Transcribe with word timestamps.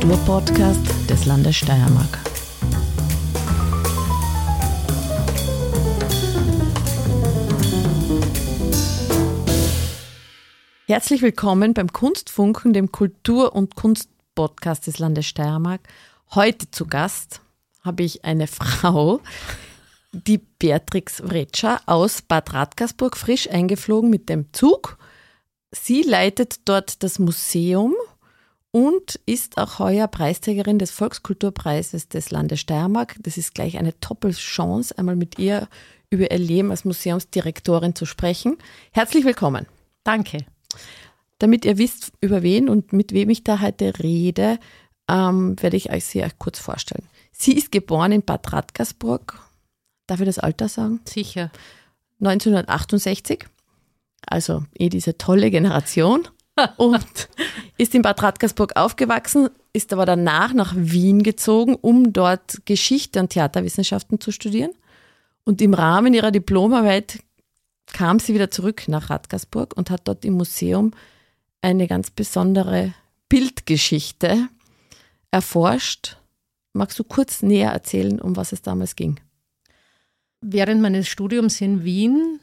Kulturpodcast 0.00 1.10
des 1.10 1.26
Landes 1.26 1.56
Steiermark. 1.56 2.18
Herzlich 10.86 11.20
willkommen 11.20 11.74
beim 11.74 11.92
Kunstfunken, 11.92 12.72
dem 12.72 12.90
Kultur- 12.90 13.54
und 13.54 13.76
Kunstpodcast 13.76 14.86
des 14.86 14.98
Landes 14.98 15.26
Steiermark. 15.26 15.82
Heute 16.34 16.70
zu 16.70 16.86
Gast 16.86 17.42
habe 17.82 18.02
ich 18.02 18.24
eine 18.24 18.46
Frau, 18.46 19.20
die 20.12 20.38
Beatrix 20.38 21.16
Vretscher 21.16 21.82
aus 21.84 22.22
Bad 22.22 22.54
Radkersburg, 22.54 23.18
frisch 23.18 23.50
eingeflogen 23.50 24.08
mit 24.08 24.30
dem 24.30 24.50
Zug. 24.54 24.96
Sie 25.72 26.00
leitet 26.00 26.60
dort 26.64 27.02
das 27.02 27.18
Museum 27.18 27.94
und 28.72 29.20
ist 29.26 29.58
auch 29.58 29.78
heuer 29.78 30.06
Preisträgerin 30.08 30.78
des 30.78 30.90
Volkskulturpreises 30.90 32.08
des 32.08 32.30
Landes 32.30 32.60
Steiermark. 32.60 33.16
Das 33.20 33.36
ist 33.36 33.54
gleich 33.54 33.78
eine 33.78 33.92
Doppelchance, 33.92 34.96
einmal 34.96 35.16
mit 35.16 35.38
ihr 35.38 35.68
über 36.10 36.30
ihr 36.30 36.38
Leben 36.38 36.70
als 36.70 36.84
Museumsdirektorin 36.84 37.94
zu 37.94 38.06
sprechen. 38.06 38.58
Herzlich 38.92 39.24
willkommen. 39.24 39.66
Danke. 40.04 40.44
Damit 41.38 41.64
ihr 41.64 41.78
wisst, 41.78 42.12
über 42.20 42.42
wen 42.42 42.68
und 42.68 42.92
mit 42.92 43.12
wem 43.12 43.30
ich 43.30 43.44
da 43.44 43.60
heute 43.60 43.98
rede, 44.00 44.58
ähm, 45.08 45.56
werde 45.60 45.76
ich 45.76 45.90
euch 45.90 46.04
sie 46.04 46.24
kurz 46.38 46.58
vorstellen. 46.58 47.06
Sie 47.32 47.52
ist 47.54 47.72
geboren 47.72 48.12
in 48.12 48.22
Bad 48.22 48.52
Radkersburg. 48.52 49.40
Darf 50.06 50.20
ich 50.20 50.26
das 50.26 50.38
Alter 50.38 50.68
sagen? 50.68 51.00
Sicher. 51.06 51.50
1968. 52.20 53.46
Also 54.26 54.64
eh 54.78 54.88
diese 54.90 55.16
tolle 55.16 55.50
Generation. 55.50 56.28
Und 56.76 57.28
ist 57.76 57.94
in 57.94 58.02
Bad 58.02 58.22
Radkersburg 58.22 58.76
aufgewachsen, 58.76 59.48
ist 59.72 59.92
aber 59.92 60.06
danach 60.06 60.52
nach 60.52 60.74
Wien 60.76 61.22
gezogen, 61.22 61.76
um 61.80 62.12
dort 62.12 62.64
Geschichte 62.66 63.20
und 63.20 63.30
Theaterwissenschaften 63.30 64.20
zu 64.20 64.32
studieren. 64.32 64.72
Und 65.44 65.62
im 65.62 65.74
Rahmen 65.74 66.14
ihrer 66.14 66.30
Diplomarbeit 66.30 67.20
kam 67.86 68.18
sie 68.18 68.34
wieder 68.34 68.50
zurück 68.50 68.84
nach 68.88 69.10
Radkersburg 69.10 69.76
und 69.76 69.90
hat 69.90 70.02
dort 70.04 70.24
im 70.24 70.34
Museum 70.34 70.92
eine 71.62 71.86
ganz 71.86 72.10
besondere 72.10 72.94
Bildgeschichte 73.28 74.48
erforscht. 75.30 76.16
Magst 76.72 76.98
du 76.98 77.04
kurz 77.04 77.42
näher 77.42 77.72
erzählen, 77.72 78.20
um 78.20 78.36
was 78.36 78.52
es 78.52 78.62
damals 78.62 78.96
ging? 78.96 79.20
Während 80.40 80.80
meines 80.80 81.08
Studiums 81.08 81.60
in 81.60 81.84
Wien 81.84 82.40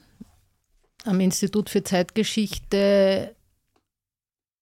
am 1.05 1.19
Institut 1.19 1.69
für 1.69 1.83
Zeitgeschichte 1.83 3.35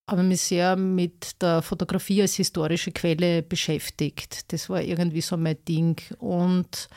habe 0.07 0.21
ich 0.21 0.27
mich 0.27 0.41
sehr 0.41 0.75
mit 0.75 1.41
der 1.41 1.61
Fotografie 1.61 2.21
als 2.21 2.35
historische 2.35 2.91
Quelle 2.91 3.41
beschäftigt. 3.41 4.51
Das 4.51 4.69
war 4.69 4.81
irgendwie 4.81 5.21
so 5.21 5.35
mein 5.35 5.57
Ding. 5.67 5.99
Und 6.19 6.87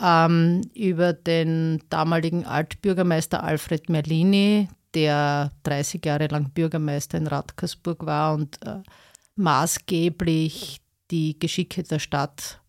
ähm, 0.00 0.62
über 0.74 1.12
den 1.12 1.82
damaligen 1.88 2.44
Altbürgermeister 2.44 3.42
Alfred 3.42 3.88
Merlini, 3.88 4.68
der 4.94 5.52
30 5.62 6.04
Jahre 6.04 6.26
lang 6.26 6.50
Bürgermeister 6.50 7.18
in 7.18 7.26
Radkersburg 7.26 8.04
war 8.04 8.34
und 8.34 8.58
äh, 8.66 8.82
maßgeblich 9.36 10.80
die 11.10 11.38
Geschicke 11.38 11.82
der 11.82 11.98
Stadt 11.98 12.62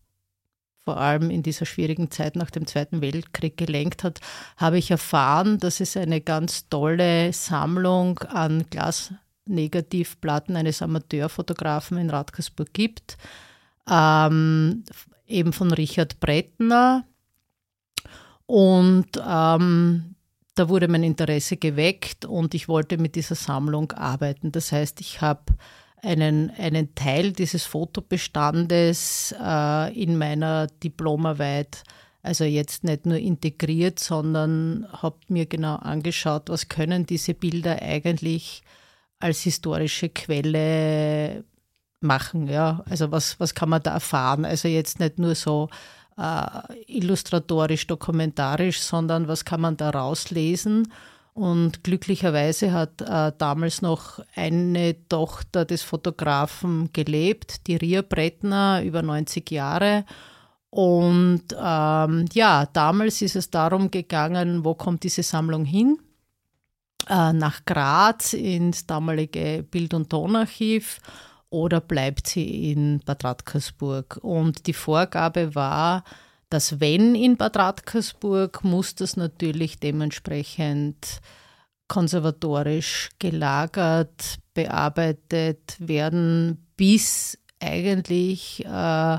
vor 0.84 0.98
allem 0.98 1.30
in 1.30 1.42
dieser 1.42 1.64
schwierigen 1.64 2.10
Zeit 2.10 2.36
nach 2.36 2.50
dem 2.50 2.66
Zweiten 2.66 3.00
Weltkrieg 3.00 3.56
gelenkt 3.56 4.04
hat, 4.04 4.20
habe 4.58 4.76
ich 4.76 4.90
erfahren, 4.90 5.58
dass 5.58 5.80
es 5.80 5.96
eine 5.96 6.20
ganz 6.20 6.68
tolle 6.68 7.32
Sammlung 7.32 8.18
an 8.18 8.66
Glasnegativplatten 9.46 10.56
eines 10.56 10.82
Amateurfotografen 10.82 11.98
in 11.98 12.10
Radkersburg 12.10 12.72
gibt, 12.72 13.16
ähm, 13.90 14.84
eben 15.26 15.52
von 15.52 15.72
Richard 15.72 16.20
Brettner. 16.20 17.04
Und 18.46 19.08
ähm, 19.26 20.14
da 20.54 20.68
wurde 20.68 20.88
mein 20.88 21.02
Interesse 21.02 21.56
geweckt 21.56 22.24
und 22.24 22.54
ich 22.54 22.68
wollte 22.68 22.98
mit 22.98 23.14
dieser 23.16 23.34
Sammlung 23.34 23.92
arbeiten. 23.92 24.52
Das 24.52 24.72
heißt, 24.72 25.00
ich 25.00 25.20
habe 25.20 25.54
einen, 26.02 26.50
einen 26.50 26.94
Teil 26.94 27.32
dieses 27.32 27.64
Fotobestandes 27.64 29.34
äh, 29.40 30.00
in 30.00 30.18
meiner 30.18 30.66
Diplomarbeit, 30.66 31.82
also 32.22 32.44
jetzt 32.44 32.84
nicht 32.84 33.06
nur 33.06 33.18
integriert, 33.18 33.98
sondern 33.98 34.86
habe 34.92 35.16
mir 35.28 35.46
genau 35.46 35.76
angeschaut, 35.76 36.48
was 36.48 36.68
können 36.68 37.06
diese 37.06 37.34
Bilder 37.34 37.80
eigentlich 37.82 38.62
als 39.20 39.40
historische 39.40 40.08
Quelle 40.08 41.44
machen. 42.00 42.48
Ja? 42.48 42.82
Also 42.88 43.10
was, 43.10 43.40
was 43.40 43.54
kann 43.54 43.68
man 43.68 43.82
da 43.82 43.92
erfahren? 43.94 44.44
Also 44.44 44.68
jetzt 44.68 45.00
nicht 45.00 45.18
nur 45.18 45.34
so 45.34 45.68
äh, 46.16 46.46
illustratorisch, 46.86 47.86
dokumentarisch, 47.86 48.80
sondern 48.80 49.28
was 49.28 49.44
kann 49.44 49.60
man 49.60 49.76
da 49.76 49.90
rauslesen? 49.90 50.92
Und 51.32 51.82
glücklicherweise 51.82 52.72
hat 52.72 53.00
äh, 53.00 53.32
damals 53.36 53.82
noch 53.82 54.20
eine 54.36 55.08
Tochter 55.08 55.64
des 55.64 55.82
Fotografen 55.82 56.90
gelebt, 56.92 57.66
die 57.66 57.74
Ria 57.74 58.02
Brettner, 58.02 58.82
über 58.84 59.02
90 59.02 59.50
Jahre. 59.50 60.04
Und 60.70 61.42
ähm, 61.60 62.26
ja, 62.32 62.66
damals 62.72 63.20
ist 63.20 63.34
es 63.34 63.50
darum 63.50 63.90
gegangen, 63.90 64.64
wo 64.64 64.74
kommt 64.74 65.02
diese 65.02 65.24
Sammlung 65.24 65.64
hin? 65.64 65.98
Äh, 67.08 67.32
nach 67.32 67.64
Graz 67.66 68.32
ins 68.32 68.86
damalige 68.86 69.64
Bild- 69.70 69.94
und 69.94 70.10
Tonarchiv 70.10 71.00
oder 71.50 71.80
bleibt 71.80 72.26
sie 72.26 72.72
in 72.72 73.00
Bad 73.04 73.24
Radkersburg? 73.24 74.18
Und 74.22 74.66
die 74.66 74.72
Vorgabe 74.72 75.54
war, 75.54 76.04
dass 76.48 76.80
wenn 76.80 77.14
in 77.14 77.36
Bad 77.36 77.56
Radkersburg, 77.56 78.64
muss 78.64 78.94
das 78.94 79.16
natürlich 79.16 79.78
dementsprechend 79.80 81.20
konservatorisch 81.88 83.10
gelagert, 83.18 84.36
bearbeitet 84.54 85.76
werden, 85.78 86.66
bis 86.76 87.38
eigentlich 87.60 88.64
äh, 88.64 89.18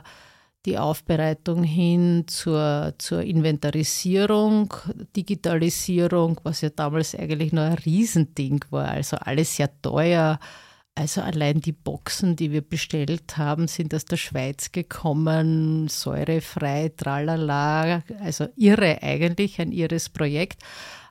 die 0.65 0.77
Aufbereitung 0.77 1.63
hin 1.63 2.25
zur, 2.27 2.93
zur 2.97 3.21
Inventarisierung, 3.21 4.73
Digitalisierung, 5.15 6.39
was 6.43 6.61
ja 6.61 6.69
damals 6.69 7.15
eigentlich 7.15 7.53
nur 7.53 7.63
ein 7.63 7.73
Riesending 7.73 8.65
war, 8.71 8.89
also 8.89 9.17
alles 9.17 9.55
sehr 9.55 9.69
teuer, 9.81 10.39
also 10.95 11.21
allein 11.21 11.59
die 11.59 11.73
Boxen, 11.73 12.37
die 12.37 12.51
wir 12.51 12.61
bestellt 12.61 13.37
haben, 13.37 13.67
sind 13.67 13.93
aus 13.93 14.05
der 14.05 14.15
Schweiz 14.15 14.71
gekommen, 14.71 15.89
säurefrei, 15.89 16.91
tralala, 16.95 18.01
also 18.21 18.47
irre 18.55 19.03
eigentlich, 19.03 19.59
ein 19.59 19.73
irres 19.73 20.09
Projekt. 20.09 20.63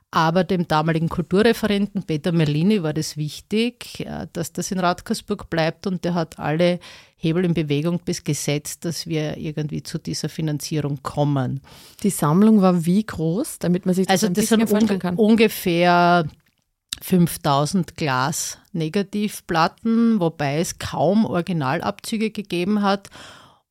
Aber 0.09 0.43
dem 0.43 0.67
damaligen 0.67 1.09
Kulturreferenten 1.09 2.03
Peter 2.03 2.31
Merlini 2.31 2.81
war 2.81 2.93
das 2.93 3.17
wichtig, 3.17 3.99
äh, 3.99 4.27
dass 4.31 4.53
das 4.53 4.71
in 4.71 4.79
Radkersburg 4.79 5.49
bleibt 5.49 5.87
und 5.87 6.05
der 6.05 6.13
hat 6.13 6.39
alle 6.39 6.79
Hebel 7.25 7.43
in 7.43 7.55
Bewegung 7.55 7.99
bis 8.05 8.23
gesetzt, 8.23 8.85
dass 8.85 9.07
wir 9.07 9.37
irgendwie 9.37 9.81
zu 9.81 9.97
dieser 9.97 10.29
Finanzierung 10.29 10.99
kommen. 11.01 11.61
Die 12.03 12.11
Sammlung 12.11 12.61
war 12.61 12.85
wie 12.85 13.03
groß, 13.03 13.57
damit 13.59 13.85
man 13.85 13.95
sich 13.95 14.05
das 14.05 14.13
also 14.13 14.27
ein 14.27 14.35
das 14.35 14.45
bisschen 14.45 14.67
vorstellen 14.67 14.99
kann? 14.99 15.15
Ungefähr 15.15 16.27
5000 17.01 17.97
Glas-Negativplatten, 17.97 20.19
wobei 20.19 20.59
es 20.59 20.77
kaum 20.79 21.25
Originalabzüge 21.25 22.31
gegeben 22.31 22.83
hat. 22.83 23.09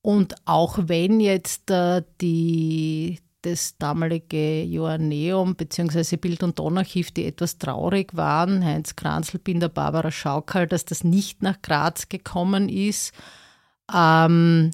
Und 0.03 0.35
auch 0.45 0.79
wenn 0.83 1.21
jetzt 1.21 1.71
äh, 1.71 2.03
die, 2.21 3.21
das 3.43 3.79
damalige 3.79 4.65
Joanneum 4.65 5.55
bzw. 5.55 6.17
Bild- 6.17 6.43
und 6.43 6.57
Tonarchiv, 6.57 7.13
die 7.13 7.25
etwas 7.25 7.57
traurig 7.59 8.15
waren, 8.15 8.65
Heinz 8.65 8.97
Kranzelbinder, 8.97 9.69
Barbara 9.71 10.11
Schaukal, 10.11 10.67
dass 10.67 10.85
das 10.85 11.05
nicht 11.05 11.43
nach 11.43 11.63
Graz 11.63 12.11
gekommen 12.11 12.69
ist, 12.69 13.15
ähm, 13.93 14.71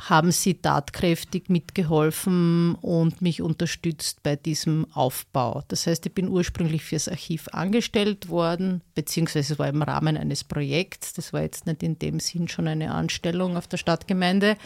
haben 0.00 0.32
sie 0.32 0.54
tatkräftig 0.54 1.48
mitgeholfen 1.48 2.74
und 2.80 3.22
mich 3.22 3.42
unterstützt 3.42 4.22
bei 4.22 4.34
diesem 4.34 4.86
Aufbau. 4.92 5.62
Das 5.68 5.86
heißt, 5.86 6.06
ich 6.06 6.12
bin 6.12 6.28
ursprünglich 6.28 6.82
fürs 6.82 7.08
Archiv 7.08 7.48
angestellt 7.52 8.28
worden, 8.28 8.82
beziehungsweise 8.94 9.54
es 9.54 9.58
war 9.58 9.68
im 9.68 9.82
Rahmen 9.82 10.16
eines 10.16 10.42
Projekts. 10.42 11.12
Das 11.12 11.32
war 11.32 11.42
jetzt 11.42 11.66
nicht 11.66 11.82
in 11.82 11.98
dem 11.98 12.18
Sinn 12.18 12.48
schon 12.48 12.66
eine 12.66 12.92
Anstellung 12.92 13.56
auf 13.56 13.68
der 13.68 13.76
Stadtgemeinde. 13.76 14.56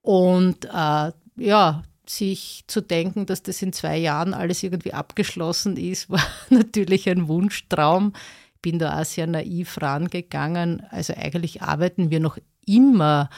Und 0.00 0.64
äh, 0.66 1.12
ja, 1.36 1.82
sich 2.06 2.64
zu 2.66 2.80
denken, 2.80 3.26
dass 3.26 3.42
das 3.42 3.62
in 3.62 3.72
zwei 3.72 3.96
Jahren 3.96 4.34
alles 4.34 4.62
irgendwie 4.62 4.92
abgeschlossen 4.92 5.76
ist, 5.76 6.08
war 6.10 6.22
natürlich 6.50 7.08
ein 7.08 7.26
Wunschtraum. 7.26 8.12
Ich 8.54 8.62
bin 8.62 8.78
da 8.78 9.00
auch 9.00 9.04
sehr 9.04 9.26
naiv 9.26 9.80
rangegangen. 9.80 10.84
Also 10.90 11.14
eigentlich 11.14 11.62
arbeiten 11.62 12.10
wir 12.10 12.20
noch 12.20 12.38
immer 12.66 13.30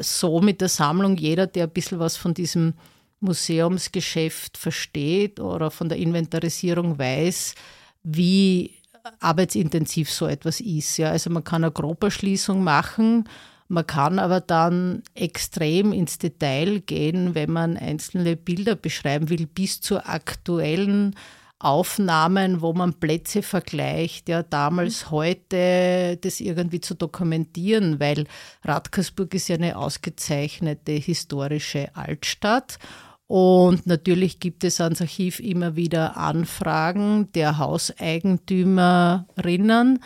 so 0.00 0.40
mit 0.40 0.60
der 0.60 0.68
Sammlung 0.68 1.16
jeder, 1.16 1.46
der 1.46 1.64
ein 1.64 1.70
bisschen 1.70 1.98
was 1.98 2.16
von 2.16 2.34
diesem 2.34 2.74
Museumsgeschäft 3.20 4.56
versteht 4.56 5.40
oder 5.40 5.70
von 5.70 5.88
der 5.88 5.98
Inventarisierung 5.98 6.98
weiß, 6.98 7.54
wie 8.02 8.74
arbeitsintensiv 9.20 10.10
so 10.10 10.26
etwas 10.26 10.60
ist. 10.60 10.96
Ja. 10.96 11.10
Also 11.10 11.30
man 11.30 11.44
kann 11.44 11.64
eine 11.64 11.72
Groberschließung 11.72 12.62
machen, 12.62 13.28
man 13.68 13.86
kann 13.86 14.18
aber 14.18 14.40
dann 14.40 15.02
extrem 15.14 15.92
ins 15.92 16.18
Detail 16.18 16.80
gehen, 16.80 17.34
wenn 17.34 17.52
man 17.52 17.76
einzelne 17.76 18.36
Bilder 18.36 18.74
beschreiben 18.74 19.30
will, 19.30 19.46
bis 19.46 19.80
zur 19.80 20.08
aktuellen 20.08 21.14
Aufnahmen, 21.60 22.62
wo 22.62 22.72
man 22.72 22.94
Plätze 22.94 23.42
vergleicht, 23.42 24.30
ja, 24.30 24.42
damals, 24.42 25.04
mhm. 25.06 25.10
heute, 25.10 26.18
das 26.20 26.40
irgendwie 26.40 26.80
zu 26.80 26.94
dokumentieren, 26.94 28.00
weil 28.00 28.24
Radkersburg 28.64 29.34
ist 29.34 29.48
ja 29.48 29.56
eine 29.56 29.76
ausgezeichnete 29.76 30.92
historische 30.92 31.94
Altstadt. 31.94 32.78
Und 33.26 33.86
natürlich 33.86 34.40
gibt 34.40 34.64
es 34.64 34.80
ans 34.80 35.00
Archiv 35.00 35.38
immer 35.38 35.76
wieder 35.76 36.16
Anfragen 36.16 37.30
der 37.32 37.58
Hauseigentümerinnen, 37.58 40.00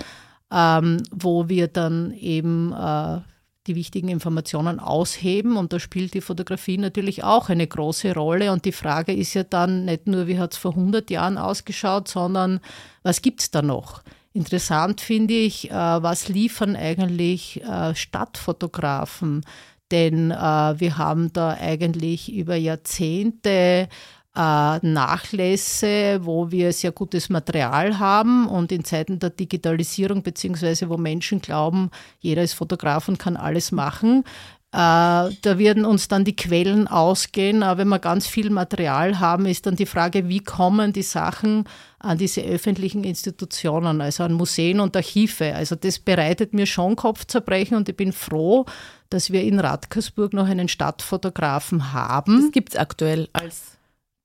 ähm, 0.53 1.03
wo 1.11 1.49
wir 1.49 1.69
dann 1.69 2.13
eben 2.13 2.73
äh, 2.73 3.21
die 3.67 3.77
wichtigen 3.77 4.09
Informationen 4.09 4.81
ausheben. 4.81 5.57
Und 5.57 5.73
da 5.73 5.79
spielt 5.79 6.15
die 6.15 6.21
Fotografie 6.21 6.79
natürlich 6.79 7.25
auch 7.25 7.49
eine 7.49 7.67
große 7.67 8.15
Rolle. 8.15 8.53
Und 8.53 8.65
die 8.65 8.73
Frage 8.73 9.13
ist 9.13 9.35
ja 9.35 9.45
dann 9.45 9.85
nicht 9.87 10.07
nur, 10.07 10.27
wie 10.27 10.39
hat 10.39 10.53
es 10.53 10.59
vor 10.59 10.73
100 10.73 11.11
Jahren 11.11 11.39
ausgeschaut, 11.39 12.09
sondern 12.09 12.61
was 13.03 13.23
gibt 13.23 13.41
es 13.41 13.51
da 13.51 13.63
noch? 13.63 14.03
Interessant 14.33 15.01
finde 15.01 15.35
ich, 15.35 15.71
äh, 15.71 15.75
was 15.75 16.29
liefern 16.29 16.75
eigentlich 16.75 17.63
äh, 17.63 17.95
Stadtfotografen? 17.95 19.45
Denn 19.91 20.31
äh, 20.33 20.35
wir 20.35 20.99
haben 20.99 21.33
da 21.33 21.51
eigentlich 21.51 22.33
über 22.33 22.57
Jahrzehnte 22.57 23.89
Nachlässe, 24.37 26.21
wo 26.23 26.51
wir 26.51 26.73
sehr 26.73 26.91
gutes 26.91 27.29
Material 27.29 28.01
haben 28.01 28.49
und 28.49 28.73
in 28.73 28.85
Zeiten 28.85 29.21
der 29.21 29.31
Digitalisierung, 29.31 30.25
beziehungsweise 30.25 30.89
wo 30.89 30.97
Menschen 30.97 31.41
glauben, 31.41 31.91
jeder 32.19 32.43
ist 32.43 32.55
Fotograf 32.55 33.07
und 33.09 33.19
kann 33.19 33.37
alles 33.37 33.71
machen, 33.71 34.25
äh, 34.75 34.77
da 34.77 35.59
werden 35.59 35.85
uns 35.85 36.09
dann 36.09 36.25
die 36.25 36.35
Quellen 36.35 36.89
ausgehen. 36.89 37.63
Aber 37.63 37.79
wenn 37.79 37.89
wir 37.89 38.01
ganz 38.01 38.27
viel 38.27 38.51
Material 38.51 39.21
haben, 39.21 39.47
ist 39.47 39.67
dann 39.67 39.77
die 39.77 39.87
Frage, 39.87 40.29
wie 40.29 40.41
kommen 40.41 40.93
die 40.93 41.03
Sachen 41.03 41.69
an 42.01 42.19
diese 42.19 42.41
öffentlichen 42.41 43.05
Institutionen, 43.05 44.01
also 44.01 44.25
an 44.25 44.33
Museen 44.33 44.81
und 44.81 44.97
Archive. 44.97 45.55
Also 45.55 45.77
das 45.77 46.01
bereitet 46.01 46.55
mir 46.55 46.67
schon 46.67 46.97
Kopfzerbrechen 46.97 47.77
und 47.77 47.89
ich 47.89 47.97
bin 47.97 48.13
froh, 48.13 48.67
dass 49.11 49.31
wir 49.31 49.45
in 49.45 49.61
Radkersburg 49.61 50.33
noch 50.33 50.49
einen 50.49 50.67
Stadtfotografen 50.67 51.93
haben. 51.93 52.43
Das 52.43 52.51
gibt 52.51 52.71
es 52.71 52.77
aktuell 52.77 53.29
als 53.33 53.74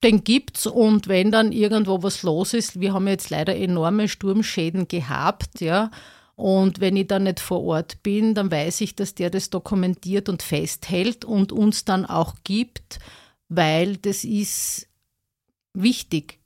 den 0.03 0.23
gibt's 0.23 0.65
und 0.65 1.07
wenn 1.07 1.31
dann 1.31 1.51
irgendwo 1.51 2.03
was 2.03 2.23
los 2.23 2.53
ist, 2.53 2.79
wir 2.79 2.93
haben 2.93 3.07
jetzt 3.07 3.29
leider 3.29 3.55
enorme 3.55 4.07
Sturmschäden 4.07 4.87
gehabt, 4.87 5.61
ja. 5.61 5.91
Und 6.35 6.79
wenn 6.79 6.95
ich 6.95 7.07
dann 7.07 7.23
nicht 7.23 7.41
vor 7.41 7.61
Ort 7.63 8.01
bin, 8.01 8.33
dann 8.33 8.49
weiß 8.49 8.79
ich, 8.79 8.95
dass 8.95 9.13
der 9.13 9.29
das 9.29 9.49
dokumentiert 9.49 10.29
und 10.29 10.41
festhält 10.41 11.25
und 11.25 11.51
uns 11.51 11.83
dann 11.83 12.05
auch 12.05 12.35
gibt, 12.45 12.99
weil 13.49 13.97
das 13.97 14.23
ist 14.23 14.87
wichtig 15.73 16.38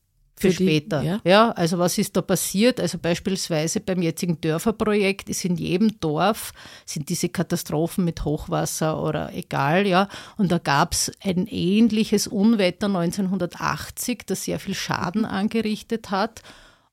für, 0.43 0.51
für 0.51 0.63
später. 0.63 1.01
Die, 1.01 1.07
ja. 1.07 1.21
ja. 1.23 1.51
also 1.51 1.79
was 1.79 1.97
ist 1.97 2.15
da 2.15 2.21
passiert? 2.21 2.79
Also 2.79 2.97
beispielsweise 2.97 3.79
beim 3.79 4.01
jetzigen 4.01 4.39
Dörferprojekt 4.39 5.29
ist 5.29 5.45
in 5.45 5.55
jedem 5.55 5.99
Dorf 5.99 6.53
sind 6.85 7.09
diese 7.09 7.29
Katastrophen 7.29 8.05
mit 8.05 8.23
Hochwasser 8.25 9.01
oder 9.01 9.33
egal, 9.33 9.87
ja. 9.87 10.07
Und 10.37 10.51
da 10.51 10.57
gab 10.57 10.93
es 10.93 11.11
ein 11.23 11.47
ähnliches 11.47 12.27
Unwetter 12.27 12.87
1980, 12.87 14.25
das 14.25 14.43
sehr 14.43 14.59
viel 14.59 14.75
Schaden 14.75 15.25
angerichtet 15.25 16.11
hat. 16.11 16.41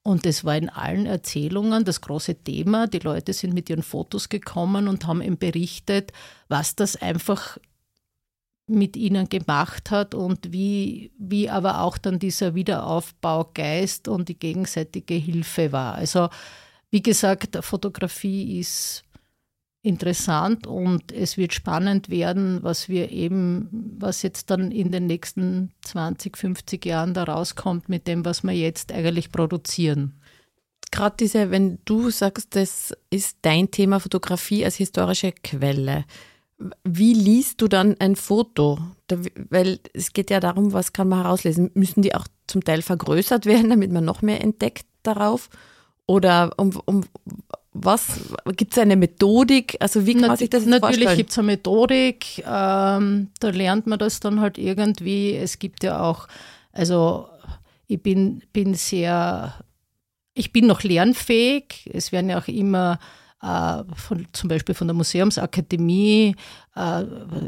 Und 0.03 0.25
das 0.25 0.45
war 0.45 0.57
in 0.57 0.71
allen 0.71 1.05
Erzählungen 1.05 1.85
das 1.85 2.01
große 2.01 2.37
Thema. 2.37 2.87
Die 2.87 3.01
Leute 3.01 3.35
sind 3.35 3.53
mit 3.53 3.69
ihren 3.69 3.83
Fotos 3.83 4.31
gekommen 4.31 4.89
und 4.89 5.07
haben 5.07 5.21
ihm 5.21 5.37
berichtet, 5.37 6.13
was 6.49 6.75
das 6.75 6.97
einfach 6.97 7.59
mit 8.71 8.97
ihnen 8.97 9.29
gemacht 9.29 9.91
hat 9.91 10.15
und 10.15 10.53
wie, 10.53 11.11
wie 11.19 11.51
aber 11.51 11.83
auch 11.83 11.99
dann 11.99 12.19
dieser 12.19 12.55
Wiederaufbaugeist 12.55 14.09
und 14.09 14.29
die 14.29 14.39
gegenseitige 14.39 15.15
Hilfe 15.15 15.73
war. 15.73 15.95
Also 15.95 16.29
wie 16.91 17.03
gesagt, 17.03 17.59
Fotografie 17.63 18.59
ist 18.59 19.05
interessant 19.83 20.67
und 20.67 21.11
es 21.13 21.37
wird 21.37 21.55
spannend 21.55 22.11
werden, 22.11 22.63
was 22.63 22.89
wir 22.89 23.11
eben, 23.11 23.69
was 23.99 24.23
jetzt 24.23 24.51
dann 24.51 24.71
in 24.71 24.91
den 24.91 25.07
nächsten 25.07 25.73
20, 25.83 26.37
50 26.37 26.85
Jahren 26.85 27.15
da 27.15 27.25
rauskommt 27.25 27.89
mit 27.89 28.07
dem, 28.07 28.25
was 28.25 28.43
wir 28.43 28.53
jetzt 28.53 28.93
eigentlich 28.93 29.33
produzieren. 29.33 30.21
Gerade 30.91 31.17
diese, 31.21 31.51
wenn 31.51 31.79
du 31.85 32.11
sagst, 32.11 32.57
das 32.57 32.93
ist 33.11 33.39
dein 33.43 33.71
Thema 33.71 34.01
Fotografie 34.01 34.65
als 34.65 34.77
historische 34.77 35.33
Quelle. 35.33 36.05
Wie 36.85 37.15
liest 37.15 37.61
du 37.63 37.69
dann 37.69 37.97
ein 37.99 38.17
Foto? 38.17 38.79
Da, 39.07 39.17
weil 39.49 39.81
es 39.95 40.13
geht 40.13 40.31
ja 40.31 40.41
darum, 40.41 40.73
was 40.73 40.93
kann 40.93 41.09
man 41.09 41.23
herauslesen. 41.23 41.71
Müssen 41.75 42.03
die 42.03 42.15
auch 42.15 42.27
zum 42.47 42.65
Teil 42.65 42.83
vergrößert 42.83 43.47
werden, 43.47 43.71
damit 43.71 43.93
man 43.93 44.05
noch 44.05 44.23
mehr 44.23 44.43
entdeckt 44.43 44.87
darauf? 45.03 45.49
Oder 46.07 46.53
um, 46.57 46.79
um 46.85 47.05
was 47.73 48.21
gibt 48.57 48.73
es 48.73 48.79
eine 48.79 48.97
Methodik? 48.97 49.77
Also 49.81 50.07
wie 50.07 50.15
kann 50.15 50.29
man 50.29 50.37
sich 50.37 50.51
das 50.51 50.67
Natürlich 50.67 51.17
gibt 51.17 51.31
es 51.31 51.39
eine 51.39 51.47
Methodik. 51.47 52.39
Ähm, 52.39 53.29
da 53.39 53.51
lernt 53.51 53.87
man 53.87 53.99
das 53.99 54.21
dann 54.21 54.41
halt 54.41 54.59
irgendwie. 54.59 55.35
Es 55.37 55.59
gibt 55.59 55.85
ja 55.85 56.03
auch, 56.03 56.27
also 56.73 57.29
ich 57.87 58.03
bin, 58.03 58.43
bin 58.53 58.75
sehr, 58.75 59.55
ich 60.35 60.53
bin 60.53 60.67
noch 60.67 60.83
lernfähig. 60.83 61.89
Es 61.93 62.13
werden 62.13 62.31
ja 62.31 62.39
auch 62.41 62.49
immer 62.49 62.99
äh, 63.43 63.83
von, 63.95 64.27
zum 64.33 64.49
Beispiel 64.49 64.75
von 64.75 64.87
der 64.87 64.95
Museumsakademie 64.95 66.37
äh, 66.77 67.03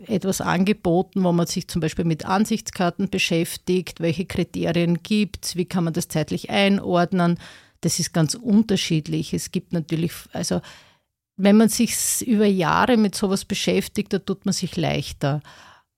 etwas 0.07 0.41
angeboten, 0.41 1.23
wo 1.23 1.33
man 1.33 1.47
sich 1.47 1.69
zum 1.69 1.81
Beispiel 1.81 2.05
mit 2.05 2.25
Ansichtskarten 2.25 3.11
beschäftigt, 3.11 4.01
welche 4.01 4.25
Kriterien 4.25 5.03
gibt 5.03 5.45
es, 5.45 5.57
wie 5.57 5.67
kann 5.67 5.85
man 5.85 5.93
das 5.93 6.09
zeitlich 6.09 6.51
einordnen. 6.51 7.39
Das 7.83 7.99
ist 7.99 8.15
ganz 8.15 8.35
unterschiedlich. 8.35 9.35
Es 9.35 9.51
gibt 9.51 9.73
natürlich, 9.73 10.13
also 10.33 10.61
wenn 11.37 11.57
man 11.57 11.69
sich 11.69 12.27
über 12.27 12.47
Jahre 12.47 12.97
mit 12.97 13.15
sowas 13.15 13.45
beschäftigt, 13.45 14.13
da 14.13 14.19
tut 14.19 14.47
man 14.47 14.53
sich 14.53 14.77
leichter. 14.77 15.41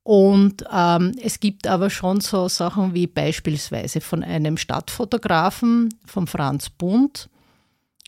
Und 0.03 0.65
ähm, 0.73 1.13
es 1.23 1.41
gibt 1.41 1.67
aber 1.67 1.89
schon 1.89 2.21
so 2.21 2.49
Sachen 2.49 2.95
wie 2.95 3.07
beispielsweise 3.07 4.01
von 4.01 4.23
einem 4.23 4.57
Stadtfotografen, 4.59 5.95
von 6.05 6.27
Franz 6.27 6.69
Bund, 6.69 7.31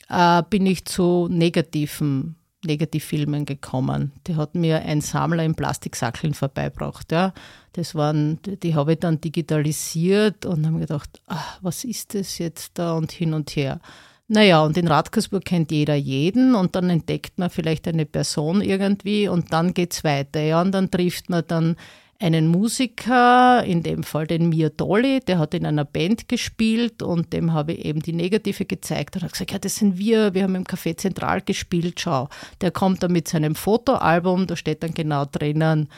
äh, 0.08 0.42
bin 0.48 0.66
ich 0.66 0.84
zu 0.84 1.28
negativen 1.30 2.36
Negativfilmen 2.66 3.44
gekommen. 3.44 4.12
Die 4.26 4.36
hat 4.36 4.54
mir 4.54 4.82
ein 4.82 5.00
Sammler 5.00 5.44
in 5.44 5.54
Plastiksackeln 5.54 6.34
vorbeibracht. 6.34 7.12
Ja. 7.12 7.32
Das 7.72 7.94
waren, 7.94 8.40
die 8.42 8.74
habe 8.74 8.94
ich 8.94 9.00
dann 9.00 9.20
digitalisiert 9.20 10.44
und 10.44 10.66
habe 10.66 10.80
gedacht, 10.80 11.22
ach, 11.26 11.58
was 11.62 11.84
ist 11.84 12.14
das 12.14 12.38
jetzt 12.38 12.72
da 12.78 12.94
und 12.94 13.12
hin 13.12 13.34
und 13.34 13.50
her. 13.50 13.80
Naja, 14.28 14.64
und 14.64 14.76
in 14.76 14.88
Radkersburg 14.88 15.44
kennt 15.44 15.70
jeder 15.70 15.94
jeden 15.94 16.56
und 16.56 16.74
dann 16.74 16.90
entdeckt 16.90 17.38
man 17.38 17.48
vielleicht 17.48 17.86
eine 17.86 18.06
Person 18.06 18.60
irgendwie 18.60 19.28
und 19.28 19.52
dann 19.52 19.72
geht 19.72 19.92
es 19.92 20.02
weiter. 20.02 20.40
Ja, 20.40 20.60
und 20.60 20.72
dann 20.72 20.90
trifft 20.90 21.30
man 21.30 21.44
dann 21.46 21.76
einen 22.18 22.48
Musiker, 22.48 23.62
in 23.64 23.82
dem 23.82 24.02
Fall 24.02 24.26
den 24.26 24.48
Mir 24.48 24.70
Dolly, 24.70 25.20
der 25.20 25.38
hat 25.38 25.54
in 25.54 25.66
einer 25.66 25.84
Band 25.84 26.28
gespielt 26.28 27.02
und 27.02 27.32
dem 27.32 27.52
habe 27.52 27.72
ich 27.72 27.84
eben 27.84 28.00
die 28.00 28.12
Negative 28.12 28.64
gezeigt 28.64 29.16
und 29.16 29.22
hat 29.22 29.32
gesagt, 29.32 29.52
ja, 29.52 29.58
das 29.58 29.76
sind 29.76 29.98
wir, 29.98 30.34
wir 30.34 30.44
haben 30.44 30.54
im 30.54 30.64
Café 30.64 30.96
Zentral 30.96 31.42
gespielt, 31.42 32.00
schau. 32.00 32.28
Der 32.60 32.70
kommt 32.70 33.02
dann 33.02 33.12
mit 33.12 33.28
seinem 33.28 33.54
Fotoalbum, 33.54 34.46
da 34.46 34.56
steht 34.56 34.82
dann 34.82 34.94
genau 34.94 35.24
drinnen, 35.24 35.88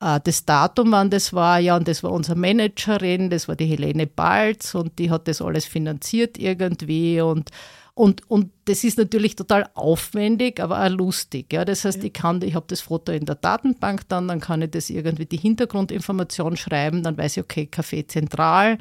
äh, 0.00 0.20
das 0.22 0.44
Datum, 0.44 0.92
wann 0.92 1.10
das 1.10 1.32
war, 1.32 1.58
ja, 1.58 1.76
und 1.76 1.86
das 1.86 2.02
war 2.02 2.12
unsere 2.12 2.38
Managerin, 2.38 3.30
das 3.30 3.48
war 3.48 3.56
die 3.56 3.66
Helene 3.66 4.06
Balz 4.06 4.74
und 4.74 4.98
die 4.98 5.10
hat 5.10 5.28
das 5.28 5.40
alles 5.40 5.64
finanziert 5.66 6.38
irgendwie 6.38 7.20
und 7.20 7.50
und, 7.98 8.30
und 8.30 8.52
das 8.66 8.84
ist 8.84 8.96
natürlich 8.96 9.34
total 9.34 9.68
aufwendig, 9.74 10.60
aber 10.60 10.84
auch 10.84 10.88
lustig. 10.88 11.52
Ja? 11.52 11.64
Das 11.64 11.84
heißt, 11.84 11.98
ja. 11.98 12.04
ich 12.04 12.12
kann, 12.12 12.40
ich 12.42 12.54
habe 12.54 12.66
das 12.68 12.82
Foto 12.82 13.10
in 13.10 13.26
der 13.26 13.34
Datenbank 13.34 14.08
dann, 14.08 14.28
dann 14.28 14.40
kann 14.40 14.62
ich 14.62 14.70
das 14.70 14.88
irgendwie 14.88 15.26
die 15.26 15.36
Hintergrundinformation 15.36 16.56
schreiben, 16.56 17.02
dann 17.02 17.18
weiß 17.18 17.38
ich, 17.38 17.42
okay, 17.42 17.68
Café 17.68 18.06
Zentral. 18.06 18.78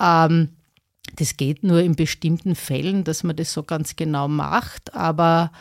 Ähm, 0.00 0.56
das 1.16 1.36
geht 1.36 1.64
nur 1.64 1.80
in 1.80 1.96
bestimmten 1.96 2.54
Fällen, 2.54 3.04
dass 3.04 3.24
man 3.24 3.36
das 3.36 3.52
so 3.52 3.62
ganz 3.62 3.94
genau 3.94 4.26
macht, 4.26 4.94
aber, 4.94 5.52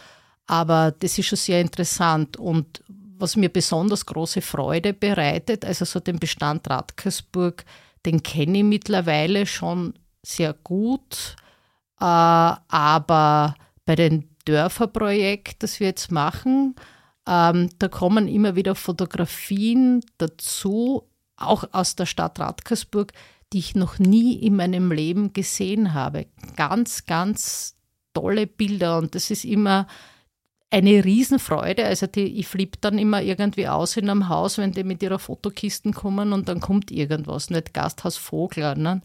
aber 0.48 0.92
das 0.98 1.18
ist 1.18 1.26
schon 1.26 1.38
sehr 1.38 1.60
interessant. 1.60 2.38
Und 2.38 2.82
was 3.18 3.36
mir 3.36 3.50
besonders 3.50 4.06
große 4.06 4.42
Freude 4.42 4.94
bereitet, 4.94 5.66
also 5.66 5.84
so 5.84 6.00
den 6.00 6.18
Bestand 6.18 6.70
Radkersburg, 6.70 7.66
den 8.06 8.24
kenne 8.24 8.60
ich 8.60 8.64
mittlerweile 8.64 9.46
schon 9.46 9.96
sehr 10.24 10.54
gut 10.54 11.36
aber 11.98 13.56
bei 13.86 13.96
dem 13.96 14.30
Dörferprojekt, 14.46 15.64
das 15.64 15.80
wir 15.80 15.88
jetzt 15.88 16.12
machen, 16.12 16.76
ähm, 17.28 17.70
da 17.80 17.88
kommen 17.88 18.28
immer 18.28 18.56
wieder 18.56 18.76
Fotografien 18.76 20.02
dazu, 20.18 21.04
auch 21.38 21.66
aus 21.72 21.96
der 21.96 22.06
Stadt 22.06 22.40
Radkersburg, 22.40 23.12
die 23.52 23.60
ich 23.60 23.76
noch 23.76 24.00
nie 24.00 24.36
in 24.36 24.56
meinem 24.56 24.92
Leben 24.92 25.34
gesehen 25.34 25.94
habe. 25.94 26.28
Ganz, 26.56 27.06
ganz 27.06 27.76
tolle 28.14 28.48
Bilder 28.48 28.98
und 28.98 29.16
das 29.16 29.32
ist 29.32 29.46
immer 29.46 29.88
eine 30.70 31.04
Riesenfreude. 31.04 31.86
Also 31.86 32.08
die, 32.08 32.40
ich 32.40 32.48
flippe 32.48 32.78
dann 32.82 32.98
immer 32.98 33.22
irgendwie 33.22 33.68
aus 33.68 33.98
in 33.98 34.10
einem 34.10 34.30
Haus, 34.30 34.58
wenn 34.58 34.72
die 34.72 34.84
mit 34.84 35.02
ihrer 35.04 35.20
Fotokisten 35.20 35.94
kommen 35.94 36.34
und 36.34 36.50
dann 36.50 36.60
kommt 36.60 36.92
irgendwas, 36.92 37.50
nicht 37.50 37.74
Gasthaus 37.74 38.18
Vogler. 38.18 38.76
Ne? 38.76 39.02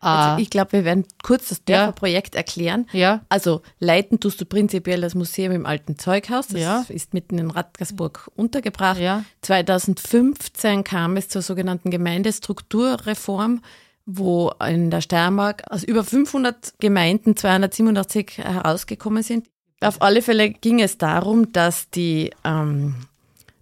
Also 0.00 0.30
ah. 0.30 0.38
ich 0.38 0.50
glaube, 0.50 0.72
wir 0.72 0.84
werden 0.84 1.04
kurz 1.24 1.48
das 1.48 1.64
Dörferprojekt 1.64 2.34
ja. 2.34 2.38
erklären. 2.38 2.86
Ja. 2.92 3.22
Also 3.28 3.62
leiten 3.80 4.20
tust 4.20 4.40
du 4.40 4.44
prinzipiell 4.44 5.00
das 5.00 5.14
Museum 5.16 5.52
im 5.52 5.66
alten 5.66 5.98
Zeughaus. 5.98 6.48
Das 6.48 6.60
ja. 6.60 6.84
ist 6.88 7.14
mitten 7.14 7.38
in 7.38 7.50
Radgersburg 7.50 8.30
untergebracht. 8.36 9.00
Ja. 9.00 9.24
2015 9.42 10.84
kam 10.84 11.16
es 11.16 11.28
zur 11.28 11.42
sogenannten 11.42 11.90
Gemeindestrukturreform, 11.90 13.60
wo 14.06 14.52
in 14.64 14.90
der 14.90 15.00
Steiermark 15.00 15.64
aus 15.68 15.82
über 15.82 16.04
500 16.04 16.74
Gemeinden 16.78 17.36
287 17.36 18.38
herausgekommen 18.38 19.24
sind. 19.24 19.48
Auf 19.80 20.00
alle 20.00 20.22
Fälle 20.22 20.50
ging 20.50 20.80
es 20.80 20.98
darum, 20.98 21.52
dass 21.52 21.90
die, 21.90 22.30
ähm, 22.44 22.94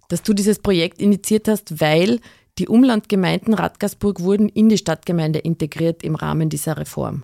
dass 0.07 0.21
du 0.21 0.33
dieses 0.33 0.59
Projekt 0.59 0.99
initiiert 0.99 1.47
hast, 1.47 1.81
weil 1.81 2.19
die 2.59 2.67
Umlandgemeinden 2.67 3.53
Radgersburg 3.53 4.21
wurden 4.21 4.49
in 4.49 4.69
die 4.69 4.77
Stadtgemeinde 4.77 5.39
integriert 5.39 6.03
im 6.03 6.15
Rahmen 6.15 6.49
dieser 6.49 6.77
Reform. 6.77 7.23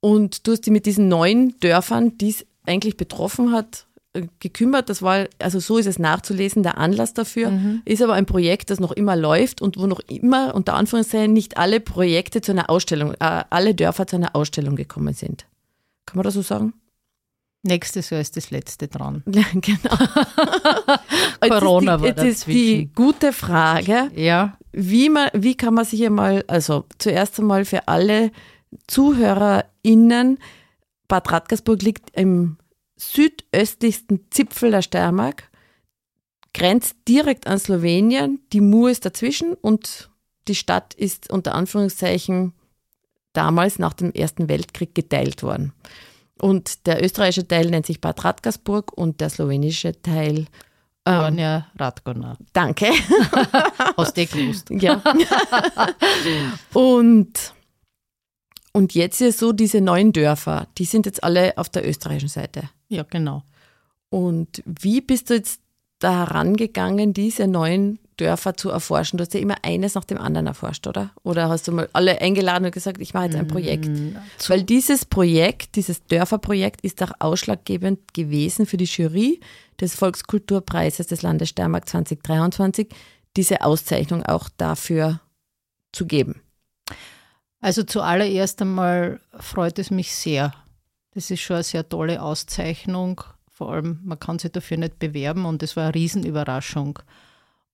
Und 0.00 0.46
du 0.46 0.52
hast 0.52 0.66
dich 0.66 0.72
mit 0.72 0.86
diesen 0.86 1.08
neuen 1.08 1.58
Dörfern, 1.60 2.18
die 2.18 2.30
es 2.30 2.46
eigentlich 2.66 2.96
betroffen 2.96 3.52
hat, 3.52 3.86
äh, 4.14 4.26
gekümmert. 4.40 4.88
Das 4.88 5.00
war, 5.02 5.26
also 5.38 5.60
so 5.60 5.78
ist 5.78 5.86
es 5.86 5.98
nachzulesen, 5.98 6.62
der 6.62 6.78
Anlass 6.78 7.14
dafür. 7.14 7.50
Mhm. 7.50 7.82
Ist 7.84 8.02
aber 8.02 8.14
ein 8.14 8.26
Projekt, 8.26 8.70
das 8.70 8.80
noch 8.80 8.92
immer 8.92 9.16
läuft 9.16 9.62
und 9.62 9.78
wo 9.78 9.86
noch 9.86 10.00
immer, 10.00 10.54
unter 10.54 10.74
Anführungszeichen, 10.74 11.32
nicht 11.32 11.56
alle 11.56 11.80
Projekte 11.80 12.40
zu 12.40 12.52
einer 12.52 12.68
Ausstellung, 12.68 13.14
äh, 13.14 13.44
alle 13.48 13.74
Dörfer 13.74 14.06
zu 14.06 14.16
einer 14.16 14.34
Ausstellung 14.34 14.76
gekommen 14.76 15.14
sind. 15.14 15.46
Kann 16.04 16.16
man 16.16 16.24
das 16.24 16.34
so 16.34 16.42
sagen? 16.42 16.74
Nächstes 17.64 18.10
Jahr 18.10 18.20
ist 18.20 18.36
das 18.36 18.50
letzte 18.50 18.88
dran. 18.88 19.22
Ja, 19.26 19.44
genau. 19.54 19.96
Corona 21.60 22.00
war 22.00 22.08
Jetzt 22.08 22.24
ist 22.24 22.46
die 22.48 22.90
gute 22.92 23.32
Frage, 23.32 24.10
ja. 24.16 24.58
Wie, 24.72 25.08
man, 25.08 25.30
wie 25.34 25.56
kann 25.56 25.74
man 25.74 25.84
sich 25.84 26.04
einmal, 26.04 26.44
also 26.48 26.84
zuerst 26.98 27.38
einmal 27.38 27.64
für 27.64 27.88
alle 27.88 28.30
ZuhörerInnen, 28.86 30.38
Bad 31.08 31.30
Radkersburg 31.30 31.82
liegt 31.82 32.16
im 32.16 32.56
südöstlichsten 32.96 34.30
Zipfel 34.30 34.70
der 34.70 34.82
Steiermark, 34.82 35.50
grenzt 36.54 36.96
direkt 37.08 37.46
an 37.46 37.58
Slowenien, 37.58 38.40
die 38.52 38.60
Mur 38.60 38.90
ist 38.90 39.04
dazwischen 39.04 39.54
und 39.54 40.10
die 40.48 40.54
Stadt 40.54 40.94
ist 40.94 41.30
unter 41.30 41.54
Anführungszeichen 41.54 42.52
damals 43.32 43.78
nach 43.78 43.92
dem 43.92 44.12
Ersten 44.12 44.48
Weltkrieg 44.48 44.94
geteilt 44.94 45.42
worden. 45.42 45.72
Und 46.40 46.86
der 46.86 47.02
österreichische 47.02 47.46
Teil 47.46 47.70
nennt 47.70 47.86
sich 47.86 48.00
Bad 48.00 48.24
Radkersburg 48.24 48.92
und 48.96 49.20
der 49.20 49.30
slowenische 49.30 50.00
Teil 50.02 50.46
ähm, 51.06 51.38
ja 51.38 51.66
Radgona. 51.78 52.36
Danke. 52.52 52.86
Hast 53.96 54.16
du 54.16 54.26
gewusst. 54.26 54.70
Ja. 54.70 55.02
und, 56.72 57.54
und 58.72 58.94
jetzt 58.94 59.20
ist 59.20 59.38
so, 59.38 59.52
diese 59.52 59.80
neuen 59.80 60.12
Dörfer, 60.12 60.68
die 60.78 60.84
sind 60.84 61.06
jetzt 61.06 61.24
alle 61.24 61.56
auf 61.58 61.68
der 61.68 61.88
österreichischen 61.88 62.28
Seite. 62.28 62.68
Ja, 62.88 63.04
genau. 63.08 63.42
Und 64.10 64.62
wie 64.66 65.00
bist 65.00 65.30
du 65.30 65.34
jetzt 65.34 65.60
da 65.98 66.26
herangegangen, 66.26 67.14
diese 67.14 67.46
neuen 67.46 67.98
Dörfer 68.16 68.56
zu 68.56 68.70
erforschen? 68.70 69.16
Du 69.16 69.22
hast 69.22 69.34
ja 69.34 69.40
immer 69.40 69.56
eines 69.62 69.94
nach 69.94 70.04
dem 70.04 70.18
anderen 70.18 70.46
erforscht, 70.46 70.86
oder? 70.86 71.10
Oder 71.22 71.48
hast 71.48 71.68
du 71.68 71.72
mal 71.72 71.88
alle 71.92 72.20
eingeladen 72.20 72.64
und 72.66 72.72
gesagt, 72.72 73.00
ich 73.00 73.14
mache 73.14 73.26
jetzt 73.26 73.36
ein 73.36 73.48
Projekt? 73.48 73.86
Mhm. 73.86 74.16
Weil 74.48 74.62
dieses 74.62 75.04
Projekt, 75.04 75.76
dieses 75.76 76.04
Dörferprojekt 76.04 76.82
ist 76.82 77.02
auch 77.02 77.12
ausschlaggebend 77.18 78.14
gewesen 78.14 78.66
für 78.66 78.76
die 78.76 78.84
Jury 78.84 79.40
des 79.80 79.94
Volkskulturpreises 79.94 81.06
des 81.06 81.22
Landes 81.22 81.50
Steiermark 81.50 81.88
2023, 81.88 82.88
diese 83.36 83.62
Auszeichnung 83.62 84.22
auch 84.24 84.48
dafür 84.56 85.20
zu 85.92 86.06
geben. 86.06 86.42
Also 87.60 87.84
zuallererst 87.84 88.60
einmal 88.60 89.20
freut 89.38 89.78
es 89.78 89.90
mich 89.90 90.14
sehr. 90.14 90.52
Das 91.14 91.30
ist 91.30 91.40
schon 91.40 91.56
eine 91.56 91.62
sehr 91.62 91.88
tolle 91.88 92.20
Auszeichnung. 92.20 93.20
Vor 93.48 93.72
allem, 93.72 94.00
man 94.02 94.18
kann 94.18 94.38
sich 94.38 94.50
dafür 94.50 94.78
nicht 94.78 94.98
bewerben 94.98 95.44
und 95.44 95.62
es 95.62 95.76
war 95.76 95.84
eine 95.84 95.94
Riesenüberraschung. 95.94 96.98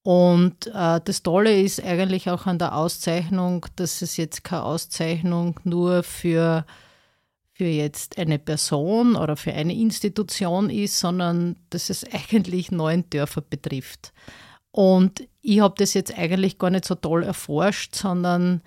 Und 0.09 0.69
äh, 0.69 1.03
das 1.05 1.23
Tolle 1.23 1.61
ist 1.61 1.85
eigentlich 1.85 2.31
auch 2.31 2.47
an 2.47 2.59
der 2.59 2.75
Auszeichnung, 2.75 3.67
dass 3.77 4.01
es 4.01 4.17
jetzt 4.17 4.43
keine 4.43 4.63
Auszeichnung 4.63 5.61
nur 5.65 6.03
für, 6.03 6.65
für 7.53 7.67
jetzt 7.67 8.17
eine 8.17 8.39
Person 8.39 9.17
oder 9.17 9.37
für 9.37 9.53
eine 9.53 9.75
Institution 9.75 10.71
ist, 10.71 10.99
sondern 10.99 11.57
dass 11.69 11.91
es 11.91 12.07
eigentlich 12.33 12.71
neun 12.71 13.05
Dörfer 13.11 13.43
betrifft. 13.43 14.15
Und 14.71 15.29
ich 15.43 15.61
habe 15.61 15.75
das 15.77 15.93
jetzt 15.93 16.17
eigentlich 16.17 16.57
gar 16.57 16.71
nicht 16.71 16.87
so 16.87 16.95
toll 16.95 17.23
erforscht, 17.23 17.95
sondern 17.95 18.63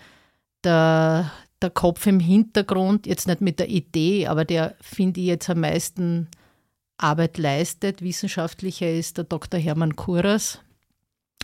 der, 0.63 1.31
der 1.59 1.71
Kopf 1.71 2.05
im 2.05 2.19
Hintergrund, 2.19 3.07
jetzt 3.07 3.25
nicht 3.25 3.41
mit 3.41 3.57
der 3.57 3.69
Idee, 3.69 4.27
aber 4.27 4.45
der 4.45 4.75
finde 4.79 5.21
ich 5.21 5.25
jetzt 5.25 5.49
am 5.49 5.61
meisten 5.61 6.27
Arbeit 6.97 7.39
leistet, 7.39 8.03
wissenschaftlicher 8.03 8.91
ist 8.91 9.17
der 9.17 9.23
Dr. 9.23 9.59
Hermann 9.59 9.95
Kuras, 9.95 10.59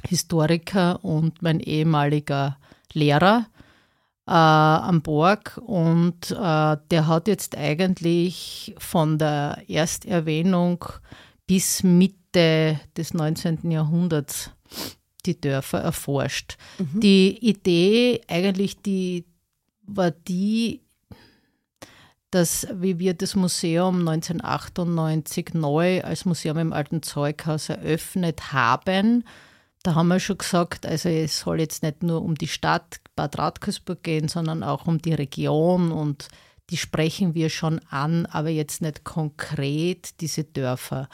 Historiker 0.07 1.03
und 1.03 1.41
mein 1.41 1.59
ehemaliger 1.59 2.57
Lehrer 2.93 3.47
äh, 4.27 4.31
am 4.31 5.01
Borg. 5.01 5.59
Und 5.65 6.31
äh, 6.31 6.77
der 6.91 7.07
hat 7.07 7.27
jetzt 7.27 7.57
eigentlich 7.57 8.75
von 8.77 9.17
der 9.17 9.63
Ersterwähnung 9.67 10.83
bis 11.47 11.83
Mitte 11.83 12.79
des 12.95 13.13
19. 13.13 13.71
Jahrhunderts 13.71 14.51
die 15.25 15.39
Dörfer 15.39 15.79
erforscht. 15.79 16.57
Mhm. 16.77 16.99
Die 16.99 17.37
Idee 17.45 18.21
eigentlich 18.27 18.81
die, 18.81 19.25
war 19.83 20.11
die, 20.11 20.81
dass 22.31 22.67
wie 22.73 22.99
wir 22.99 23.13
das 23.13 23.35
Museum 23.35 24.07
1998 24.07 25.53
neu 25.53 26.01
als 26.01 26.25
Museum 26.25 26.57
im 26.57 26.73
Alten 26.73 27.01
Zeughaus 27.01 27.69
eröffnet 27.69 28.51
haben, 28.51 29.23
da 29.83 29.95
haben 29.95 30.07
wir 30.07 30.19
schon 30.19 30.37
gesagt, 30.37 30.85
also 30.85 31.09
es 31.09 31.39
soll 31.39 31.59
jetzt 31.59 31.83
nicht 31.83 32.03
nur 32.03 32.21
um 32.21 32.35
die 32.35 32.47
Stadt 32.47 32.99
Bad 33.15 33.37
Radkersburg 33.37 34.03
gehen, 34.03 34.27
sondern 34.27 34.63
auch 34.63 34.87
um 34.87 34.99
die 34.99 35.13
Region 35.13 35.91
und 35.91 36.27
die 36.69 36.77
sprechen 36.77 37.33
wir 37.33 37.49
schon 37.49 37.79
an, 37.89 38.25
aber 38.25 38.49
jetzt 38.49 38.81
nicht 38.81 39.03
konkret 39.03 40.19
diese 40.19 40.43
Dörfer. 40.43 41.07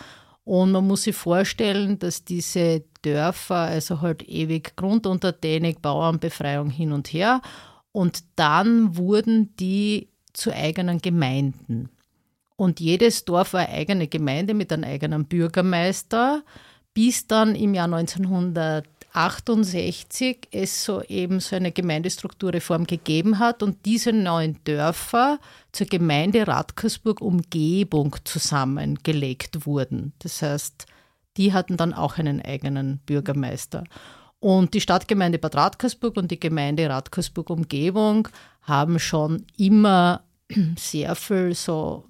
Und 0.43 0.71
man 0.71 0.87
muss 0.87 1.03
sich 1.03 1.15
vorstellen, 1.15 1.99
dass 1.99 2.25
diese 2.25 2.83
Dörfer, 3.03 3.55
also 3.55 4.01
halt 4.01 4.27
ewig 4.27 4.75
Grunduntertänig, 4.75 5.81
Bauernbefreiung 5.81 6.69
hin 6.69 6.91
und 6.91 7.07
her, 7.13 7.41
und 7.91 8.23
dann 8.35 8.97
wurden 8.97 9.55
die 9.57 10.09
zu 10.33 10.51
eigenen 10.51 10.99
Gemeinden. 10.99 11.89
Und 12.55 12.79
jedes 12.79 13.23
Dorf 13.25 13.53
war 13.53 13.61
eine 13.61 13.73
eigene 13.73 14.07
Gemeinde 14.07 14.53
mit 14.53 14.73
einem 14.73 14.83
eigenen 14.83 15.25
Bürgermeister 15.25 16.43
bis 16.93 17.27
dann 17.27 17.55
im 17.55 17.73
Jahr 17.73 17.85
1968 17.85 20.49
es 20.51 20.85
so 20.85 21.01
eben 21.03 21.39
so 21.39 21.55
eine 21.55 21.71
Gemeindestrukturreform 21.71 22.85
gegeben 22.85 23.39
hat 23.39 23.63
und 23.63 23.85
diese 23.85 24.13
neuen 24.13 24.59
Dörfer 24.63 25.39
zur 25.71 25.87
Gemeinde 25.87 26.47
Radkersburg 26.47 27.21
Umgebung 27.21 28.15
zusammengelegt 28.23 29.65
wurden. 29.65 30.13
Das 30.19 30.41
heißt, 30.41 30.85
die 31.37 31.53
hatten 31.53 31.77
dann 31.77 31.93
auch 31.93 32.17
einen 32.17 32.41
eigenen 32.41 32.99
Bürgermeister. 33.05 33.83
Und 34.39 34.73
die 34.73 34.81
Stadtgemeinde 34.81 35.39
Bad 35.39 35.55
Radkersburg 35.55 36.17
und 36.17 36.29
die 36.29 36.39
Gemeinde 36.39 36.89
Radkersburg 36.89 37.49
Umgebung 37.49 38.27
haben 38.61 38.99
schon 38.99 39.45
immer 39.57 40.23
sehr 40.77 41.15
viel 41.15 41.55
so 41.55 42.03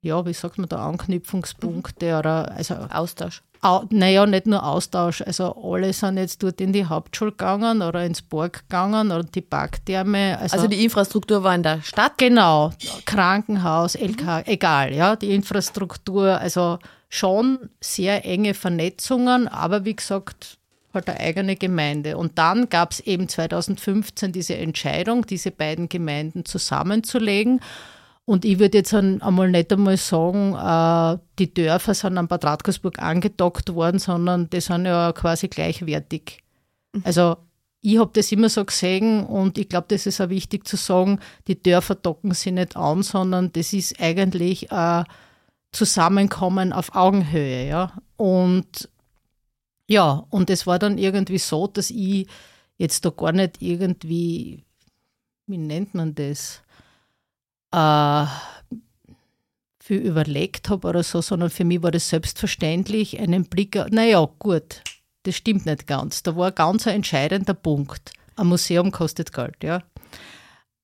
ja, 0.00 0.24
wie 0.24 0.32
sagt 0.32 0.58
man 0.58 0.68
da, 0.68 0.86
Anknüpfungspunkte 0.86 2.18
oder 2.18 2.52
also 2.52 2.74
Austausch. 2.74 3.42
Au, 3.60 3.82
naja, 3.90 4.24
nicht 4.24 4.46
nur 4.46 4.64
Austausch. 4.64 5.20
Also 5.22 5.52
alle 5.62 5.92
sind 5.92 6.16
jetzt 6.16 6.42
dort 6.42 6.60
in 6.60 6.72
die 6.72 6.86
Hauptschule 6.86 7.32
gegangen 7.32 7.82
oder 7.82 8.04
ins 8.04 8.22
Borg 8.22 8.68
gegangen 8.68 9.10
oder 9.10 9.24
die 9.24 9.40
Parktherme. 9.40 10.38
Also, 10.38 10.56
also 10.56 10.68
die 10.68 10.84
Infrastruktur 10.84 11.42
war 11.42 11.56
in 11.56 11.64
der 11.64 11.82
Stadt? 11.82 12.18
Genau. 12.18 12.70
Krankenhaus, 13.04 13.96
LK, 13.96 14.22
mhm. 14.22 14.42
egal, 14.46 14.94
ja. 14.94 15.16
Die 15.16 15.34
Infrastruktur, 15.34 16.38
also 16.38 16.78
schon 17.08 17.70
sehr 17.80 18.24
enge 18.24 18.54
Vernetzungen, 18.54 19.48
aber 19.48 19.84
wie 19.84 19.96
gesagt, 19.96 20.58
halt 20.94 21.08
eine 21.08 21.18
eigene 21.18 21.56
Gemeinde. 21.56 22.16
Und 22.16 22.38
dann 22.38 22.68
gab 22.68 22.92
es 22.92 23.00
eben 23.00 23.28
2015 23.28 24.30
diese 24.30 24.56
Entscheidung, 24.56 25.26
diese 25.26 25.50
beiden 25.50 25.88
Gemeinden 25.88 26.44
zusammenzulegen. 26.44 27.60
Und 28.28 28.44
ich 28.44 28.58
würde 28.58 28.76
jetzt 28.76 28.92
einmal 28.92 29.50
nicht 29.50 29.72
einmal 29.72 29.96
sagen, 29.96 30.52
äh, 30.54 31.18
die 31.38 31.54
Dörfer 31.54 31.94
sind 31.94 32.18
an 32.18 32.28
Bad 32.28 32.44
Radkersburg 32.44 32.98
angedockt 32.98 33.74
worden, 33.74 33.98
sondern 33.98 34.50
die 34.50 34.60
sind 34.60 34.84
ja 34.84 35.12
quasi 35.12 35.48
gleichwertig. 35.48 36.42
Mhm. 36.92 37.00
Also 37.04 37.38
ich 37.80 37.96
habe 37.96 38.10
das 38.12 38.30
immer 38.30 38.50
so 38.50 38.66
gesehen 38.66 39.24
und 39.24 39.56
ich 39.56 39.70
glaube, 39.70 39.86
das 39.88 40.04
ist 40.04 40.20
auch 40.20 40.28
wichtig 40.28 40.68
zu 40.68 40.76
sagen, 40.76 41.20
die 41.46 41.62
Dörfer 41.62 41.94
docken 41.94 42.34
sich 42.34 42.52
nicht 42.52 42.76
an, 42.76 43.02
sondern 43.02 43.50
das 43.54 43.72
ist 43.72 43.98
eigentlich 43.98 44.70
ein 44.72 45.06
Zusammenkommen 45.72 46.74
auf 46.74 46.94
Augenhöhe, 46.94 47.66
ja. 47.66 47.94
Und 48.18 48.90
ja, 49.86 50.26
und 50.28 50.50
es 50.50 50.66
war 50.66 50.78
dann 50.78 50.98
irgendwie 50.98 51.38
so, 51.38 51.66
dass 51.66 51.88
ich 51.88 52.28
jetzt 52.76 53.06
da 53.06 53.08
gar 53.08 53.32
nicht 53.32 53.62
irgendwie, 53.62 54.64
wie 55.46 55.56
nennt 55.56 55.94
man 55.94 56.14
das, 56.14 56.60
äh, 57.72 58.26
viel 59.80 59.98
überlegt 59.98 60.68
habe 60.68 60.86
oder 60.88 61.02
so, 61.02 61.20
sondern 61.22 61.50
für 61.50 61.64
mich 61.64 61.82
war 61.82 61.90
das 61.90 62.08
selbstverständlich, 62.08 63.18
einen 63.18 63.44
Blick, 63.44 63.74
naja, 63.90 64.28
gut, 64.38 64.82
das 65.22 65.36
stimmt 65.36 65.66
nicht 65.66 65.86
ganz. 65.86 66.22
Da 66.22 66.36
war 66.36 66.48
ein 66.48 66.54
ganz 66.54 66.86
entscheidender 66.86 67.54
Punkt. 67.54 68.12
Ein 68.36 68.48
Museum 68.48 68.92
kostet 68.92 69.32
Geld, 69.32 69.56
ja. 69.62 69.82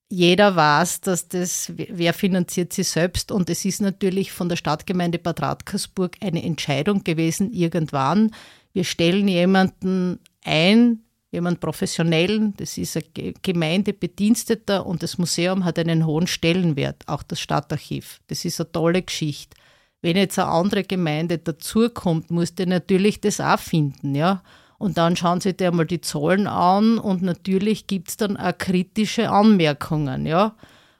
Jeder 0.09 0.55
weiß, 0.55 1.01
dass 1.01 1.29
das, 1.29 1.73
wer 1.75 2.15
finanziert 2.15 2.73
sie 2.73 2.83
selbst 2.83 3.33
und 3.33 3.51
es 3.51 3.65
ist 3.65 3.81
natürlich 3.81 4.33
von 4.33 4.49
der 4.49 4.57
Stadtgemeinde 4.57 5.19
Bad 5.19 5.43
Radkersburg 5.43 6.17
eine 6.21 6.43
Entscheidung 6.43 7.05
gewesen, 7.05 7.53
irgendwann, 7.53 8.31
wir 8.73 8.85
stellen 8.85 9.29
jemanden 9.29 10.21
ein, 10.45 11.04
jemand 11.35 11.61
Professionellen, 11.61 12.55
das 12.57 12.79
ist 12.79 12.97
ein 12.97 13.35
Gemeindebediensteter 13.43 14.87
und 14.87 15.03
das 15.03 15.19
Museum 15.19 15.65
hat 15.65 15.79
einen 15.79 16.07
hohen 16.07 16.27
Stellenwert, 16.27 17.03
auch 17.07 17.23
das 17.23 17.41
Stadtarchiv. 17.41 18.21
Das 18.29 18.45
ist 18.45 18.61
eine 18.61 18.73
tolle 18.73 19.03
Geschichte. 19.03 19.57
Wenn 20.01 20.17
jetzt 20.17 20.39
eine 20.39 20.49
andere 20.49 20.85
Gemeinde 20.85 21.39
dazukommt, 21.39 22.31
muss 22.31 22.55
der 22.55 22.67
natürlich 22.67 23.21
das 23.21 23.41
auch 23.41 23.59
finden, 23.59 24.15
ja. 24.15 24.43
Und 24.79 24.99
dann 24.99 25.17
schauen 25.17 25.41
Sie 25.41 25.55
dir 25.55 25.73
mal 25.73 25.87
die 25.87 26.01
Zahlen 26.01 26.47
an 26.47 26.99
und 26.99 27.23
natürlich 27.23 27.87
gibt 27.87 28.09
es 28.09 28.17
dann 28.17 28.37
auch 28.37 28.57
kritische 28.59 29.31
Anmerkungen, 29.31 30.27
ja. 30.27 30.55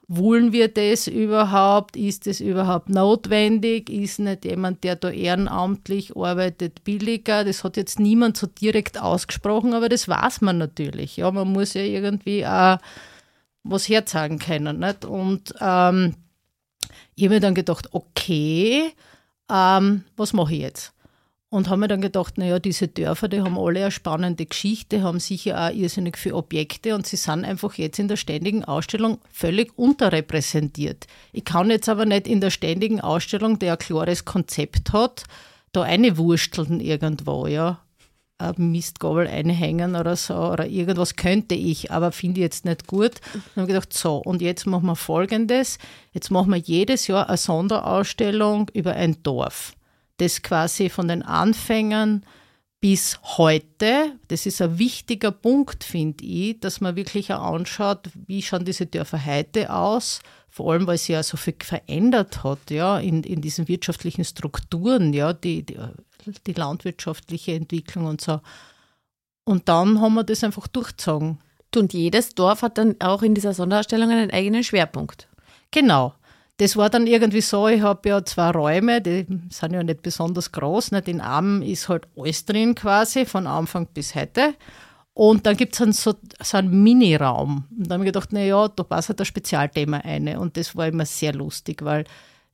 Wollen 0.07 0.53
wir 0.53 0.67
das 0.67 1.07
überhaupt? 1.07 1.95
Ist 1.95 2.27
das 2.27 2.39
überhaupt 2.39 2.89
notwendig? 2.89 3.89
Ist 3.89 4.19
nicht 4.19 4.45
jemand, 4.45 4.83
der 4.83 4.95
da 4.95 5.09
ehrenamtlich 5.09 6.15
arbeitet, 6.15 6.83
billiger? 6.83 7.43
Das 7.43 7.63
hat 7.63 7.75
jetzt 7.75 7.99
niemand 7.99 8.37
so 8.37 8.45
direkt 8.45 9.01
ausgesprochen, 9.01 9.73
aber 9.73 9.89
das 9.89 10.07
weiß 10.07 10.41
man 10.41 10.59
natürlich. 10.59 11.17
Ja, 11.17 11.31
man 11.31 11.51
muss 11.51 11.73
ja 11.73 11.81
irgendwie 11.81 12.45
auch 12.45 12.77
was 13.63 13.89
herzeigen 13.89 14.37
können. 14.37 14.79
Nicht? 14.79 15.05
Und 15.05 15.55
ähm, 15.59 16.15
ich 17.15 17.23
habe 17.23 17.35
mir 17.35 17.41
dann 17.41 17.55
gedacht, 17.55 17.89
okay, 17.91 18.91
ähm, 19.51 20.03
was 20.15 20.33
mache 20.33 20.53
ich 20.53 20.61
jetzt? 20.61 20.94
Und 21.55 21.69
haben 21.69 21.79
mir 21.79 21.87
dann 21.87 22.01
gedacht, 22.01 22.37
naja, 22.37 22.59
diese 22.59 22.89
Dörfer, 22.89 23.29
die 23.29 23.39
haben 23.39 23.57
alle 23.57 23.83
eine 23.83 23.91
spannende 23.91 24.45
Geschichte, 24.45 25.03
haben 25.03 25.21
sicher 25.21 25.57
auch 25.57 25.73
irrsinnig 25.73 26.17
viele 26.17 26.35
Objekte 26.35 26.93
und 26.93 27.07
sie 27.07 27.15
sind 27.15 27.45
einfach 27.45 27.75
jetzt 27.75 27.97
in 27.97 28.09
der 28.09 28.17
ständigen 28.17 28.65
Ausstellung 28.65 29.19
völlig 29.31 29.71
unterrepräsentiert. 29.77 31.07
Ich 31.31 31.45
kann 31.45 31.71
jetzt 31.71 31.87
aber 31.87 32.05
nicht 32.05 32.27
in 32.27 32.41
der 32.41 32.49
ständigen 32.49 32.99
Ausstellung, 32.99 33.57
die 33.57 33.69
ein 33.69 33.77
klares 33.77 34.25
Konzept 34.25 34.91
hat, 34.91 35.23
da 35.71 35.83
eine 35.83 36.17
Wursteln 36.17 36.81
irgendwo, 36.81 37.47
ja. 37.47 37.79
Ein 38.37 38.73
Mistgabel 38.73 39.25
einhängen 39.25 39.95
oder 39.95 40.17
so 40.17 40.35
oder 40.35 40.67
irgendwas 40.67 41.15
könnte 41.15 41.55
ich, 41.55 41.89
aber 41.89 42.11
finde 42.11 42.41
ich 42.41 42.43
jetzt 42.43 42.65
nicht 42.65 42.85
gut. 42.85 43.21
Dann 43.31 43.41
habe 43.55 43.61
ich 43.61 43.67
gedacht, 43.67 43.93
so, 43.93 44.17
und 44.17 44.41
jetzt 44.41 44.65
machen 44.65 44.87
wir 44.87 44.97
folgendes. 44.97 45.77
Jetzt 46.11 46.31
machen 46.31 46.51
wir 46.51 46.57
jedes 46.57 47.07
Jahr 47.07 47.29
eine 47.29 47.37
Sonderausstellung 47.37 48.69
über 48.73 48.91
ein 48.91 49.23
Dorf 49.23 49.73
das 50.17 50.41
quasi 50.41 50.89
von 50.89 51.07
den 51.07 51.21
Anfängern 51.21 52.25
bis 52.79 53.19
heute, 53.37 54.11
das 54.27 54.45
ist 54.45 54.61
ein 54.61 54.77
wichtiger 54.77 55.31
Punkt, 55.31 55.83
finde 55.83 56.23
ich, 56.23 56.59
dass 56.59 56.81
man 56.81 56.95
wirklich 56.95 57.33
auch 57.33 57.53
anschaut, 57.53 58.09
wie 58.27 58.41
schauen 58.41 58.65
diese 58.65 58.85
Dörfer 58.85 59.25
heute 59.25 59.73
aus, 59.73 60.19
vor 60.49 60.71
allem, 60.71 60.85
weil 60.85 60.97
sie 60.97 61.13
ja 61.13 61.23
so 61.23 61.35
viel 61.35 61.55
verändert 61.59 62.43
hat, 62.43 62.69
ja, 62.69 62.99
in, 62.99 63.23
in 63.23 63.41
diesen 63.41 63.67
wirtschaftlichen 63.67 64.23
Strukturen, 64.23 65.13
ja, 65.13 65.33
die, 65.33 65.63
die, 65.63 65.77
die 66.45 66.53
landwirtschaftliche 66.53 67.53
Entwicklung 67.53 68.05
und 68.05 68.21
so. 68.21 68.39
Und 69.45 69.67
dann 69.67 69.99
haben 69.99 70.13
wir 70.13 70.23
das 70.23 70.43
einfach 70.43 70.67
durchgezogen. 70.67 71.39
Und 71.75 71.91
jedes 71.93 72.35
Dorf 72.35 72.61
hat 72.61 72.77
dann 72.77 72.95
auch 72.99 73.21
in 73.21 73.35
dieser 73.35 73.53
Sonderausstellung 73.53 74.09
einen 74.09 74.31
eigenen 74.31 74.63
Schwerpunkt. 74.63 75.27
Genau 75.71 76.13
das 76.57 76.77
war 76.77 76.89
dann 76.89 77.05
irgendwie 77.05 77.41
so, 77.41 77.67
ich 77.67 77.81
habe 77.81 78.07
ja 78.09 78.23
zwei 78.23 78.51
Räume, 78.51 79.01
die 79.01 79.25
sind 79.49 79.73
ja 79.73 79.83
nicht 79.83 80.01
besonders 80.01 80.51
groß. 80.51 80.91
Nicht? 80.91 81.07
In 81.07 81.19
einem 81.19 81.61
ist 81.61 81.89
halt 81.89 82.07
alles 82.17 82.45
drin 82.45 82.75
quasi, 82.75 83.25
von 83.25 83.45
Anfang 83.45 83.87
bis 83.93 84.15
heute. 84.15 84.53
Und 85.13 85.45
dann 85.45 85.57
gibt 85.57 85.79
es 85.79 85.97
so, 86.01 86.13
so 86.41 86.57
einen 86.57 86.83
Mini-Raum. 86.83 87.65
Und 87.77 87.87
dann 87.87 87.99
habe 87.99 88.03
ich 88.03 88.13
gedacht, 88.13 88.33
naja, 88.33 88.67
da 88.69 88.83
passt 88.83 89.09
halt 89.09 89.19
ein 89.19 89.25
Spezialthema 89.25 89.97
ein. 89.97 90.37
Und 90.37 90.55
das 90.57 90.75
war 90.75 90.87
immer 90.87 91.05
sehr 91.05 91.33
lustig, 91.33 91.83
weil 91.83 92.05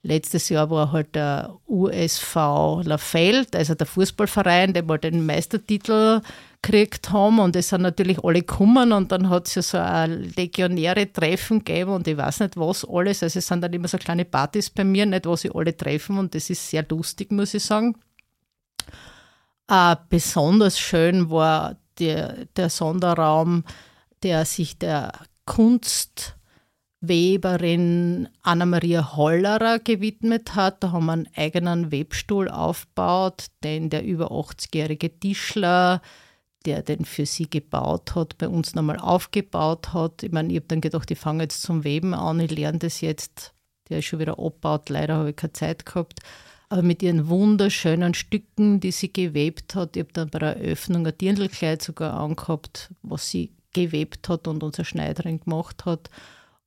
letztes 0.02 0.48
Jahr 0.48 0.70
war 0.70 0.92
halt 0.92 1.14
der 1.14 1.56
USV 1.68 2.82
Lafeld, 2.84 3.54
also 3.54 3.74
der 3.74 3.86
Fußballverein, 3.86 4.72
der 4.72 4.82
mal 4.84 4.98
den 4.98 5.24
Meistertitel 5.24 6.20
gekriegt 6.62 7.10
haben 7.10 7.40
und 7.40 7.56
es 7.56 7.70
sind 7.70 7.82
natürlich 7.82 8.22
alle 8.22 8.40
gekommen 8.40 8.92
und 8.92 9.10
dann 9.10 9.28
hat 9.28 9.48
es 9.48 9.56
ja 9.56 9.62
so 9.62 9.78
ein 9.78 10.32
legionäre 10.36 11.12
Treffen 11.12 11.58
gegeben 11.58 11.90
und 11.90 12.06
ich 12.06 12.16
weiß 12.16 12.38
nicht 12.40 12.56
was 12.56 12.86
alles. 12.88 13.22
Also 13.22 13.40
es 13.40 13.46
sind 13.48 13.62
dann 13.62 13.72
immer 13.72 13.88
so 13.88 13.98
kleine 13.98 14.24
Partys 14.24 14.70
bei 14.70 14.84
mir, 14.84 15.04
nicht 15.04 15.26
wo 15.26 15.34
sie 15.34 15.50
alle 15.52 15.76
treffen 15.76 16.18
und 16.18 16.34
das 16.34 16.50
ist 16.50 16.70
sehr 16.70 16.86
lustig, 16.88 17.32
muss 17.32 17.54
ich 17.54 17.64
sagen. 17.64 17.96
Äh, 19.68 19.96
besonders 20.08 20.78
schön 20.78 21.30
war 21.30 21.76
der, 21.98 22.46
der 22.56 22.70
Sonderraum, 22.70 23.64
der 24.22 24.44
sich 24.44 24.78
der 24.78 25.12
Kunstweberin 25.46 28.28
Anna-Maria 28.42 29.16
Hollerer 29.16 29.80
gewidmet 29.80 30.54
hat. 30.54 30.84
Da 30.84 30.92
haben 30.92 31.06
wir 31.06 31.12
einen 31.12 31.28
eigenen 31.34 31.90
Webstuhl 31.90 32.48
aufgebaut, 32.48 33.46
den 33.64 33.90
der 33.90 34.04
über 34.04 34.30
80-jährige 34.30 35.18
Tischler 35.18 36.00
der 36.62 36.82
den 36.82 37.04
für 37.04 37.26
sie 37.26 37.48
gebaut 37.48 38.14
hat, 38.14 38.38
bei 38.38 38.48
uns 38.48 38.74
nochmal 38.74 38.98
aufgebaut 38.98 39.92
hat. 39.92 40.22
Ich 40.22 40.32
meine, 40.32 40.50
ich 40.50 40.56
habe 40.56 40.66
dann 40.68 40.80
gedacht, 40.80 41.10
ich 41.10 41.18
fange 41.18 41.44
jetzt 41.44 41.62
zum 41.62 41.84
Weben 41.84 42.14
an, 42.14 42.40
ich 42.40 42.50
lerne 42.50 42.78
das 42.78 43.00
jetzt. 43.00 43.52
Der 43.88 43.98
ist 43.98 44.06
schon 44.06 44.20
wieder 44.20 44.38
abgebaut, 44.38 44.88
leider 44.88 45.16
habe 45.16 45.30
ich 45.30 45.36
keine 45.36 45.52
Zeit 45.52 45.86
gehabt. 45.86 46.20
Aber 46.68 46.82
mit 46.82 47.02
ihren 47.02 47.28
wunderschönen 47.28 48.14
Stücken, 48.14 48.80
die 48.80 48.92
sie 48.92 49.12
gewebt 49.12 49.74
hat, 49.74 49.96
ich 49.96 50.04
habe 50.04 50.12
dann 50.14 50.30
bei 50.30 50.38
der 50.38 50.56
Eröffnung 50.56 51.06
ein 51.06 51.18
Dirndlkleid 51.18 51.82
sogar 51.82 52.14
angehabt, 52.14 52.90
was 53.02 53.28
sie 53.28 53.52
gewebt 53.74 54.28
hat 54.28 54.48
und 54.48 54.62
unsere 54.62 54.86
Schneiderin 54.86 55.40
gemacht 55.40 55.84
hat. 55.84 56.08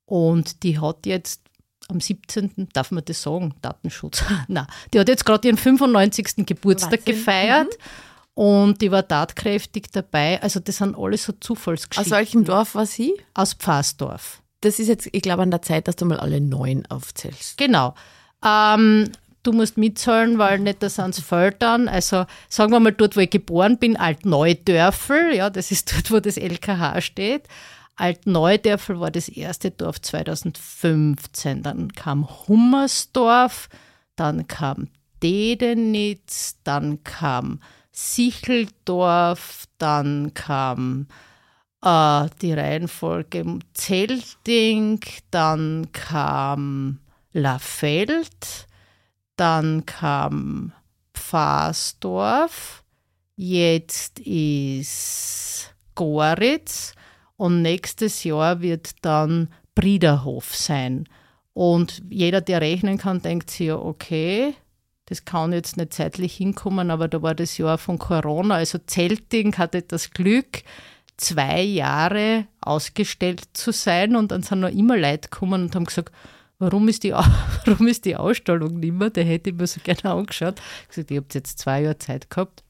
Und 0.04 0.62
die 0.62 0.78
hat 0.78 1.06
jetzt 1.06 1.42
am 1.88 2.00
17. 2.00 2.68
darf 2.72 2.90
man 2.90 3.04
das 3.04 3.22
sagen, 3.22 3.54
Datenschutz. 3.62 4.24
Nein, 4.48 4.66
die 4.92 5.00
hat 5.00 5.08
jetzt 5.08 5.24
gerade 5.24 5.48
ihren 5.48 5.56
95. 5.56 6.46
Geburtstag 6.46 7.00
Wahnsinn. 7.00 7.14
gefeiert. 7.14 7.68
Mhm. 7.68 8.15
Und 8.36 8.82
die 8.82 8.90
war 8.90 9.08
tatkräftig 9.08 9.90
dabei. 9.92 10.42
Also 10.42 10.60
das 10.60 10.76
sind 10.76 10.94
alles 10.94 11.24
so 11.24 11.32
Zufallsgeschichten. 11.32 12.12
Aus 12.12 12.18
welchem 12.18 12.44
Dorf 12.44 12.74
war 12.74 12.84
sie? 12.84 13.14
Aus 13.32 13.54
Pfaßdorf. 13.54 14.42
Das 14.60 14.78
ist 14.78 14.88
jetzt, 14.88 15.08
ich 15.10 15.22
glaube, 15.22 15.40
an 15.40 15.50
der 15.50 15.62
Zeit, 15.62 15.88
dass 15.88 15.96
du 15.96 16.04
mal 16.04 16.20
alle 16.20 16.42
neun 16.42 16.84
aufzählst. 16.90 17.56
Genau. 17.56 17.94
Ähm, 18.44 19.10
du 19.42 19.52
musst 19.52 19.78
mitzahlen, 19.78 20.36
weil 20.36 20.58
nicht 20.58 20.82
da 20.82 20.90
sind 20.90 21.14
Feldern. 21.14 21.88
Also 21.88 22.26
sagen 22.50 22.72
wir 22.72 22.80
mal 22.80 22.92
dort, 22.92 23.16
wo 23.16 23.20
ich 23.20 23.30
geboren 23.30 23.78
bin, 23.78 23.96
Altneudörfel, 23.96 25.34
ja, 25.34 25.48
das 25.48 25.70
ist 25.70 25.94
dort, 25.94 26.10
wo 26.10 26.20
das 26.20 26.36
LKH 26.36 27.00
steht. 27.00 27.44
Altneudörfel 27.96 29.00
war 29.00 29.10
das 29.10 29.30
erste 29.30 29.70
Dorf 29.70 30.02
2015. 30.02 31.62
Dann 31.62 31.90
kam 31.94 32.28
Hummersdorf, 32.46 33.70
dann 34.14 34.46
kam 34.46 34.88
Dedenitz, 35.22 36.56
dann 36.64 37.02
kam 37.02 37.60
Sicheldorf, 37.98 39.64
dann 39.78 40.34
kam 40.34 41.06
äh, 41.82 42.26
die 42.42 42.52
Reihenfolge 42.52 43.58
Zelting, 43.72 45.00
dann 45.30 45.88
kam 45.92 46.98
Lafeld, 47.32 48.66
dann 49.36 49.86
kam 49.86 50.72
Pfaßdorf, 51.14 52.84
jetzt 53.36 54.18
ist 54.20 55.74
Goritz 55.94 56.92
und 57.38 57.62
nächstes 57.62 58.24
Jahr 58.24 58.60
wird 58.60 58.90
dann 59.00 59.48
Briederhof 59.74 60.54
sein. 60.54 61.08
Und 61.54 62.02
jeder, 62.10 62.42
der 62.42 62.60
rechnen 62.60 62.98
kann, 62.98 63.22
denkt 63.22 63.48
sich 63.48 63.72
okay, 63.72 64.54
das 65.06 65.24
kann 65.24 65.52
jetzt 65.52 65.76
nicht 65.76 65.94
zeitlich 65.94 66.36
hinkommen, 66.36 66.90
aber 66.90 67.08
da 67.08 67.22
war 67.22 67.34
das 67.34 67.58
Jahr 67.58 67.78
von 67.78 67.98
Corona. 67.98 68.56
Also 68.56 68.78
Zelting 68.78 69.56
hatte 69.56 69.82
das 69.82 70.10
Glück, 70.10 70.62
zwei 71.16 71.62
Jahre 71.62 72.46
ausgestellt 72.60 73.42
zu 73.52 73.72
sein 73.72 74.16
und 74.16 74.32
dann 74.32 74.42
sind 74.42 74.60
noch 74.60 74.68
immer 74.68 74.96
Leute 74.96 75.28
gekommen 75.28 75.62
und 75.62 75.74
haben 75.74 75.84
gesagt, 75.84 76.12
warum 76.58 76.88
ist 76.88 77.04
die, 77.04 77.12
warum 77.64 77.86
ist 77.86 78.04
die 78.04 78.16
Ausstellung 78.16 78.80
nicht 78.80 78.92
mehr? 78.92 79.10
Der 79.10 79.24
hätte 79.24 79.50
ich 79.50 79.56
mir 79.56 79.66
so 79.66 79.80
gerne 79.82 80.10
angeschaut. 80.10 80.56
Ich 80.58 80.82
habe 80.82 80.88
gesagt, 80.88 81.10
ihr 81.12 81.18
habt 81.18 81.34
jetzt 81.34 81.58
zwei 81.58 81.82
Jahre 81.82 81.98
Zeit 81.98 82.28
gehabt. 82.28 82.62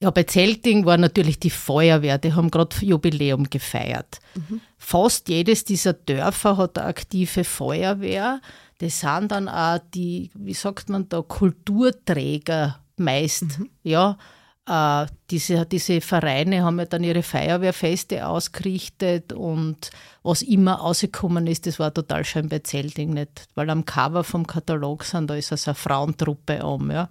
Ja, 0.00 0.10
bei 0.10 0.24
Zelting 0.24 0.84
war 0.84 0.98
natürlich 0.98 1.38
die 1.38 1.50
Feuerwehr, 1.50 2.18
die 2.18 2.34
haben 2.34 2.50
gerade 2.50 2.76
Jubiläum 2.80 3.48
gefeiert. 3.48 4.18
Mhm. 4.34 4.60
Fast 4.76 5.28
jedes 5.28 5.64
dieser 5.64 5.92
Dörfer 5.92 6.56
hat 6.56 6.78
eine 6.78 6.88
aktive 6.88 7.44
Feuerwehr. 7.44 8.40
Das 8.78 9.00
sind 9.00 9.30
dann 9.30 9.48
auch 9.48 9.78
die, 9.94 10.30
wie 10.34 10.54
sagt 10.54 10.88
man 10.88 11.08
da, 11.08 11.22
Kulturträger 11.22 12.80
meist. 12.96 13.58
Mhm. 13.58 13.70
Ja, 13.82 14.18
äh, 14.66 15.06
diese, 15.30 15.66
diese 15.66 16.00
Vereine 16.00 16.64
haben 16.64 16.78
ja 16.78 16.86
dann 16.86 17.04
ihre 17.04 17.22
Feuerwehrfeste 17.22 18.26
ausgerichtet 18.26 19.32
und 19.32 19.90
was 20.22 20.42
immer 20.42 20.74
rausgekommen 20.74 21.46
ist, 21.46 21.66
das 21.66 21.78
war 21.78 21.92
total 21.92 22.24
schön 22.24 22.48
bei 22.48 22.60
Zelting 22.60 23.12
nicht. 23.12 23.46
Weil 23.54 23.68
am 23.70 23.84
Cover 23.84 24.24
vom 24.24 24.46
Katalog 24.46 25.04
sind, 25.04 25.28
da 25.28 25.34
ist 25.34 25.52
also 25.52 25.70
eine 25.70 25.74
Frauentruppe 25.74 26.64
um, 26.64 26.90
ja. 26.90 27.10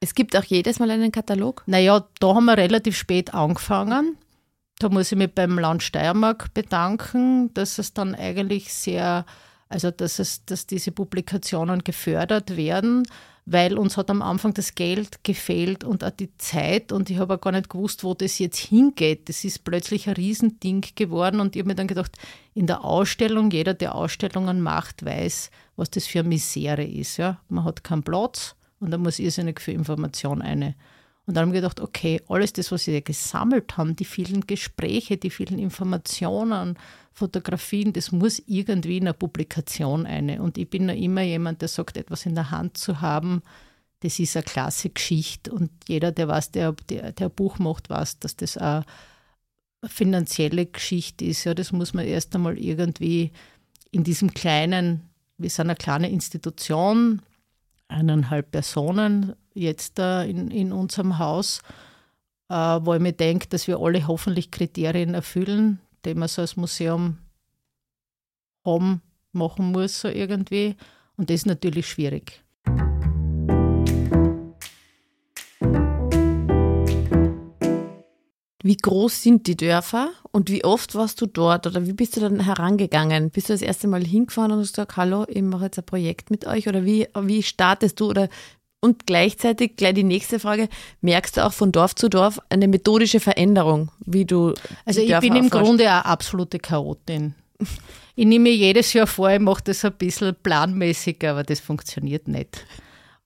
Es 0.00 0.14
gibt 0.14 0.36
auch 0.36 0.44
jedes 0.44 0.78
Mal 0.78 0.90
einen 0.90 1.12
Katalog? 1.12 1.64
Naja, 1.66 2.06
da 2.20 2.34
haben 2.34 2.44
wir 2.44 2.56
relativ 2.56 2.96
spät 2.96 3.34
angefangen. 3.34 4.16
Da 4.78 4.88
muss 4.88 5.10
ich 5.10 5.18
mich 5.18 5.34
beim 5.34 5.58
Land 5.58 5.82
Steiermark 5.82 6.54
bedanken, 6.54 7.52
dass 7.54 7.78
es 7.78 7.94
dann 7.94 8.14
eigentlich 8.14 8.72
sehr, 8.72 9.26
also 9.68 9.90
dass, 9.90 10.18
es, 10.18 10.44
dass 10.44 10.66
diese 10.66 10.92
Publikationen 10.92 11.84
gefördert 11.84 12.56
werden 12.56 13.04
weil 13.50 13.78
uns 13.78 13.96
hat 13.96 14.10
am 14.10 14.20
Anfang 14.20 14.52
das 14.52 14.74
Geld 14.74 15.24
gefehlt 15.24 15.82
und 15.82 16.04
auch 16.04 16.10
die 16.10 16.36
Zeit 16.36 16.92
und 16.92 17.08
ich 17.08 17.18
habe 17.18 17.34
auch 17.34 17.40
gar 17.40 17.52
nicht 17.52 17.70
gewusst, 17.70 18.04
wo 18.04 18.12
das 18.12 18.38
jetzt 18.38 18.58
hingeht. 18.58 19.28
Das 19.28 19.42
ist 19.42 19.64
plötzlich 19.64 20.06
ein 20.06 20.14
Riesending 20.14 20.84
geworden 20.94 21.40
und 21.40 21.56
ich 21.56 21.60
habe 21.60 21.68
mir 21.68 21.74
dann 21.74 21.86
gedacht, 21.86 22.12
in 22.52 22.66
der 22.66 22.84
Ausstellung, 22.84 23.50
jeder, 23.50 23.72
der 23.72 23.94
Ausstellungen 23.94 24.60
macht, 24.60 25.04
weiß, 25.04 25.50
was 25.76 25.90
das 25.90 26.06
für 26.06 26.20
eine 26.20 26.28
Misere 26.28 26.84
ist. 26.84 27.16
Ja? 27.16 27.40
Man 27.48 27.64
hat 27.64 27.84
keinen 27.84 28.02
Platz 28.02 28.54
und 28.80 28.90
da 28.90 28.98
muss 28.98 29.18
irrsinnig 29.18 29.60
viel 29.60 29.74
Information 29.74 30.42
eine. 30.42 30.74
Und 31.24 31.34
dann 31.34 31.46
haben 31.46 31.52
wir 31.52 31.60
gedacht, 31.60 31.80
okay, 31.80 32.20
alles 32.28 32.52
das, 32.52 32.70
was 32.70 32.86
wir 32.86 33.00
gesammelt 33.00 33.76
haben, 33.76 33.96
die 33.96 34.06
vielen 34.06 34.46
Gespräche, 34.46 35.16
die 35.16 35.30
vielen 35.30 35.58
Informationen, 35.58 36.78
Fotografien, 37.18 37.92
das 37.92 38.12
muss 38.12 38.42
irgendwie 38.46 38.98
in 38.98 39.04
eine 39.04 39.14
Publikation 39.14 40.06
eine. 40.06 40.40
Und 40.40 40.56
ich 40.56 40.70
bin 40.70 40.86
noch 40.86 40.94
immer 40.94 41.22
jemand, 41.22 41.60
der 41.60 41.68
sagt, 41.68 41.96
etwas 41.96 42.26
in 42.26 42.34
der 42.34 42.50
Hand 42.50 42.78
zu 42.78 43.00
haben, 43.00 43.42
das 44.00 44.18
ist 44.18 44.36
eine 44.36 44.44
klasse 44.44 44.90
Geschichte. 44.90 45.52
Und 45.52 45.70
jeder, 45.88 46.12
der 46.12 46.28
weiß, 46.28 46.52
der, 46.52 46.72
der, 46.88 47.12
der 47.12 47.28
Buch 47.28 47.58
macht, 47.58 47.90
weiß, 47.90 48.20
dass 48.20 48.36
das 48.36 48.56
eine 48.56 48.84
finanzielle 49.84 50.66
Geschichte 50.66 51.24
ist. 51.24 51.44
Ja, 51.44 51.54
das 51.54 51.72
muss 51.72 51.94
man 51.94 52.06
erst 52.06 52.34
einmal 52.34 52.58
irgendwie 52.58 53.32
in 53.90 54.04
diesem 54.04 54.32
kleinen, 54.32 55.02
wir 55.36 55.50
sind 55.50 55.66
eine 55.66 55.76
kleine 55.76 56.10
Institution, 56.10 57.22
eineinhalb 57.88 58.50
Personen 58.50 59.34
jetzt 59.54 59.98
in, 59.98 60.50
in 60.50 60.72
unserem 60.72 61.18
Haus, 61.18 61.62
äh, 62.48 62.54
wo 62.54 62.94
ich 62.94 63.00
mir 63.00 63.12
denke, 63.12 63.48
dass 63.48 63.66
wir 63.66 63.80
alle 63.80 64.06
hoffentlich 64.06 64.50
Kriterien 64.50 65.14
erfüllen, 65.14 65.80
die 66.08 66.18
man 66.18 66.28
so 66.28 66.42
als 66.42 66.56
Museum 66.56 67.18
haben, 68.64 69.02
machen 69.32 69.72
muss, 69.72 70.00
so 70.00 70.08
irgendwie. 70.08 70.76
Und 71.16 71.30
das 71.30 71.36
ist 71.36 71.46
natürlich 71.46 71.86
schwierig. 71.88 72.42
Wie 78.64 78.76
groß 78.76 79.22
sind 79.22 79.46
die 79.46 79.56
Dörfer 79.56 80.10
und 80.32 80.50
wie 80.50 80.64
oft 80.64 80.94
warst 80.94 81.20
du 81.20 81.26
dort 81.26 81.66
oder 81.66 81.86
wie 81.86 81.92
bist 81.92 82.16
du 82.16 82.20
dann 82.20 82.40
herangegangen? 82.40 83.30
Bist 83.30 83.48
du 83.48 83.54
das 83.54 83.62
erste 83.62 83.86
Mal 83.86 84.04
hingefahren 84.04 84.52
und 84.52 84.58
hast 84.58 84.72
gesagt, 84.72 84.96
hallo, 84.96 85.24
ich 85.28 85.42
mache 85.42 85.66
jetzt 85.66 85.78
ein 85.78 85.86
Projekt 85.86 86.30
mit 86.30 86.46
euch 86.46 86.68
oder 86.68 86.84
wie, 86.84 87.06
wie 87.22 87.42
startest 87.42 88.00
du 88.00 88.10
oder 88.10 88.28
und 88.80 89.06
gleichzeitig 89.06 89.76
gleich 89.76 89.94
die 89.94 90.04
nächste 90.04 90.38
Frage, 90.38 90.68
merkst 91.00 91.36
du 91.36 91.44
auch 91.44 91.52
von 91.52 91.72
Dorf 91.72 91.94
zu 91.94 92.08
Dorf 92.08 92.40
eine 92.48 92.68
methodische 92.68 93.20
Veränderung, 93.20 93.90
wie 94.04 94.24
du. 94.24 94.54
Also 94.84 95.00
ich 95.00 95.18
bin 95.18 95.36
im 95.36 95.50
Grunde 95.50 95.84
eine 95.84 96.04
absolute 96.04 96.58
Chaotin. 96.58 97.34
Ich 98.14 98.26
nehme 98.26 98.44
mir 98.44 98.54
jedes 98.54 98.92
Jahr 98.92 99.06
vor, 99.06 99.30
ich 99.30 99.40
mache 99.40 99.64
das 99.64 99.84
ein 99.84 99.92
bisschen 99.92 100.36
planmäßiger, 100.42 101.32
aber 101.32 101.42
das 101.42 101.60
funktioniert 101.60 102.28
nicht. 102.28 102.64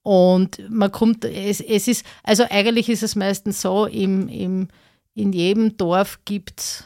Und 0.03 0.59
man 0.69 0.91
kommt, 0.91 1.25
es, 1.25 1.61
es 1.61 1.87
ist, 1.87 2.05
also 2.23 2.45
eigentlich 2.51 2.89
ist 2.89 3.03
es 3.03 3.15
meistens 3.15 3.61
so, 3.61 3.87
im, 3.87 4.29
im, 4.29 4.69
in 5.15 5.33
jedem 5.33 5.77
Dorf 5.77 6.19
gibt 6.25 6.61
es 6.61 6.85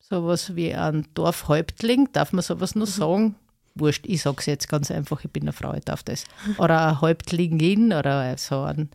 sowas 0.00 0.56
wie 0.56 0.74
ein 0.74 1.06
Dorfhäuptling, 1.14 2.08
darf 2.12 2.32
man 2.32 2.42
sowas 2.42 2.74
noch 2.74 2.86
mhm. 2.86 2.90
sagen? 2.90 3.34
Wurscht, 3.78 4.04
ich 4.06 4.22
sage 4.22 4.36
es 4.40 4.46
jetzt 4.46 4.68
ganz 4.68 4.90
einfach, 4.90 5.24
ich 5.24 5.30
bin 5.30 5.44
eine 5.44 5.52
Frau, 5.52 5.72
ich 5.74 5.84
darf 5.84 6.02
das. 6.02 6.24
Oder 6.58 6.86
eine 6.86 7.00
Häuptlingin 7.00 7.92
oder 7.92 8.36
so 8.38 8.62
ein. 8.62 8.90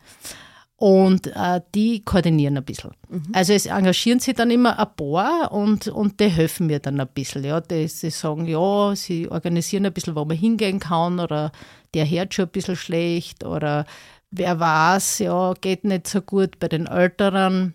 Und 0.76 1.28
äh, 1.28 1.60
die 1.76 2.04
koordinieren 2.04 2.56
ein 2.56 2.64
bisschen. 2.64 2.90
Mhm. 3.08 3.26
Also 3.32 3.52
es 3.52 3.66
engagieren 3.66 4.18
sich 4.18 4.34
dann 4.34 4.50
immer 4.50 4.80
ein 4.80 4.96
paar 4.96 5.52
und, 5.52 5.86
und 5.86 6.18
die 6.18 6.28
helfen 6.28 6.66
mir 6.66 6.80
dann 6.80 6.98
ein 6.98 7.06
bisschen. 7.06 7.44
Ja. 7.44 7.60
Die, 7.60 7.86
sie 7.86 8.10
sagen, 8.10 8.46
ja, 8.46 8.92
sie 8.96 9.28
organisieren 9.28 9.86
ein 9.86 9.92
bisschen, 9.92 10.16
wo 10.16 10.24
man 10.24 10.36
hingehen 10.36 10.80
kann 10.80 11.20
oder 11.20 11.52
der 11.94 12.10
hört 12.10 12.34
schon 12.34 12.46
ein 12.46 12.50
bisschen 12.50 12.74
schlecht 12.74 13.44
oder 13.44 13.86
wer 14.32 14.58
weiß, 14.58 15.20
ja, 15.20 15.54
geht 15.60 15.84
nicht 15.84 16.08
so 16.08 16.20
gut 16.20 16.58
bei 16.58 16.66
den 16.66 16.88
Älteren. 16.88 17.74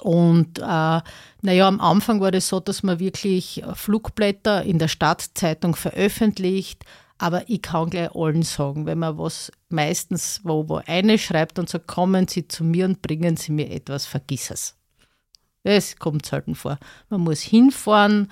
Und 0.00 0.58
äh, 0.58 0.62
naja, 1.42 1.68
am 1.68 1.80
Anfang 1.80 2.20
war 2.20 2.30
das 2.30 2.48
so, 2.48 2.60
dass 2.60 2.82
man 2.82 2.98
wirklich 2.98 3.62
Flugblätter 3.74 4.62
in 4.62 4.78
der 4.78 4.88
Stadtzeitung 4.88 5.76
veröffentlicht, 5.76 6.84
aber 7.18 7.48
ich 7.50 7.60
kann 7.60 7.90
gleich 7.90 8.14
allen 8.14 8.42
sagen, 8.42 8.86
wenn 8.86 8.98
man 8.98 9.18
was 9.18 9.52
meistens 9.68 10.40
wo, 10.42 10.68
wo 10.70 10.80
eine 10.86 11.18
schreibt 11.18 11.58
und 11.58 11.68
sagt, 11.68 11.86
kommen 11.86 12.26
Sie 12.28 12.48
zu 12.48 12.64
mir 12.64 12.86
und 12.86 13.02
bringen 13.02 13.36
Sie 13.36 13.52
mir 13.52 13.70
etwas, 13.70 14.06
vergiss 14.06 14.50
es. 14.50 14.74
Das 15.62 15.96
kommt 15.96 16.24
selten 16.24 16.54
vor. 16.54 16.78
Man 17.10 17.20
muss 17.20 17.40
hinfahren, 17.40 18.30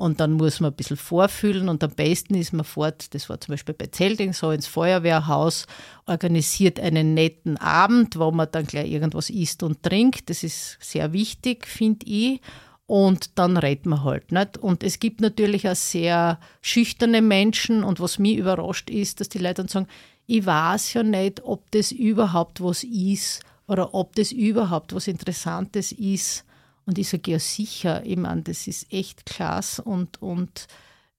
und 0.00 0.18
dann 0.18 0.32
muss 0.32 0.60
man 0.60 0.70
ein 0.70 0.76
bisschen 0.76 0.96
vorfühlen 0.96 1.68
und 1.68 1.84
am 1.84 1.90
besten 1.90 2.34
ist 2.34 2.54
man 2.54 2.64
fort, 2.64 3.12
das 3.12 3.28
war 3.28 3.38
zum 3.38 3.52
Beispiel 3.52 3.74
bei 3.74 3.86
Zelting 3.86 4.32
so, 4.32 4.50
ins 4.50 4.66
Feuerwehrhaus, 4.66 5.66
organisiert 6.06 6.80
einen 6.80 7.12
netten 7.12 7.58
Abend, 7.58 8.18
wo 8.18 8.30
man 8.30 8.48
dann 8.50 8.64
gleich 8.64 8.90
irgendwas 8.90 9.28
isst 9.28 9.62
und 9.62 9.82
trinkt. 9.82 10.30
Das 10.30 10.42
ist 10.42 10.78
sehr 10.80 11.12
wichtig, 11.12 11.66
finde 11.66 12.06
ich. 12.06 12.40
Und 12.86 13.38
dann 13.38 13.58
redet 13.58 13.84
man 13.84 14.02
halt 14.02 14.32
nicht. 14.32 14.56
Und 14.56 14.82
es 14.82 15.00
gibt 15.00 15.20
natürlich 15.20 15.68
auch 15.68 15.76
sehr 15.76 16.40
schüchterne 16.62 17.20
Menschen. 17.20 17.84
Und 17.84 18.00
was 18.00 18.18
mich 18.18 18.38
überrascht 18.38 18.88
ist, 18.88 19.20
dass 19.20 19.28
die 19.28 19.38
Leute 19.38 19.56
dann 19.56 19.68
sagen, 19.68 19.86
ich 20.26 20.46
weiß 20.46 20.94
ja 20.94 21.02
nicht, 21.02 21.44
ob 21.44 21.70
das 21.72 21.92
überhaupt 21.92 22.62
was 22.62 22.84
ist 22.84 23.42
oder 23.66 23.92
ob 23.92 24.16
das 24.16 24.32
überhaupt 24.32 24.94
was 24.94 25.08
Interessantes 25.08 25.92
ist. 25.92 26.46
Und 26.90 26.98
ich 26.98 27.08
sage, 27.08 27.30
ja 27.30 27.38
sicher, 27.38 28.04
ich 28.04 28.16
meine, 28.16 28.42
das 28.42 28.66
ist 28.66 28.92
echt 28.92 29.24
klasse 29.24 29.80
und, 29.82 30.20
und 30.20 30.66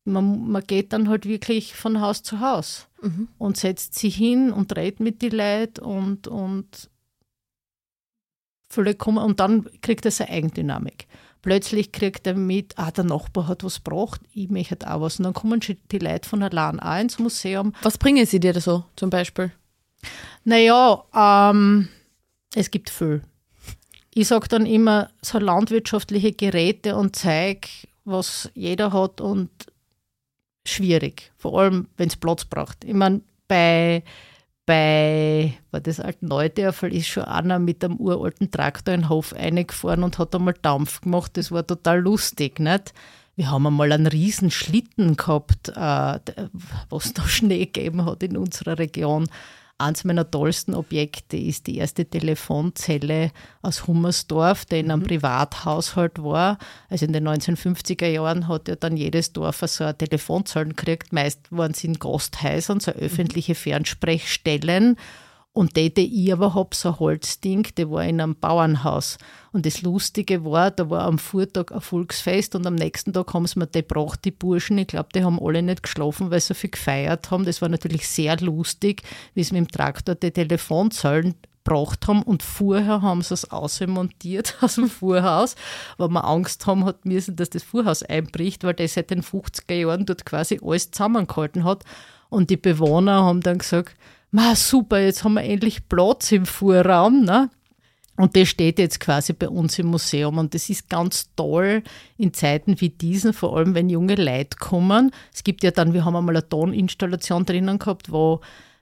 man, 0.04 0.52
man 0.52 0.68
geht 0.68 0.92
dann 0.92 1.08
halt 1.08 1.26
wirklich 1.26 1.76
von 1.76 2.02
Haus 2.02 2.24
zu 2.24 2.42
Haus 2.42 2.90
mhm. 3.02 3.30
und 3.38 3.56
setzt 3.56 3.98
sich 3.98 4.18
hin 4.18 4.52
und 4.52 4.76
redet 4.76 5.00
mit 5.00 5.22
den 5.22 5.32
Leuten 5.32 5.80
und, 5.80 6.28
und 6.28 6.90
kommen 8.98 9.24
und 9.24 9.40
dann 9.40 9.70
kriegt 9.80 10.06
es 10.06 10.20
eine 10.20 10.30
Eigendynamik. 10.32 11.08
Plötzlich 11.42 11.94
kriegt 11.94 12.28
er 12.28 12.36
mit, 12.36 12.78
ah, 12.78 12.92
der 12.92 13.06
Nachbar 13.06 13.48
hat 13.48 13.64
was 13.64 13.82
gebracht, 13.82 14.20
ich 14.34 14.50
möchte 14.50 14.94
auch 14.94 15.00
was. 15.00 15.20
Und 15.20 15.24
dann 15.24 15.34
kommen 15.34 15.62
die 15.62 16.00
Leute 16.00 16.28
von 16.28 16.44
allein 16.44 16.82
auch 16.82 17.00
ins 17.00 17.18
Museum. 17.18 17.72
Was 17.82 17.98
bringen 17.98 18.26
sie 18.26 18.42
dir 18.42 18.52
da 18.52 18.60
so 18.60 18.84
zum 18.98 19.10
Beispiel? 19.10 19.54
Naja, 20.44 21.02
ähm, 21.16 21.88
es 22.56 22.70
gibt 22.70 22.90
viel. 22.90 23.22
Ich 24.13 24.28
sage 24.28 24.47
dann 24.50 24.65
immer, 24.65 25.10
so 25.21 25.39
landwirtschaftliche 25.39 26.34
Geräte 26.34 26.95
und 26.95 27.15
Zeug, 27.15 27.67
was 28.04 28.52
jeder 28.54 28.91
hat 28.91 29.21
und 29.21 29.50
schwierig, 30.65 31.32
vor 31.38 31.60
allem 31.60 31.88
wenn 31.97 32.10
es 32.10 32.17
Platz 32.17 32.45
braucht. 32.45 32.84
Ich 32.84 32.93
meine, 32.93 33.21
bei, 33.47 34.04
bei 34.65 35.54
war 35.71 35.80
das 35.80 36.00
alten 36.00 36.28
Neudörfel 36.28 36.93
ist 36.93 37.08
schon 37.08 37.24
einer 37.24 37.60
mit 37.60 37.84
einem 37.84 37.97
uralten 37.97 38.52
Traktor 38.52 38.93
in 38.93 39.02
den 39.02 39.10
Hof 39.10 39.34
eingefahren 39.34 40.04
und 40.04 40.17
hat 40.17 40.36
einmal 40.36 40.56
Dampf 40.62 41.02
gemacht. 41.02 41.38
Das 41.38 41.52
war 41.52 41.65
total 41.65 42.00
lustig, 42.00 42.60
nicht? 42.60 42.93
Wir 43.36 43.50
haben 43.50 43.65
einmal 43.65 43.91
einen 43.91 44.08
riesen 44.08 44.52
Schlitten 44.52 45.15
gehabt, 45.15 45.69
äh, 45.69 46.19
was 46.89 47.13
da 47.13 47.24
Schnee 47.28 47.65
gegeben 47.65 48.06
hat 48.06 48.24
in 48.24 48.36
unserer 48.36 48.78
Region. 48.78 49.28
Eins 49.82 50.04
meiner 50.04 50.30
tollsten 50.30 50.76
Objekte 50.76 51.38
ist 51.38 51.67
die 51.67 51.78
erste 51.78 52.06
Telefonzelle 52.06 53.32
aus 53.62 53.88
Hummersdorf, 53.88 54.65
die 54.65 54.80
in 54.80 54.91
einem 54.91 55.02
mhm. 55.02 55.08
Privathaushalt 55.08 56.24
war. 56.24 56.58
Also 56.89 57.06
in 57.06 57.13
den 57.13 57.28
1950er 57.28 58.08
Jahren 58.08 58.48
hat 58.48 58.67
ja 58.67 58.76
dann 58.76 58.96
jedes 58.96 59.34
Dorf 59.34 59.63
so 59.65 59.84
eine 59.84 59.98
Telefonzelle 59.98 60.70
gekriegt. 60.70 61.13
Meist 61.13 61.39
waren 61.50 61.74
sie 61.74 61.88
in 61.88 62.00
Gasthäusern, 62.00 62.80
so 62.80 62.91
öffentliche 62.91 63.56
Fernsprechstellen. 63.56 64.98
Und 65.54 65.76
die, 65.76 65.94
die 65.94 66.26
ich 66.26 66.32
aber 66.32 66.54
habe, 66.54 66.74
so 66.74 66.90
ein 66.90 67.00
Holzding, 67.00 67.68
der 67.76 67.92
war 67.92 68.06
in 68.06 68.22
einem 68.22 68.36
Bauernhaus. 68.36 69.18
Und 69.52 69.66
das 69.66 69.82
Lustige 69.82 70.46
war, 70.46 70.72
da 70.72 70.90
war 70.90 71.02
am 71.02 71.20
Vortag 71.20 71.74
ein 71.74 71.82
Volksfest 71.82 72.56
und 72.56 72.66
am 72.66 72.76
nächsten 72.76 73.12
Tag 73.12 73.34
haben 73.34 73.46
sie 73.46 73.60
mir 73.60 73.68
die 73.68 73.86
gebracht, 73.86 74.24
die 74.24 74.32
Burschen. 74.32 74.78
Ich 74.78 74.88
glaube, 74.88 75.10
die 75.14 75.26
haben 75.26 75.40
alle 75.42 75.62
nicht 75.62 75.84
geschlafen, 75.84 76.32
weil 76.32 76.40
sie 76.40 76.48
so 76.48 76.54
viel 76.54 76.70
gefeiert 76.70 77.32
haben. 77.32 77.44
Das 77.44 77.62
war 77.62 77.68
natürlich 77.68 78.08
sehr 78.08 78.38
lustig, 78.38 79.04
wie 79.34 79.44
sie 79.44 79.54
mit 79.54 79.68
dem 79.68 79.72
Traktor 79.72 80.16
die 80.16 80.32
Telefonzellen 80.32 81.36
gebracht 81.64 82.08
haben 82.08 82.24
und 82.24 82.44
vorher 82.44 83.02
haben 83.02 83.22
sie 83.22 83.34
es 83.34 83.52
ausmontiert 83.52 84.58
aus 84.62 84.76
dem 84.76 84.90
Fuhrhaus, 84.90 85.56
weil 85.98 86.10
wir 86.10 86.26
Angst 86.26 86.66
haben 86.66 86.86
hat 86.86 87.06
müssen, 87.06 87.36
dass 87.36 87.50
das 87.50 87.64
Fuhrhaus 87.64 88.04
einbricht, 88.04 88.64
weil 88.64 88.74
das 88.74 88.96
seit 88.96 89.12
den 89.12 89.22
50er 89.22 89.74
Jahren 89.74 90.06
dort 90.06 90.26
quasi 90.26 90.60
alles 90.64 90.92
zusammengehalten 90.92 91.64
hat. 91.64 91.84
Und 92.30 92.50
die 92.50 92.58
Bewohner 92.58 93.24
haben 93.24 93.42
dann 93.42 93.58
gesagt, 93.58 93.96
Ma, 94.32 94.56
super, 94.56 95.02
jetzt 95.02 95.24
haben 95.24 95.34
wir 95.34 95.44
endlich 95.44 95.88
Platz 95.89 96.32
im 96.32 96.46
Fuhrraum. 96.46 97.24
Ne? 97.26 97.50
Und 98.15 98.36
das 98.36 98.48
steht 98.48 98.80
jetzt 98.80 99.00
quasi 99.00 99.34
bei 99.34 99.50
uns 99.50 99.78
im 99.78 99.88
Museum. 99.88 100.38
Und 100.38 100.54
das 100.54 100.70
ist 100.70 100.89
ganz 100.89 101.30
toll 101.36 101.84
in 102.17 102.34
Zeiten 102.34 102.80
wie 102.80 102.89
diesen, 102.89 103.34
vor 103.34 103.58
allem 103.58 103.76
wenn 103.76 103.89
junge 103.89 104.15
Leute 104.15 104.58
kommen. 104.58 105.12
Es 105.34 105.44
gibt 105.44 105.63
ja 105.63 105.72
dann, 105.72 105.94
wir 105.94 106.06
haben 106.06 106.15
einmal 106.15 106.36
eine 106.36 106.48
Toninstallation 106.48 107.46
drinnen 107.46 107.78
gehabt, 107.80 108.12
wo 108.12 108.41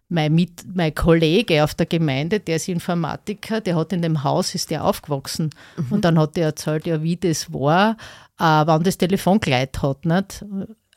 mein, 0.10 0.34
Mit, 0.34 0.66
mein 0.74 0.94
Kollege 0.94 1.64
auf 1.64 1.76
der 1.76 1.86
Gemeinde, 1.86 2.40
der 2.40 2.56
ist 2.56 2.68
Informatiker, 2.68 3.62
der 3.62 3.76
hat 3.76 3.94
in 3.94 4.02
dem 4.02 4.24
Haus, 4.24 4.56
ist 4.56 4.72
der 4.72 4.84
aufgewachsen. 4.84 5.52
Mhm. 5.78 5.92
Und 5.92 6.06
dann 6.06 6.20
hat 6.20 6.38
er 6.38 6.48
erzählt, 6.48 6.88
ja, 6.88 7.04
wie 7.04 7.16
das 7.16 7.54
war, 7.54 7.92
äh, 8.40 8.44
wann 8.44 8.84
das 8.84 8.98
Telefon 8.98 9.40
geleitet 9.40 9.84
hat. 9.84 10.06
Nicht? 10.06 10.44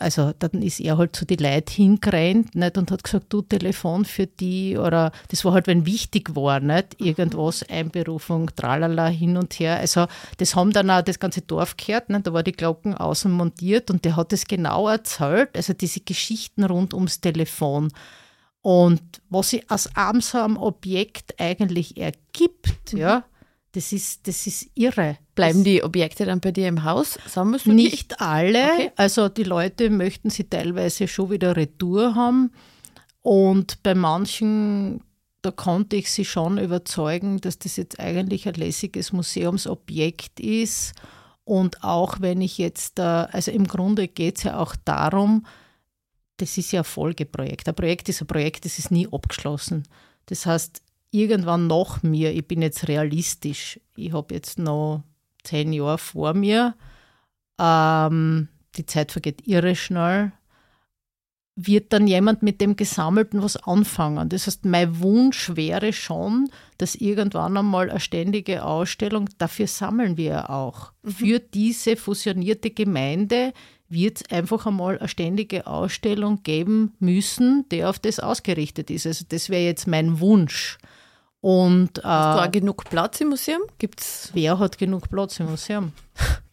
Also 0.03 0.33
dann 0.39 0.63
ist 0.63 0.81
er 0.81 0.99
halt 0.99 1.17
zu 1.17 1.25
die 1.25 1.37
Leute 1.37 1.73
hingerannt 1.73 2.55
nicht, 2.55 2.77
und 2.77 2.91
hat 2.91 3.05
gesagt, 3.05 3.27
du 3.33 3.43
Telefon 3.43 4.05
für 4.05 4.27
die 4.27 4.77
oder 4.77 5.13
das 5.29 5.45
war 5.45 5.53
halt, 5.53 5.67
wenn 5.67 5.87
wichtig 5.87 6.35
war, 6.35 6.61
nicht, 6.61 7.01
irgendwas, 7.01 7.63
Einberufung, 7.69 8.51
tralala, 8.55 9.09
hin 9.09 9.37
und 9.37 9.55
her. 9.55 9.79
Also 9.79 10.07
das 10.39 10.55
haben 10.57 10.73
dann 10.73 10.91
auch 10.91 11.03
das 11.03 11.19
ganze 11.19 11.43
Dorf 11.43 11.77
gehört, 11.77 12.11
nicht, 12.11 12.27
da 12.27 12.33
war 12.33 12.43
die 12.43 12.53
Glocken 12.53 12.95
außen 12.95 13.31
montiert 13.31 13.91
und 13.91 14.05
der 14.05 14.17
hat 14.17 14.33
es 14.33 14.47
genau 14.47 14.89
erzählt, 14.89 15.51
also 15.57 15.73
diese 15.73 16.01
Geschichten 16.01 16.65
rund 16.65 16.95
ums 16.95 17.21
Telefon. 17.21 17.93
Und 18.63 19.03
was 19.29 19.51
sich 19.51 19.69
aus 19.71 19.89
so 20.21 20.39
einem 20.39 20.57
Objekt 20.57 21.35
eigentlich 21.39 21.97
ergibt, 21.97 22.93
mhm. 22.93 22.99
ja, 22.99 23.25
das 23.73 23.93
ist, 23.93 24.29
das 24.29 24.47
ist 24.47 24.71
irre. 24.75 25.19
Bleiben 25.35 25.61
das 25.61 25.65
die 25.65 25.83
Objekte 25.83 26.27
dann 26.27 26.41
bei 26.41 26.53
dir 26.53 26.69
im 26.69 26.85
Haus? 26.85 27.19
Sammelst 27.27 27.67
du 27.67 27.73
nicht 27.73 28.13
die? 28.13 28.21
alle. 28.21 28.73
Okay. 28.73 28.91
Also 28.97 29.29
die 29.29 29.45
Leute 29.45 29.89
möchten 29.91 30.31
sie 30.31 30.45
teilweise 30.45 31.09
schon 31.09 31.31
wieder 31.31 31.57
retour 31.57 32.15
haben. 32.15 32.53
Und 33.23 33.83
bei 33.83 33.95
manchen, 33.95 35.03
da 35.41 35.51
konnte 35.51 35.97
ich 35.97 36.11
sie 36.11 36.27
schon 36.27 36.59
überzeugen, 36.59 37.41
dass 37.41 37.59
das 37.59 37.77
jetzt 37.77 37.99
eigentlich 37.99 38.47
ein 38.47 38.55
lässiges 38.55 39.13
Museumsobjekt 39.13 40.39
ist. 40.39 40.93
Und 41.45 41.83
auch 41.83 42.21
wenn 42.21 42.43
ich 42.43 42.59
jetzt, 42.59 43.01
also 43.01 43.51
im 43.51 43.67
Grunde 43.67 44.07
geht 44.07 44.37
es 44.39 44.43
ja 44.45 44.59
auch 44.59 44.77
darum, 44.85 45.47
das 46.37 46.59
ist 46.59 46.73
ja 46.73 46.81
ein 46.81 46.85
Folgeprojekt. 46.85 47.69
Ein 47.69 47.75
Projekt 47.75 48.09
ist 48.09 48.21
ein 48.21 48.27
Projekt, 48.27 48.65
das 48.65 48.79
ist 48.79 48.91
nie 48.91 49.09
abgeschlossen. 49.11 49.85
Das 50.27 50.45
heißt, 50.45 50.83
irgendwann 51.13 51.69
nach 51.69 52.03
mir, 52.03 52.33
ich 52.33 52.49
bin 52.49 52.63
jetzt 52.63 52.89
realistisch, 52.89 53.79
ich 53.95 54.13
habe 54.13 54.35
jetzt 54.35 54.59
noch 54.59 55.05
zehn 55.45 55.73
Jahre 55.73 55.99
vor 55.99 56.35
mir, 56.35 56.75
ähm, 57.61 58.49
die 58.77 58.87
Zeit 58.87 59.13
vergeht 59.13 59.47
irre 59.47 59.77
schnell, 59.77 60.33
wird 61.55 61.93
dann 61.93 62.07
jemand 62.07 62.43
mit 62.43 62.63
dem 62.63 62.77
Gesammelten 62.77 63.43
was 63.43 63.57
anfangen. 63.59 64.31
Das 64.31 64.47
heißt, 64.47 64.65
mein 64.65 65.01
Wunsch 65.01 65.53
wäre 65.55 65.93
schon, 65.93 66.49
dass 66.79 66.95
irgendwann 66.95 67.59
einmal 67.59 67.91
eine 67.91 68.01
ständige 68.01 68.65
Ausstellung, 68.65 69.29
dafür 69.37 69.67
sammeln 69.67 70.17
wir 70.17 70.49
auch, 70.49 70.93
mhm. 71.03 71.11
für 71.11 71.39
diese 71.41 71.97
fusionierte 71.97 72.71
Gemeinde 72.71 73.53
wird 73.91 74.23
es 74.23 74.31
einfach 74.31 74.65
einmal 74.65 74.99
eine 74.99 75.09
ständige 75.09 75.67
Ausstellung 75.67 76.43
geben 76.43 76.95
müssen, 76.99 77.67
die 77.71 77.85
auf 77.85 77.99
das 77.99 78.19
ausgerichtet 78.19 78.91
ist. 78.91 79.07
Also 79.07 79.27
das 79.29 79.51
wäre 79.51 79.65
jetzt 79.65 79.87
mein 79.87 80.21
Wunsch. 80.21 80.79
Und, 81.43 81.99
äh, 81.99 82.03
Hast 82.05 82.39
du 82.39 82.43
auch 82.45 82.51
genug 82.53 82.85
Platz 82.89 83.21
im 83.21 83.31
Museum? 83.31 83.63
Gibt's? 83.79 84.31
Wer 84.33 84.61
hat 84.61 84.79
genug 84.79 85.11
Platz 85.11 85.41
im 85.41 85.51
Museum? 85.51 85.93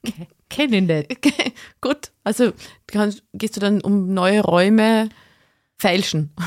Kenne 0.50 0.78
ich 0.78 0.84
nicht. 0.84 1.12
Okay, 1.18 1.54
gut, 1.80 2.12
also 2.24 2.54
kannst, 2.88 3.24
gehst 3.34 3.56
du 3.56 3.60
dann 3.60 3.82
um 3.82 4.14
neue 4.14 4.42
Räume 4.42 5.10
feilschen? 5.78 6.32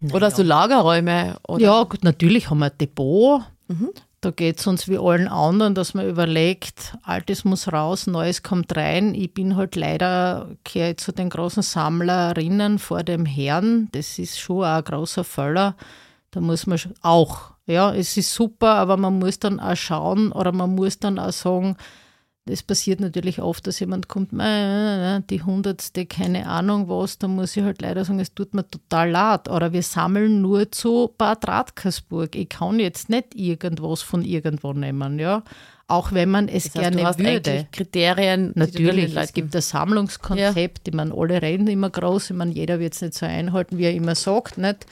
Naja. 0.00 0.16
Oder 0.16 0.30
so 0.30 0.42
Lagerräume? 0.42 1.36
Oder? 1.48 1.62
Ja, 1.62 1.82
gut, 1.84 2.04
natürlich 2.04 2.50
haben 2.50 2.58
wir 2.58 2.66
ein 2.66 2.76
Depot. 2.78 3.40
Mhm. 3.68 3.88
Da 4.20 4.32
geht 4.32 4.58
es 4.58 4.66
uns 4.66 4.86
wie 4.86 4.98
allen 4.98 5.28
anderen, 5.28 5.74
dass 5.74 5.94
man 5.94 6.06
überlegt, 6.06 6.94
Altes 7.02 7.44
muss 7.44 7.72
raus, 7.72 8.06
Neues 8.06 8.42
kommt 8.42 8.76
rein. 8.76 9.14
Ich 9.14 9.32
bin 9.32 9.56
halt 9.56 9.76
leider, 9.76 10.50
kehre 10.62 10.96
zu 10.96 11.12
den 11.12 11.30
großen 11.30 11.62
Sammlerinnen 11.62 12.78
vor 12.78 13.02
dem 13.02 13.24
Herrn. 13.24 13.88
Das 13.92 14.18
ist 14.18 14.38
schon 14.38 14.64
auch 14.64 14.76
ein 14.76 14.84
großer 14.84 15.24
Völler. 15.24 15.74
Da 16.34 16.40
muss 16.40 16.66
man 16.66 16.80
auch, 17.02 17.52
ja, 17.64 17.94
es 17.94 18.16
ist 18.16 18.34
super, 18.34 18.74
aber 18.74 18.96
man 18.96 19.20
muss 19.20 19.38
dann 19.38 19.60
auch 19.60 19.76
schauen 19.76 20.32
oder 20.32 20.50
man 20.50 20.74
muss 20.74 20.98
dann 20.98 21.20
auch 21.20 21.32
sagen, 21.32 21.76
es 22.46 22.62
passiert 22.62 23.00
natürlich 23.00 23.40
oft, 23.40 23.66
dass 23.66 23.80
jemand 23.80 24.08
kommt, 24.08 24.32
die 24.32 25.42
hundertste, 25.42 26.04
keine 26.04 26.46
Ahnung 26.46 26.88
was, 26.88 27.18
da 27.18 27.26
muss 27.26 27.56
ich 27.56 27.62
halt 27.62 27.80
leider 27.80 28.04
sagen, 28.04 28.20
es 28.20 28.34
tut 28.34 28.52
mir 28.52 28.68
total 28.68 29.10
leid. 29.10 29.48
Oder 29.48 29.72
wir 29.72 29.82
sammeln 29.82 30.42
nur 30.42 30.70
zu 30.70 31.14
Bad 31.16 31.48
Radkersburg. 31.48 32.36
Ich 32.36 32.50
kann 32.50 32.80
jetzt 32.80 33.08
nicht 33.08 33.34
irgendwas 33.34 34.02
von 34.02 34.22
irgendwo 34.22 34.74
nehmen, 34.74 35.18
ja. 35.18 35.42
Auch 35.86 36.12
wenn 36.12 36.30
man 36.30 36.48
es 36.48 36.64
das 36.64 36.74
heißt, 36.74 36.82
gerne 36.82 36.96
du 36.96 37.04
hast 37.04 37.18
würde. 37.18 37.66
Kriterien. 37.72 38.52
Natürlich, 38.56 39.16
es 39.16 39.32
gibt 39.32 39.54
ein 39.54 39.62
Sammlungskonzept, 39.62 40.86
ja. 40.86 40.90
ich 40.90 40.94
meine, 40.94 41.14
alle 41.14 41.40
reden 41.40 41.66
immer 41.66 41.90
groß, 41.90 42.30
ich 42.30 42.36
meine, 42.36 42.52
jeder 42.52 42.78
wird 42.78 42.94
es 42.94 43.00
nicht 43.00 43.14
so 43.14 43.24
einhalten, 43.24 43.78
wie 43.78 43.84
er 43.84 43.94
immer 43.94 44.14
sagt, 44.14 44.58
nicht? 44.58 44.86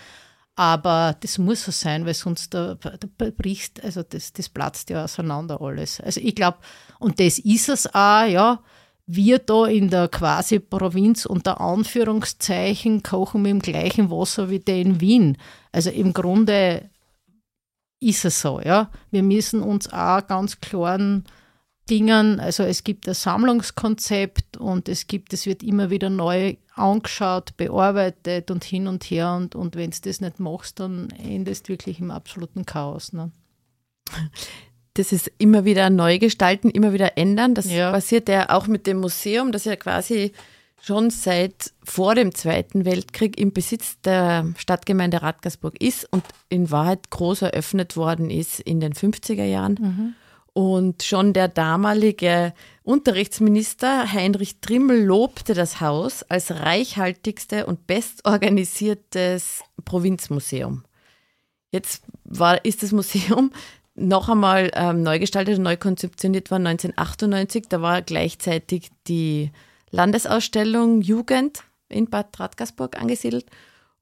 Aber 0.55 1.17
das 1.21 1.38
muss 1.38 1.65
so 1.65 1.71
sein, 1.71 2.05
weil 2.05 2.15
sonst 2.15 2.53
da, 2.53 2.75
da 2.75 3.31
bricht, 3.31 3.83
also 3.83 4.03
das, 4.03 4.33
das 4.35 4.49
platzt 4.51 4.91
ja 4.91 5.05
auseinander 5.05 5.61
alles. 5.62 6.01
Also 6.01 6.21
ich 6.21 6.35
glaube, 6.35 6.59
und 6.99 7.21
das 7.21 7.38
ist 7.38 7.69
es 7.71 7.87
auch, 7.87 8.27
ja, 8.27 8.61
wir 9.07 9.38
da 9.38 9.67
in 9.67 9.91
der 9.91 10.09
quasi 10.09 10.59
Provinz 10.59 11.27
unter 11.27 11.61
Anführungszeichen 11.61 13.03
kochen 13.03 13.43
mit 13.43 13.51
dem 13.51 13.61
gleichen 13.61 14.11
Wasser 14.11 14.51
wie 14.51 14.61
der 14.61 14.77
in 14.77 15.01
Wien. 15.01 15.38
Also 15.73 15.91
im 15.91 16.12
Grunde 16.12 16.91
ist 18.01 18.25
es 18.25 18.41
so, 18.41 18.61
ja. 18.61 18.91
Wir 19.11 19.23
müssen 19.23 19.62
uns 19.62 19.91
auch 19.93 20.27
ganz 20.27 20.61
klaren 20.61 21.25
Dingen, 21.90 22.38
also 22.38 22.62
es 22.62 22.85
gibt 22.85 23.09
ein 23.09 23.14
Sammlungskonzept 23.14 24.57
und 24.57 24.88
es 24.88 25.07
gibt, 25.07 25.33
es 25.33 25.47
wird 25.47 25.62
immer 25.62 25.90
wieder 25.90 26.11
neu 26.11 26.57
angeschaut, 26.75 27.57
bearbeitet 27.57 28.51
und 28.51 28.64
hin 28.64 28.87
und 28.87 29.05
her 29.05 29.35
und, 29.35 29.55
und 29.55 29.77
wenn 29.77 29.90
du 29.90 29.97
das 30.03 30.21
nicht 30.21 30.40
machst, 30.40 30.81
dann 30.81 31.11
endest 31.11 31.68
du 31.68 31.73
wirklich 31.73 31.99
im 31.99 32.11
absoluten 32.11 32.64
Chaos. 32.64 33.12
Ne? 33.12 33.33
Das 34.95 35.12
ist 35.12 35.31
immer 35.38 35.64
wieder 35.64 35.90
neu 35.90 36.18
gestalten, 36.18 36.71
immer 36.71 36.92
wieder 36.92 37.18
ändern. 37.18 37.55
Das 37.55 37.71
ja. 37.71 37.90
passiert 37.90 38.29
ja 38.29 38.51
auch 38.51 38.66
mit 38.68 38.87
dem 38.87 39.01
Museum, 39.01 39.51
das 39.51 39.64
ja 39.64 39.75
quasi 39.77 40.33
schon 40.83 41.11
seit 41.11 41.73
vor 41.83 42.14
dem 42.14 42.35
Zweiten 42.35 42.85
Weltkrieg 42.85 43.38
im 43.38 43.53
Besitz 43.53 44.01
der 44.03 44.53
Stadtgemeinde 44.57 45.23
Radgersburg 45.23 45.81
ist 45.81 46.12
und 46.12 46.25
in 46.49 46.71
Wahrheit 46.71 47.11
groß 47.11 47.42
eröffnet 47.42 47.97
worden 47.97 48.31
ist 48.31 48.61
in 48.61 48.81
den 48.81 48.92
50er 48.92 49.45
Jahren. 49.45 49.79
Mhm. 49.81 50.14
Und 50.55 51.03
schon 51.03 51.33
der 51.33 51.49
damalige 51.49 52.53
Unterrichtsminister 52.83 54.12
Heinrich 54.12 54.61
Trimmel 54.61 55.03
lobte 55.03 55.55
das 55.55 55.81
Haus 55.81 56.23
als 56.25 56.51
reichhaltigste 56.51 57.65
und 57.65 57.87
bestorganisiertes 57.87 59.62
Provinzmuseum. 59.85 60.85
Jetzt 61.71 62.05
war, 62.25 62.62
ist 62.65 62.83
das 62.83 62.93
Museum 62.93 63.53
noch 63.95 64.29
einmal 64.29 64.71
ähm, 64.75 65.03
neu 65.03 65.19
gestaltet 65.19 65.57
und 65.57 65.65
neu 65.65 65.77
konzeptioniert 65.77 66.51
worden 66.51 66.67
1998. 66.67 67.69
Da 67.69 67.81
war 67.81 68.03
gleichzeitig 68.03 68.91
die 69.09 69.51
Landesausstellung 69.91 71.01
Jugend 71.01 71.65
in 71.88 72.11
Bad 72.11 72.38
Radkersburg 72.38 73.01
angesiedelt. 73.01 73.47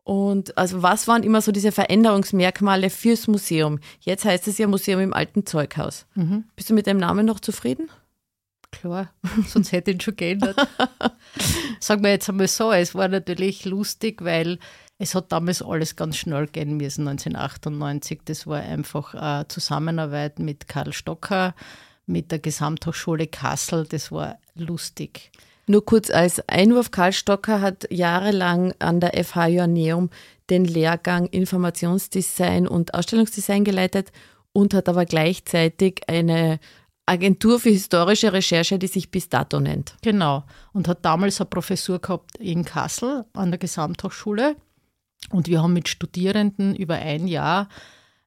Und 0.04 0.56
also 0.56 0.82
was 0.82 1.06
waren 1.08 1.22
immer 1.22 1.40
so 1.42 1.52
diese 1.52 1.72
Veränderungsmerkmale 1.72 2.90
fürs 2.90 3.28
Museum? 3.28 3.78
Jetzt 4.00 4.24
heißt 4.24 4.48
es 4.48 4.58
ja 4.58 4.66
Museum 4.66 5.00
im 5.00 5.12
alten 5.12 5.46
Zeughaus. 5.46 6.06
Mhm. 6.14 6.44
Bist 6.56 6.70
du 6.70 6.74
mit 6.74 6.86
dem 6.86 6.96
Namen 6.96 7.26
noch 7.26 7.40
zufrieden? 7.40 7.90
Klar, 8.72 9.12
sonst 9.46 9.72
hätte 9.72 9.90
ich 9.90 9.96
ihn 9.96 10.00
schon 10.00 10.16
geändert. 10.16 10.56
Sagen 11.80 12.02
wir 12.02 12.10
jetzt 12.10 12.28
einmal 12.28 12.48
so, 12.48 12.72
es 12.72 12.94
war 12.94 13.08
natürlich 13.08 13.64
lustig, 13.64 14.22
weil 14.22 14.58
es 14.98 15.14
hat 15.14 15.32
damals 15.32 15.62
alles 15.62 15.96
ganz 15.96 16.16
schnell 16.16 16.46
gehen 16.46 16.76
müssen, 16.76 17.08
1998. 17.08 18.20
Das 18.24 18.46
war 18.46 18.60
einfach 18.60 19.14
eine 19.14 19.48
Zusammenarbeit 19.48 20.38
mit 20.38 20.68
Karl 20.68 20.92
Stocker, 20.92 21.54
mit 22.06 22.30
der 22.30 22.38
Gesamthochschule 22.38 23.26
Kassel. 23.26 23.86
Das 23.86 24.12
war 24.12 24.38
lustig. 24.54 25.32
Nur 25.70 25.84
kurz 25.84 26.10
als 26.10 26.40
Einwurf, 26.48 26.90
Karl 26.90 27.12
Stocker 27.12 27.60
hat 27.60 27.86
jahrelang 27.92 28.74
an 28.80 28.98
der 28.98 29.12
FH 29.24 29.46
Joanneum 29.46 30.10
den 30.50 30.64
Lehrgang 30.64 31.26
Informationsdesign 31.26 32.66
und 32.66 32.92
Ausstellungsdesign 32.92 33.62
geleitet 33.62 34.10
und 34.52 34.74
hat 34.74 34.88
aber 34.88 35.04
gleichzeitig 35.04 36.00
eine 36.08 36.58
Agentur 37.06 37.60
für 37.60 37.70
historische 37.70 38.32
Recherche, 38.32 38.80
die 38.80 38.88
sich 38.88 39.12
bis 39.12 39.28
dato 39.28 39.60
nennt. 39.60 39.94
Genau. 40.02 40.42
Und 40.72 40.88
hat 40.88 41.04
damals 41.04 41.40
eine 41.40 41.48
Professur 41.48 42.00
gehabt 42.00 42.36
in 42.38 42.64
Kassel 42.64 43.24
an 43.32 43.52
der 43.52 43.58
Gesamthochschule. 43.58 44.56
Und 45.30 45.46
wir 45.46 45.62
haben 45.62 45.72
mit 45.72 45.88
Studierenden 45.88 46.74
über 46.74 46.96
ein 46.96 47.28
Jahr 47.28 47.68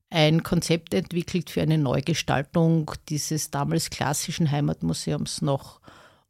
ein 0.10 0.44
Konzept 0.44 0.94
entwickelt 0.94 1.50
für 1.50 1.62
eine 1.62 1.78
Neugestaltung 1.78 2.90
dieses 3.10 3.52
damals 3.52 3.90
klassischen 3.90 4.50
Heimatmuseums 4.50 5.42
noch. 5.42 5.82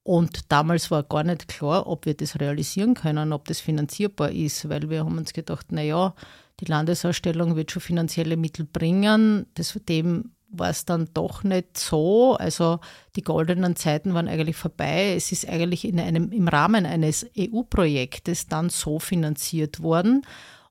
Und 0.04 0.52
damals 0.52 0.92
war 0.92 1.04
gar 1.04 1.24
nicht 1.24 1.48
klar, 1.48 1.88
ob 1.88 2.06
wir 2.06 2.13
das 2.13 2.39
realisieren 2.39 2.94
können, 2.94 3.32
ob 3.32 3.48
das 3.48 3.62
finanzierbar 3.62 4.32
ist, 4.32 4.68
weil 4.68 4.89
wir 4.89 5.06
haben 5.06 5.18
uns 5.18 5.32
gedacht, 5.32 5.72
naja, 5.72 6.13
die 6.60 6.66
Landesausstellung 6.66 7.56
wird 7.56 7.72
schon 7.72 7.82
finanzielle 7.82 8.38
Mittel 8.38 8.66
bringen. 8.66 9.48
Das, 9.56 9.80
dem 9.88 10.32
war 10.50 10.70
es 10.70 10.86
dann 10.86 11.10
doch 11.13 11.44
nicht 11.44 11.78
so. 11.78 12.36
Also 12.36 12.80
die 13.16 13.24
goldenen 13.24 13.76
Zeiten 13.76 14.13
waren 14.13 14.28
eigentlich 14.28 14.56
vorbei. 14.56 15.16
Es 15.16 15.32
ist 15.32 15.48
eigentlich 15.48 15.86
in 15.86 16.00
einem, 16.00 16.32
im 16.32 16.48
Rahmen 16.48 16.86
eines 16.86 17.26
EU-Projektes 17.38 18.48
dann 18.48 18.70
so 18.70 19.00
finanziert 19.00 19.82
worden. 19.82 20.26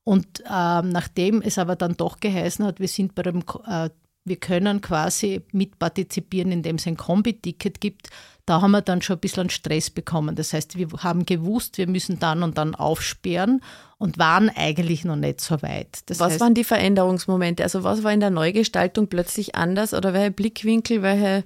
Und 0.05 0.43
ähm, 0.51 0.89
nachdem 0.91 1.43
es 1.43 1.59
aber 1.59 1.77
dann 1.77 1.97
doch 1.97 2.19
geheißen 2.21 2.65
hat, 2.65 2.81
wir 2.81 2.89
sind 2.89 3.15
bei 3.15 3.23
dem, 3.23 3.43
äh, 3.67 3.91
wir 4.25 4.37
können 4.37 4.81
quasi 4.81 5.43
mitpartizipieren, 5.53 6.53
indem 6.53 6.77
es 6.77 6.87
ein 6.87 6.97
Kombi-Ticket 6.97 7.81
gibt, 7.81 8.09
da 8.47 8.61
haben 8.61 8.73
wir 8.73 8.83
dann 8.83 9.03
schon 9.03 9.17
ein 9.17 9.21
bisschen 9.21 9.51
Stress 9.51 9.91
bekommen. 9.91 10.35
Das 10.35 10.53
heißt, 10.53 10.77
wir 10.77 10.89
haben 10.99 11.27
gewusst, 11.27 11.79
wir 11.79 11.87
müssen 11.87 12.19
dann 12.19 12.43
und 12.43 12.59
dann 12.59 12.75
aufsperren 12.75 13.63
und 13.99 14.19
waren 14.19 14.51
eigentlich 14.51 15.05
noch 15.05 15.17
nicht 15.17 15.41
so 15.41 15.63
weit. 15.63 16.01
Das 16.07 16.19
was 16.19 16.33
heißt, 16.33 16.41
waren 16.41 16.55
die 16.55 16.65
Veränderungsmomente? 16.65 17.63
Also 17.63 17.85
was 17.85 18.03
war 18.03 18.13
in 18.13 18.21
der 18.21 18.31
Neugestaltung 18.31 19.07
plötzlich 19.07 19.55
anders 19.55 19.95
oder 19.95 20.13
welche 20.13 20.33
Blickwinkel, 20.33 21.03
welche 21.03 21.45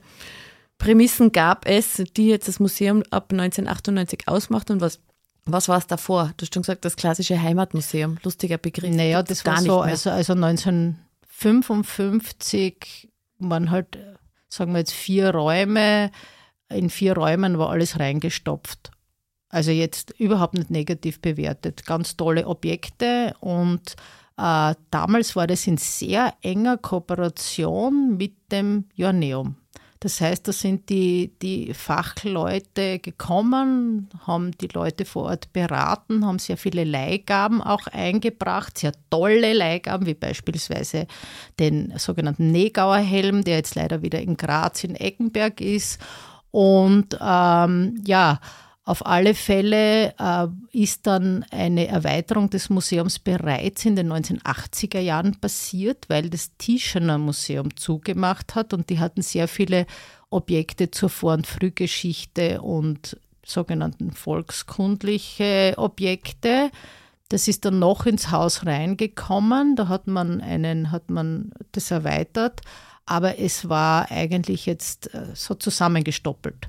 Prämissen 0.79 1.33
gab 1.33 1.67
es, 1.67 2.03
die 2.17 2.29
jetzt 2.29 2.49
das 2.49 2.61
Museum 2.61 3.03
ab 3.11 3.27
1998 3.31 4.29
ausmacht 4.29 4.71
und 4.71 4.81
was 4.81 5.01
was 5.47 5.69
war 5.69 5.79
es 5.79 5.87
davor? 5.87 6.33
Du 6.37 6.43
hast 6.43 6.53
schon 6.53 6.65
gesagt, 6.65 6.85
das 6.85 6.97
klassische 6.97 7.41
Heimatmuseum. 7.41 8.19
Lustiger 8.25 8.59
Begriff. 8.59 8.93
Naja, 8.93 9.23
das 9.23 9.47
war 9.47 9.63
so, 9.63 9.81
also, 9.81 10.11
also 10.11 10.33
1955 10.33 13.09
waren 13.39 13.71
halt, 13.71 13.97
sagen 14.49 14.73
wir 14.73 14.81
jetzt, 14.81 14.93
vier 14.93 15.31
Räume. 15.31 16.11
In 16.69 16.91
vier 16.91 17.15
Räumen 17.15 17.59
war 17.59 17.71
alles 17.71 17.99
reingestopft. 17.99 18.91
Also 19.49 19.71
jetzt 19.71 20.11
überhaupt 20.19 20.55
nicht 20.55 20.71
negativ 20.71 21.21
bewertet. 21.21 21.87
Ganz 21.87 22.17
tolle 22.17 22.47
Objekte 22.47 23.35
und 23.41 23.97
äh, 24.37 24.75
damals 24.91 25.35
war 25.35 25.47
das 25.47 25.67
in 25.67 25.79
sehr 25.79 26.35
enger 26.43 26.77
Kooperation 26.77 28.17
mit 28.17 28.35
dem 28.53 28.85
Joanneum. 28.95 29.57
Das 30.01 30.21
heißt, 30.21 30.47
da 30.47 30.53
sind 30.53 30.91
die, 30.91 31.33
die 31.41 31.73
Fachleute 31.73 32.99
gekommen, 32.99 34.11
haben 34.27 34.51
die 34.53 34.69
Leute 34.69 35.07
vor 35.07 35.25
Ort 35.25 35.53
beraten, 35.55 36.27
haben 36.27 36.39
sehr 36.39 36.59
viele 36.59 36.85
Leihgaben 36.85 37.63
auch 37.63 37.87
eingebracht, 37.87 38.77
sehr 38.79 38.93
tolle 39.09 39.55
Leihgaben, 39.55 40.07
wie 40.07 40.15
beispielsweise 40.15 41.07
den 41.59 41.95
sogenannten 41.97 42.53
Negauer 42.53 42.99
Helm, 42.99 43.43
der 43.43 43.57
jetzt 43.57 43.75
leider 43.75 44.03
wieder 44.03 44.21
in 44.21 44.37
Graz 44.37 44.85
in 44.85 44.97
Eckenberg 44.97 45.63
ist. 45.63 45.99
Und 46.57 47.19
ähm, 47.21 48.03
ja, 48.07 48.41
auf 48.87 49.05
alle 49.05 49.35
Fälle 49.35 50.15
äh, 50.19 50.47
ist 50.73 51.07
dann 51.07 51.45
eine 51.51 51.87
Erweiterung 51.87 52.49
des 52.49 52.71
Museums 52.71 53.19
bereits 53.19 53.85
in 53.85 53.95
den 53.95 54.11
1980er 54.11 55.01
Jahren 55.01 55.39
passiert, 55.39 56.07
weil 56.09 56.31
das 56.31 56.57
Tischener 56.57 57.19
Museum 57.19 57.77
zugemacht 57.77 58.55
hat 58.55 58.73
und 58.73 58.89
die 58.89 59.01
hatten 59.01 59.21
sehr 59.21 59.49
viele 59.49 59.85
Objekte 60.31 60.91
zur 60.91 61.11
Vor- 61.11 61.35
und 61.35 61.47
Frühgeschichte 61.47 62.63
und 62.63 63.19
sogenannten 63.45 64.13
volkskundliche 64.13 65.75
Objekte. 65.77 66.71
Das 67.29 67.49
ist 67.49 67.67
dann 67.67 67.81
noch 67.81 68.07
ins 68.07 68.31
Haus 68.31 68.65
reingekommen. 68.65 69.77
Da 69.77 69.89
hat 69.89 70.07
man 70.07 70.41
einen, 70.41 70.91
hat 70.91 71.11
man 71.11 71.53
das 71.73 71.91
erweitert, 71.91 72.63
aber 73.07 73.39
es 73.39 73.69
war 73.69 74.11
eigentlich 74.11 74.67
jetzt 74.67 75.15
äh, 75.15 75.29
so 75.35 75.55
zusammengestoppelt. 75.55 76.69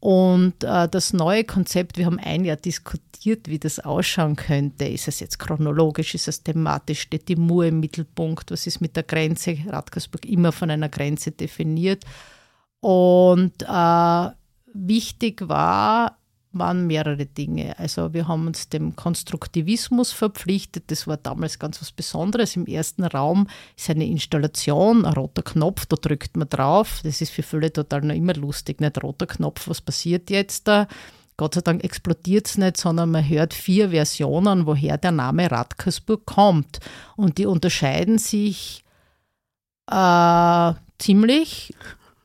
Und 0.00 0.62
äh, 0.62 0.88
das 0.88 1.12
neue 1.12 1.44
Konzept, 1.44 1.96
wir 1.96 2.06
haben 2.06 2.18
ein 2.18 2.44
Jahr 2.44 2.56
diskutiert, 2.56 3.48
wie 3.48 3.58
das 3.58 3.80
ausschauen 3.80 4.36
könnte. 4.36 4.84
Ist 4.84 5.08
es 5.08 5.20
jetzt 5.20 5.38
chronologisch, 5.38 6.14
ist 6.14 6.28
es 6.28 6.42
thematisch, 6.42 7.00
steht 7.00 7.28
die 7.28 7.36
Mur 7.36 7.64
im 7.66 7.80
Mittelpunkt, 7.80 8.50
was 8.50 8.66
ist 8.66 8.80
mit 8.80 8.94
der 8.96 9.04
Grenze? 9.04 9.56
Radkersburg 9.66 10.26
immer 10.26 10.52
von 10.52 10.70
einer 10.70 10.88
Grenze 10.88 11.30
definiert. 11.30 12.04
Und 12.80 13.62
äh, 13.62 14.30
wichtig 14.74 15.48
war, 15.48 16.18
waren 16.58 16.86
mehrere 16.86 17.26
Dinge. 17.26 17.78
Also 17.78 18.12
wir 18.12 18.28
haben 18.28 18.46
uns 18.46 18.68
dem 18.68 18.96
Konstruktivismus 18.96 20.12
verpflichtet. 20.12 20.84
Das 20.88 21.06
war 21.06 21.16
damals 21.16 21.58
ganz 21.58 21.80
was 21.80 21.92
Besonderes. 21.92 22.56
Im 22.56 22.66
ersten 22.66 23.04
Raum 23.04 23.48
ist 23.76 23.90
eine 23.90 24.06
Installation, 24.06 25.04
ein 25.04 25.14
roter 25.14 25.42
Knopf, 25.42 25.86
da 25.86 25.96
drückt 25.96 26.36
man 26.36 26.48
drauf. 26.48 27.00
Das 27.02 27.20
ist 27.20 27.30
für 27.30 27.42
viele 27.42 27.72
total 27.72 28.02
noch 28.02 28.14
immer 28.14 28.34
lustig. 28.34 28.80
Nicht 28.80 29.02
roter 29.02 29.26
Knopf, 29.26 29.68
was 29.68 29.80
passiert 29.80 30.30
jetzt 30.30 30.68
da? 30.68 30.88
Gott 31.36 31.54
sei 31.54 31.60
Dank 31.60 31.84
explodiert 31.84 32.46
es 32.46 32.56
nicht, 32.56 32.78
sondern 32.78 33.10
man 33.10 33.28
hört 33.28 33.52
vier 33.52 33.90
Versionen, 33.90 34.66
woher 34.66 34.96
der 34.96 35.12
Name 35.12 35.50
Radkersburg 35.50 36.24
kommt. 36.24 36.80
Und 37.16 37.36
die 37.36 37.44
unterscheiden 37.44 38.16
sich 38.16 38.84
äh, 39.90 40.72
ziemlich, 40.98 41.74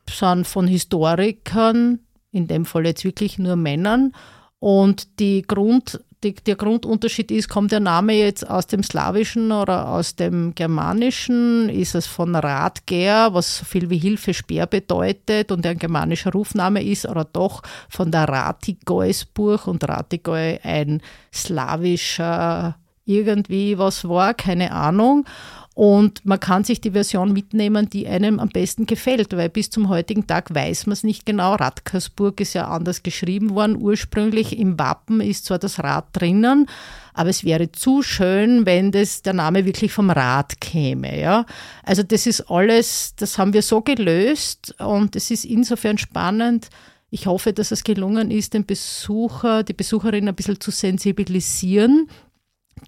sind 0.08 0.46
von 0.46 0.66
Historikern 0.66 2.00
in 2.32 2.48
dem 2.48 2.64
Fall 2.64 2.86
jetzt 2.86 3.04
wirklich 3.04 3.38
nur 3.38 3.56
Männern. 3.56 4.12
Und 4.58 5.20
die 5.20 5.42
Grund, 5.42 6.00
die, 6.24 6.34
der 6.34 6.56
Grundunterschied 6.56 7.30
ist, 7.30 7.48
kommt 7.48 7.72
der 7.72 7.80
Name 7.80 8.14
jetzt 8.14 8.48
aus 8.48 8.66
dem 8.66 8.82
Slawischen 8.82 9.52
oder 9.52 9.88
aus 9.88 10.16
dem 10.16 10.54
Germanischen? 10.54 11.68
Ist 11.68 11.94
es 11.94 12.06
von 12.06 12.34
Radger, 12.34 13.34
was 13.34 13.58
so 13.58 13.64
viel 13.64 13.90
wie 13.90 13.98
Hilfe, 13.98 14.32
Speer 14.32 14.66
bedeutet 14.66 15.52
und 15.52 15.66
ein 15.66 15.78
germanischer 15.78 16.32
Rufname 16.32 16.82
ist, 16.82 17.06
oder 17.06 17.24
doch 17.24 17.62
von 17.88 18.10
der 18.10 18.28
Ratigoisburg 18.28 19.66
und 19.66 19.86
Ratigoi 19.88 20.58
ein 20.62 21.02
slawischer 21.32 22.76
irgendwie 23.04 23.78
was 23.78 24.08
war, 24.08 24.34
keine 24.34 24.72
Ahnung. 24.72 25.26
Und 25.74 26.26
man 26.26 26.38
kann 26.38 26.64
sich 26.64 26.82
die 26.82 26.90
Version 26.90 27.32
mitnehmen, 27.32 27.88
die 27.88 28.06
einem 28.06 28.40
am 28.40 28.50
besten 28.50 28.84
gefällt, 28.84 29.34
weil 29.34 29.48
bis 29.48 29.70
zum 29.70 29.88
heutigen 29.88 30.26
Tag 30.26 30.54
weiß 30.54 30.86
man 30.86 30.92
es 30.92 31.02
nicht 31.02 31.24
genau. 31.24 31.54
Radkersburg 31.54 32.40
ist 32.40 32.52
ja 32.52 32.68
anders 32.68 33.02
geschrieben 33.02 33.54
worden. 33.54 33.80
Ursprünglich 33.80 34.58
im 34.58 34.78
Wappen 34.78 35.22
ist 35.22 35.46
zwar 35.46 35.58
das 35.58 35.78
Rad 35.78 36.08
drinnen, 36.12 36.68
aber 37.14 37.30
es 37.30 37.44
wäre 37.44 37.72
zu 37.72 38.02
schön, 38.02 38.66
wenn 38.66 38.92
das 38.92 39.22
der 39.22 39.32
Name 39.32 39.64
wirklich 39.64 39.92
vom 39.92 40.10
Rad 40.10 40.60
käme. 40.60 41.18
Ja? 41.18 41.46
Also 41.84 42.02
das 42.02 42.26
ist 42.26 42.50
alles, 42.50 43.14
das 43.16 43.38
haben 43.38 43.54
wir 43.54 43.62
so 43.62 43.80
gelöst 43.80 44.74
und 44.78 45.16
es 45.16 45.30
ist 45.30 45.46
insofern 45.46 45.96
spannend. 45.96 46.68
Ich 47.08 47.26
hoffe, 47.26 47.54
dass 47.54 47.70
es 47.70 47.82
gelungen 47.82 48.30
ist, 48.30 48.52
den 48.52 48.66
Besucher, 48.66 49.62
die 49.62 49.74
Besucherin 49.74 50.28
ein 50.28 50.34
bisschen 50.34 50.60
zu 50.60 50.70
sensibilisieren, 50.70 52.08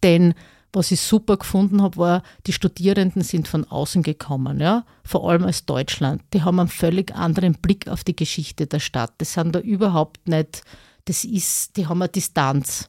denn 0.02 0.34
was 0.74 0.90
ich 0.90 1.00
super 1.00 1.36
gefunden 1.36 1.82
habe, 1.82 1.96
war, 1.96 2.22
die 2.46 2.52
Studierenden 2.52 3.22
sind 3.22 3.48
von 3.48 3.64
außen 3.64 4.02
gekommen, 4.02 4.60
ja, 4.60 4.84
vor 5.04 5.28
allem 5.28 5.44
aus 5.44 5.64
Deutschland. 5.66 6.22
Die 6.32 6.42
haben 6.42 6.60
einen 6.60 6.68
völlig 6.68 7.14
anderen 7.14 7.54
Blick 7.54 7.88
auf 7.88 8.04
die 8.04 8.16
Geschichte 8.16 8.66
der 8.66 8.80
Stadt. 8.80 9.12
Das 9.18 9.34
sind 9.34 9.54
da 9.54 9.60
überhaupt 9.60 10.28
nicht, 10.28 10.62
das 11.04 11.24
ist, 11.24 11.76
die 11.76 11.86
haben 11.86 12.02
eine 12.02 12.08
Distanz. 12.08 12.88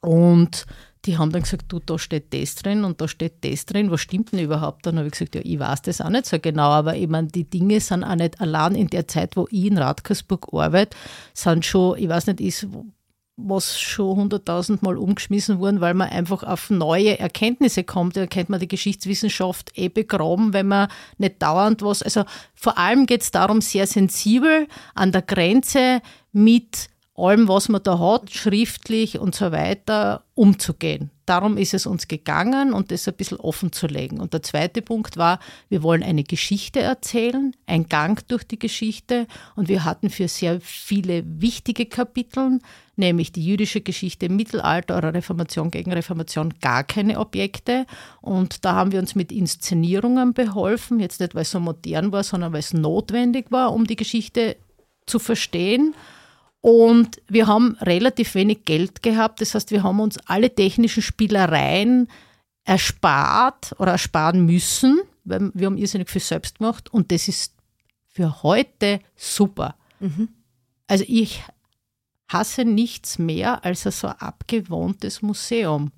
Und 0.00 0.66
die 1.04 1.18
haben 1.18 1.32
dann 1.32 1.42
gesagt, 1.42 1.64
du, 1.68 1.80
da 1.80 1.98
steht 1.98 2.32
das 2.32 2.54
drin 2.54 2.84
und 2.84 3.00
da 3.00 3.08
steht 3.08 3.44
das 3.44 3.66
drin, 3.66 3.90
was 3.90 4.00
stimmt 4.00 4.32
denn 4.32 4.40
überhaupt? 4.40 4.86
Dann 4.86 4.96
habe 4.96 5.06
ich 5.06 5.12
gesagt, 5.12 5.34
ja, 5.34 5.42
ich 5.44 5.58
weiß 5.58 5.82
das 5.82 6.00
auch 6.00 6.08
nicht 6.08 6.26
so 6.26 6.38
genau, 6.38 6.70
aber 6.70 6.96
ich 6.96 7.08
meine, 7.08 7.28
die 7.28 7.48
Dinge 7.48 7.80
sind 7.80 8.04
auch 8.04 8.14
nicht 8.14 8.40
allein 8.40 8.74
in 8.74 8.88
der 8.88 9.06
Zeit, 9.06 9.36
wo 9.36 9.46
ich 9.50 9.66
in 9.66 9.78
Radkersburg 9.78 10.48
arbeite, 10.52 10.96
sind 11.34 11.64
schon, 11.64 11.98
ich 11.98 12.08
weiß 12.08 12.28
nicht, 12.28 12.40
ist 12.40 12.68
was 13.36 13.80
schon 13.80 14.16
hunderttausend 14.16 14.82
Mal 14.82 14.96
umgeschmissen 14.96 15.58
worden, 15.58 15.80
weil 15.80 15.94
man 15.94 16.08
einfach 16.08 16.44
auf 16.44 16.70
neue 16.70 17.18
Erkenntnisse 17.18 17.82
kommt. 17.82 18.16
Da 18.16 18.26
kennt 18.26 18.48
man 18.48 18.60
die 18.60 18.68
Geschichtswissenschaft 18.68 19.72
eh 19.76 19.88
begraben, 19.88 20.52
wenn 20.52 20.68
man 20.68 20.88
nicht 21.18 21.42
dauernd 21.42 21.82
was. 21.82 22.02
Also 22.02 22.24
vor 22.54 22.78
allem 22.78 23.06
geht 23.06 23.22
es 23.22 23.30
darum, 23.30 23.60
sehr 23.60 23.86
sensibel 23.86 24.68
an 24.94 25.10
der 25.10 25.22
Grenze 25.22 26.00
mit 26.32 26.88
allem, 27.16 27.48
was 27.48 27.68
man 27.68 27.82
da 27.82 27.98
hat, 27.98 28.30
schriftlich 28.30 29.18
und 29.18 29.34
so 29.34 29.50
weiter, 29.52 30.24
umzugehen. 30.34 31.10
Darum 31.26 31.56
ist 31.56 31.72
es 31.72 31.86
uns 31.86 32.06
gegangen 32.06 32.72
und 32.72 32.90
das 32.90 33.08
ein 33.08 33.14
bisschen 33.14 33.38
offen 33.38 33.72
zu 33.72 33.86
legen. 33.86 34.20
Und 34.20 34.34
der 34.34 34.42
zweite 34.42 34.82
Punkt 34.82 35.16
war, 35.16 35.38
wir 35.68 35.82
wollen 35.82 36.02
eine 36.02 36.22
Geschichte 36.22 36.80
erzählen, 36.80 37.54
ein 37.66 37.88
Gang 37.88 38.26
durch 38.28 38.44
die 38.44 38.58
Geschichte. 38.58 39.26
Und 39.56 39.68
wir 39.68 39.84
hatten 39.84 40.10
für 40.10 40.28
sehr 40.28 40.60
viele 40.60 41.24
wichtige 41.26 41.86
Kapitel, 41.86 42.58
nämlich 42.96 43.32
die 43.32 43.44
jüdische 43.44 43.80
Geschichte 43.80 44.26
im 44.26 44.36
Mittelalter 44.36 44.98
oder 44.98 45.14
Reformation 45.14 45.70
gegen 45.70 45.92
Reformation, 45.92 46.54
gar 46.60 46.84
keine 46.84 47.18
Objekte. 47.18 47.86
Und 48.20 48.64
da 48.64 48.74
haben 48.74 48.92
wir 48.92 49.00
uns 49.00 49.14
mit 49.14 49.32
Inszenierungen 49.32 50.34
beholfen, 50.34 51.00
jetzt 51.00 51.20
nicht 51.20 51.34
weil 51.34 51.42
es 51.42 51.50
so 51.50 51.60
modern 51.60 52.12
war, 52.12 52.22
sondern 52.22 52.52
weil 52.52 52.60
es 52.60 52.74
notwendig 52.74 53.50
war, 53.50 53.72
um 53.72 53.86
die 53.86 53.96
Geschichte 53.96 54.56
zu 55.06 55.18
verstehen. 55.18 55.94
Und 56.64 57.20
wir 57.28 57.46
haben 57.46 57.76
relativ 57.82 58.34
wenig 58.34 58.64
Geld 58.64 59.02
gehabt. 59.02 59.42
Das 59.42 59.54
heißt, 59.54 59.70
wir 59.70 59.82
haben 59.82 60.00
uns 60.00 60.16
alle 60.24 60.48
technischen 60.48 61.02
Spielereien 61.02 62.08
erspart 62.64 63.74
oder 63.78 63.92
ersparen 63.92 64.46
müssen. 64.46 65.02
weil 65.24 65.50
wir 65.52 65.66
haben 65.66 65.76
irrsinnig 65.76 66.08
viel 66.08 66.22
selbst 66.22 66.56
gemacht 66.58 66.90
und 66.90 67.12
das 67.12 67.28
ist 67.28 67.52
für 68.08 68.42
heute 68.42 69.00
super. 69.14 69.76
Mhm. 70.00 70.30
Also 70.86 71.04
ich 71.06 71.42
hasse 72.28 72.64
nichts 72.64 73.18
mehr 73.18 73.62
als 73.62 73.82
so 73.82 74.06
ein 74.06 74.18
abgewohntes 74.18 75.20
Museum. 75.20 75.92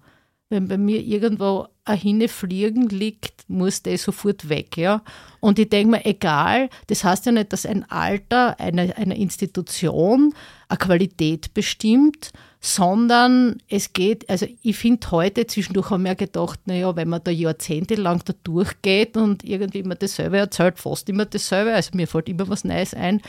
Wenn 0.49 0.69
bei 0.69 0.79
mir 0.79 1.01
irgendwo 1.03 1.67
ein 1.85 1.99
Hinnefliegen 1.99 2.89
liegt, 2.89 3.49
muss 3.49 3.83
der 3.83 3.99
sofort 3.99 4.49
weg. 4.49 4.77
Ja? 4.77 5.03
Und 5.41 5.59
ich 5.59 5.69
denke 5.69 5.91
mir, 5.91 6.07
egal, 6.07 6.69
das 6.87 7.05
heißt 7.05 7.27
ja 7.27 7.33
nicht, 7.33 7.53
dass 7.53 7.67
ein 7.67 7.89
Alter 7.91 8.59
einer 8.61 8.97
eine 8.97 9.19
Institution 9.19 10.35
eine 10.69 10.79
Qualität 10.79 11.55
bestimmt, 11.55 12.33
sondern 12.61 13.63
es 13.69 13.93
geht, 13.93 14.29
also 14.29 14.47
ich 14.63 14.77
finde 14.77 15.11
heute, 15.13 15.47
zwischendurch 15.47 15.91
haben 15.91 16.05
wir 16.05 16.17
gedacht, 16.17 16.61
naja, 16.67 16.97
wenn 16.97 17.09
man 17.09 17.23
da 17.23 17.31
jahrzehntelang 17.31 18.23
da 18.25 18.35
durchgeht 18.43 19.17
und 19.17 19.45
irgendwie 19.45 19.81
immer 19.81 19.95
dasselbe 19.95 20.39
erzählt, 20.39 20.79
fast 20.79 21.09
immer 21.09 21.27
dasselbe, 21.27 21.75
also 21.75 21.91
mir 21.95 22.09
fällt 22.09 22.29
immer 22.29 22.49
was 22.49 22.65
Neues 22.65 22.95
ein, 22.95 23.23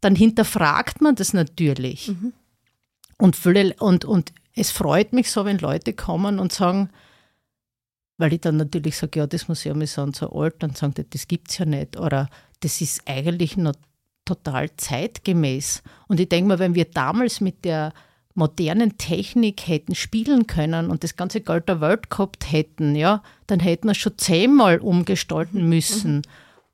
dann 0.00 0.16
hinterfragt 0.16 1.00
man 1.00 1.14
das 1.14 1.32
natürlich. 1.32 2.08
Mhm. 2.08 2.32
Und, 3.18 3.36
viele, 3.36 3.74
und, 3.78 4.04
und 4.04 4.32
es 4.54 4.70
freut 4.70 5.12
mich 5.12 5.30
so, 5.30 5.44
wenn 5.44 5.58
Leute 5.58 5.92
kommen 5.92 6.38
und 6.38 6.52
sagen, 6.52 6.90
weil 8.18 8.34
ich 8.34 8.40
dann 8.40 8.56
natürlich 8.56 8.96
sage, 8.96 9.20
ja, 9.20 9.26
das 9.26 9.48
Museum 9.48 9.80
ist 9.80 9.94
so 9.94 10.02
und 10.02 10.14
so 10.14 10.30
alt, 10.30 10.62
dann 10.62 10.74
sagen 10.74 10.94
die, 10.94 11.08
das 11.08 11.26
gibt 11.26 11.50
es 11.50 11.58
ja 11.58 11.64
nicht. 11.64 11.98
Oder 11.98 12.28
das 12.60 12.80
ist 12.80 13.02
eigentlich 13.06 13.56
noch 13.56 13.74
total 14.24 14.70
zeitgemäß. 14.76 15.82
Und 16.08 16.20
ich 16.20 16.28
denke 16.28 16.48
mal, 16.48 16.58
wenn 16.58 16.74
wir 16.74 16.84
damals 16.84 17.40
mit 17.40 17.64
der 17.64 17.92
modernen 18.34 18.96
Technik 18.96 19.66
hätten 19.66 19.94
spielen 19.94 20.46
können 20.46 20.90
und 20.90 21.04
das 21.04 21.16
ganze 21.16 21.40
Geld 21.40 21.68
der 21.68 21.80
Welt 21.80 22.10
gehabt 22.10 22.50
hätten, 22.50 22.94
ja, 22.94 23.22
dann 23.46 23.60
hätten 23.60 23.88
wir 23.88 23.94
schon 23.94 24.16
zehnmal 24.16 24.78
umgestalten 24.78 25.64
mhm. 25.64 25.68
müssen. 25.68 26.16
Mhm. 26.16 26.22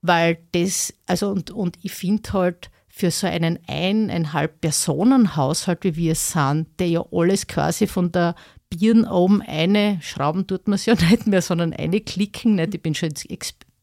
Weil 0.03 0.39
das, 0.53 0.95
also 1.07 1.31
und, 1.31 1.51
und 1.51 1.79
ich 1.83 1.93
finde 1.93 2.33
halt, 2.33 2.70
für 2.99 3.12
so 3.12 3.28
einen 3.28 3.61
eineinhalb 3.68 4.61
Personen 4.61 5.36
Haushalt, 5.36 5.84
wie 5.84 5.94
wir 5.94 6.12
es 6.12 6.32
sind, 6.32 6.66
der 6.80 6.88
ja 6.88 7.05
alles 7.12 7.46
quasi 7.46 7.86
von 7.86 8.11
der 8.11 8.34
Birn 8.70 9.07
oben 9.07 9.40
eine, 9.40 9.99
schrauben 10.03 10.49
tut 10.49 10.66
man 10.66 10.74
es 10.74 10.86
ja 10.86 10.94
nicht 11.11 11.28
mehr, 11.28 11.40
sondern 11.40 11.72
eine 11.72 12.01
klicken, 12.01 12.57
nicht? 12.57 12.74
ich 12.74 12.82
bin 12.82 12.96
schon 12.96 13.14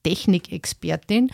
Technikexpertin, 0.03 1.31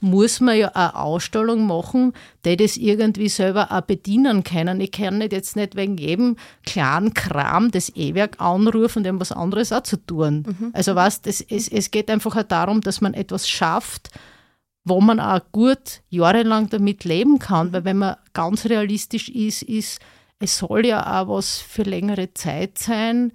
muss 0.00 0.38
man 0.40 0.56
ja 0.56 0.68
eine 0.68 0.94
Ausstellung 0.94 1.66
machen, 1.66 2.12
die 2.44 2.56
das 2.56 2.76
irgendwie 2.76 3.28
selber 3.28 3.72
auch 3.72 3.80
bedienen 3.80 4.44
können. 4.44 4.80
Ich 4.80 4.92
kann 4.92 5.18
nicht 5.18 5.32
jetzt 5.32 5.56
nicht 5.56 5.74
wegen 5.74 5.96
jedem 5.96 6.36
kleinen 6.64 7.14
Kram 7.14 7.72
das 7.72 7.90
E-Werk 7.96 8.40
anrufen, 8.40 9.02
dem 9.02 9.18
was 9.18 9.32
anderes 9.32 9.72
auch 9.72 9.82
zu 9.82 9.96
tun. 9.96 10.44
Mhm. 10.46 10.70
Also 10.72 10.94
was, 10.94 11.20
es, 11.24 11.40
es 11.40 11.90
geht 11.90 12.08
einfach 12.10 12.36
auch 12.36 12.44
darum, 12.44 12.80
dass 12.80 13.00
man 13.00 13.12
etwas 13.12 13.48
schafft, 13.48 14.10
wo 14.84 15.00
man 15.00 15.18
auch 15.18 15.40
gut 15.50 16.02
jahrelang 16.10 16.68
damit 16.68 17.04
leben 17.04 17.38
kann, 17.38 17.72
weil 17.72 17.84
wenn 17.84 17.98
man 17.98 18.16
ganz 18.34 18.66
realistisch 18.66 19.30
ist, 19.30 19.62
ist, 19.62 19.98
es 20.38 20.58
soll 20.58 20.86
ja 20.86 21.22
auch 21.22 21.28
was 21.28 21.58
für 21.58 21.82
längere 21.82 22.34
Zeit 22.34 22.78
sein, 22.78 23.32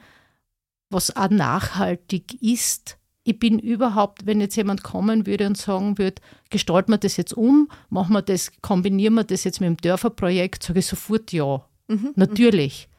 was 0.91 1.15
auch 1.15 1.29
nachhaltig 1.29 2.41
ist. 2.41 2.97
Ich 3.23 3.39
bin 3.39 3.59
überhaupt, 3.59 4.25
wenn 4.25 4.41
jetzt 4.41 4.55
jemand 4.55 4.83
kommen 4.83 5.25
würde 5.25 5.47
und 5.47 5.57
sagen 5.57 5.97
würde, 5.97 6.21
gestalten 6.49 6.91
wir 6.91 6.97
das 6.97 7.17
jetzt 7.17 7.33
um, 7.33 7.69
machen 7.89 8.13
wir 8.13 8.21
das, 8.21 8.51
kombinieren 8.61 9.15
wir 9.15 9.23
das 9.23 9.43
jetzt 9.43 9.59
mit 9.59 9.67
dem 9.67 9.77
Dörferprojekt, 9.77 10.63
sage 10.63 10.79
ich 10.79 10.87
sofort 10.87 11.31
ja. 11.31 11.65
Mhm. 11.87 12.13
Natürlich. 12.15 12.89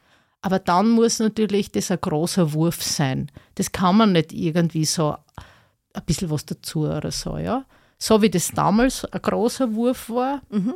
Aber 0.41 0.59
dann 0.59 0.89
muss 0.89 1.19
natürlich 1.19 1.71
das 1.71 1.91
ein 1.91 2.01
großer 2.01 2.53
Wurf 2.53 2.81
sein. 2.83 3.31
Das 3.55 3.71
kann 3.71 3.97
man 3.97 4.11
nicht 4.13 4.33
irgendwie 4.33 4.85
so 4.85 5.15
ein 5.93 6.05
bisschen 6.05 6.29
was 6.29 6.45
dazu 6.45 6.81
oder 6.81 7.11
so, 7.11 7.37
ja 7.37 7.65
so 8.01 8.21
wie 8.23 8.31
das 8.31 8.47
damals 8.47 9.05
ein 9.05 9.21
großer 9.21 9.75
Wurf 9.75 10.09
war, 10.09 10.41
mhm. 10.49 10.73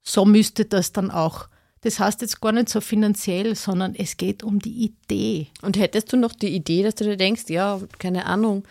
so 0.00 0.24
müsste 0.24 0.64
das 0.64 0.92
dann 0.92 1.10
auch. 1.10 1.48
Das 1.80 1.98
heißt 1.98 2.20
jetzt 2.20 2.40
gar 2.40 2.52
nicht 2.52 2.68
so 2.68 2.80
finanziell, 2.80 3.56
sondern 3.56 3.96
es 3.96 4.16
geht 4.16 4.44
um 4.44 4.60
die 4.60 4.84
Idee. 4.84 5.48
Und 5.62 5.76
hättest 5.76 6.12
du 6.12 6.16
noch 6.16 6.32
die 6.32 6.54
Idee, 6.54 6.84
dass 6.84 6.94
du 6.94 7.02
dir 7.02 7.16
denkst, 7.16 7.48
ja, 7.48 7.80
keine 7.98 8.26
Ahnung, 8.26 8.62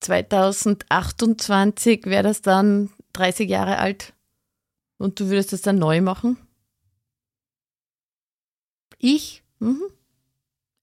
2028 0.00 2.06
wäre 2.06 2.22
das 2.22 2.40
dann 2.40 2.88
30 3.12 3.48
Jahre 3.48 3.76
alt 3.76 4.14
und 4.96 5.20
du 5.20 5.26
würdest 5.26 5.52
das 5.52 5.60
dann 5.60 5.78
neu 5.78 6.00
machen? 6.00 6.38
Ich? 8.96 9.42
Mhm. 9.58 9.82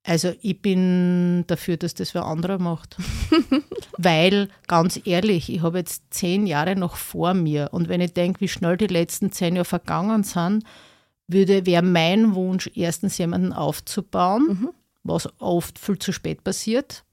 Also 0.10 0.34
ich 0.42 0.60
bin 0.60 1.44
dafür, 1.46 1.78
dass 1.78 1.94
das 1.94 2.16
wer 2.16 2.26
anderer 2.26 2.58
macht. 2.58 2.98
Weil, 4.00 4.50
ganz 4.66 5.00
ehrlich, 5.06 5.54
ich 5.54 5.62
habe 5.62 5.78
jetzt 5.78 6.12
zehn 6.12 6.48
Jahre 6.48 6.76
noch 6.76 6.96
vor 6.96 7.36
mir 7.36 7.70
und 7.74 7.90
wenn 7.90 8.02
ich 8.02 8.14
denke, 8.14 8.42
wie 8.42 8.48
schnell 8.48 8.76
die 8.76 8.88
letzten 8.88 9.32
zehn 9.32 9.56
Jahre 9.56 9.66
vergangen 9.66 10.24
sind, 10.24 10.64
würde, 11.28 11.68
wäre 11.68 11.84
mein 11.84 12.34
Wunsch, 12.34 12.72
erstens 12.74 13.20
jemanden 13.20 13.54
aufzubauen, 13.54 14.48
mhm. 14.48 14.70
was 15.04 15.30
oft 15.40 15.78
viel 15.78 16.00
zu 16.00 16.12
spät 16.12 16.44
passiert. 16.44 17.04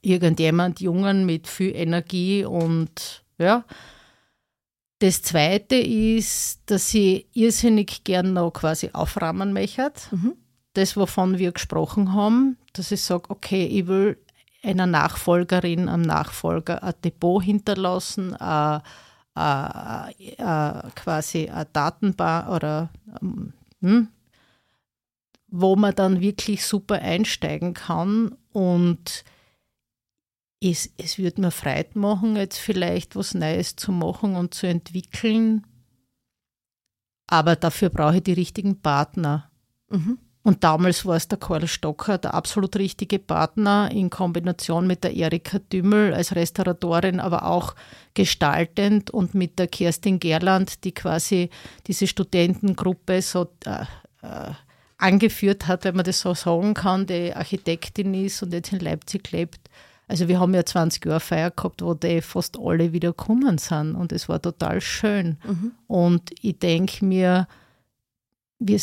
Irgendjemand 0.00 0.80
Jungen 0.80 1.26
mit 1.26 1.46
viel 1.46 1.76
Energie 1.76 2.46
und 2.46 3.22
ja. 3.36 3.66
Das 5.00 5.20
zweite 5.20 5.76
ist, 5.76 6.62
dass 6.64 6.94
ich 6.94 7.26
irrsinnig 7.34 8.02
gern 8.04 8.32
noch 8.32 8.52
quasi 8.52 8.88
aufrahmen 8.94 9.52
möchte. 9.52 9.92
Mhm 10.10 10.36
das, 10.74 10.96
wovon 10.96 11.38
wir 11.38 11.52
gesprochen 11.52 12.12
haben, 12.12 12.56
dass 12.72 12.92
ich 12.92 13.02
sage, 13.02 13.30
okay, 13.30 13.66
ich 13.66 13.86
will 13.86 14.18
einer 14.62 14.86
Nachfolgerin, 14.86 15.88
einem 15.88 16.02
Nachfolger 16.02 16.82
ein 16.82 16.94
Depot 17.04 17.42
hinterlassen, 17.42 18.34
äh, 18.40 18.80
äh, 19.36 20.10
äh, 20.36 20.90
quasi 20.94 21.48
eine 21.48 21.66
Datenbank 21.72 22.48
oder 22.48 22.90
ähm, 23.20 23.52
hm, 23.80 24.08
wo 25.48 25.76
man 25.76 25.94
dann 25.94 26.20
wirklich 26.20 26.64
super 26.64 26.96
einsteigen 26.96 27.74
kann 27.74 28.36
und 28.52 29.24
es, 30.62 30.90
es 30.96 31.18
würde 31.18 31.40
mir 31.40 31.50
Freude 31.50 31.98
machen, 31.98 32.36
jetzt 32.36 32.58
vielleicht 32.58 33.16
was 33.16 33.34
Neues 33.34 33.74
zu 33.76 33.90
machen 33.90 34.36
und 34.36 34.54
zu 34.54 34.66
entwickeln. 34.68 35.66
Aber 37.26 37.56
dafür 37.56 37.88
brauche 37.88 38.16
ich 38.16 38.22
die 38.22 38.32
richtigen 38.32 38.80
Partner. 38.80 39.50
Mhm. 39.90 40.18
Und 40.44 40.64
damals 40.64 41.06
war 41.06 41.16
es 41.16 41.28
der 41.28 41.38
Karl 41.38 41.68
Stocker, 41.68 42.18
der 42.18 42.34
absolut 42.34 42.74
richtige 42.76 43.20
Partner 43.20 43.90
in 43.92 44.10
Kombination 44.10 44.88
mit 44.88 45.04
der 45.04 45.14
Erika 45.14 45.60
Dümmel 45.60 46.12
als 46.14 46.34
Restauratorin, 46.34 47.20
aber 47.20 47.46
auch 47.46 47.76
gestaltend 48.14 49.10
und 49.10 49.34
mit 49.34 49.60
der 49.60 49.68
Kerstin 49.68 50.18
Gerland, 50.18 50.82
die 50.82 50.92
quasi 50.92 51.48
diese 51.86 52.08
Studentengruppe 52.08 53.22
so 53.22 53.48
äh, 53.64 53.84
äh, 54.22 54.50
angeführt 54.98 55.68
hat, 55.68 55.84
wenn 55.84 55.94
man 55.94 56.04
das 56.04 56.20
so 56.20 56.34
sagen 56.34 56.74
kann, 56.74 57.06
die 57.06 57.32
Architektin 57.32 58.12
ist 58.12 58.42
und 58.42 58.52
jetzt 58.52 58.72
in 58.72 58.80
Leipzig 58.80 59.30
lebt. 59.30 59.60
Also 60.08 60.26
wir 60.26 60.40
haben 60.40 60.54
ja 60.54 60.64
20 60.64 61.06
Jahre 61.06 61.20
Feier 61.20 61.50
gehabt, 61.50 61.82
wo 61.82 61.94
die 61.94 62.20
fast 62.20 62.58
alle 62.58 62.92
wieder 62.92 63.10
gekommen 63.10 63.58
sind 63.58 63.94
und 63.94 64.12
es 64.12 64.28
war 64.28 64.42
total 64.42 64.80
schön. 64.80 65.38
Mhm. 65.44 65.72
Und 65.86 66.30
ich 66.40 66.58
denke 66.58 67.04
mir, 67.04 67.46
wir 68.58 68.80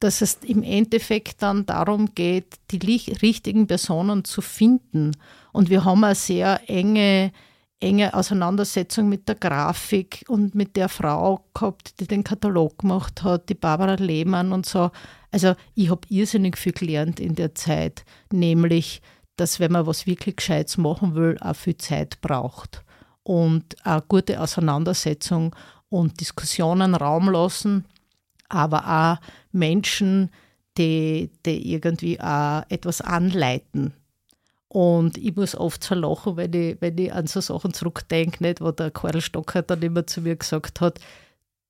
dass 0.00 0.22
es 0.22 0.38
im 0.42 0.62
Endeffekt 0.62 1.42
dann 1.42 1.66
darum 1.66 2.14
geht, 2.14 2.58
die 2.70 2.78
richtigen 2.78 3.66
Personen 3.66 4.24
zu 4.24 4.40
finden. 4.40 5.12
Und 5.52 5.68
wir 5.68 5.84
haben 5.84 6.02
eine 6.04 6.14
sehr 6.14 6.62
enge, 6.68 7.32
enge 7.80 8.14
Auseinandersetzung 8.14 9.10
mit 9.10 9.28
der 9.28 9.34
Grafik 9.34 10.24
und 10.28 10.54
mit 10.54 10.74
der 10.76 10.88
Frau 10.88 11.44
gehabt, 11.54 12.00
die 12.00 12.06
den 12.06 12.24
Katalog 12.24 12.78
gemacht 12.78 13.22
hat, 13.22 13.50
die 13.50 13.54
Barbara 13.54 13.94
Lehmann 13.94 14.52
und 14.52 14.64
so. 14.64 14.90
Also 15.30 15.54
ich 15.74 15.90
habe 15.90 16.00
irrsinnig 16.08 16.56
viel 16.56 16.72
gelernt 16.72 17.20
in 17.20 17.34
der 17.34 17.54
Zeit, 17.54 18.04
nämlich, 18.32 19.02
dass 19.36 19.60
wenn 19.60 19.72
man 19.72 19.86
was 19.86 20.06
wirklich 20.06 20.36
Gescheites 20.36 20.78
machen 20.78 21.14
will, 21.14 21.36
auch 21.40 21.56
viel 21.56 21.76
Zeit 21.76 22.22
braucht 22.22 22.84
und 23.22 23.76
eine 23.86 24.02
gute 24.08 24.40
Auseinandersetzung 24.40 25.54
und 25.90 26.20
Diskussionen 26.20 26.94
Raum 26.94 27.28
lassen 27.28 27.84
aber 28.50 28.86
auch 28.86 29.26
Menschen, 29.52 30.30
die, 30.76 31.30
die 31.44 31.72
irgendwie 31.72 32.20
auch 32.20 32.62
etwas 32.68 33.00
anleiten. 33.00 33.94
Und 34.68 35.18
ich 35.18 35.34
muss 35.34 35.56
oft 35.56 35.82
so 35.82 35.96
lachen, 35.96 36.36
wenn 36.36 36.52
ich, 36.52 36.76
wenn 36.80 36.96
ich 36.96 37.12
an 37.12 37.26
so 37.26 37.40
Sachen 37.40 37.74
zurückdenke, 37.74 38.42
nicht, 38.42 38.60
wo 38.60 38.70
der 38.70 38.92
Karl 38.92 39.20
Stocker 39.20 39.62
dann 39.62 39.82
immer 39.82 40.06
zu 40.06 40.20
mir 40.20 40.36
gesagt 40.36 40.80
hat, 40.80 41.00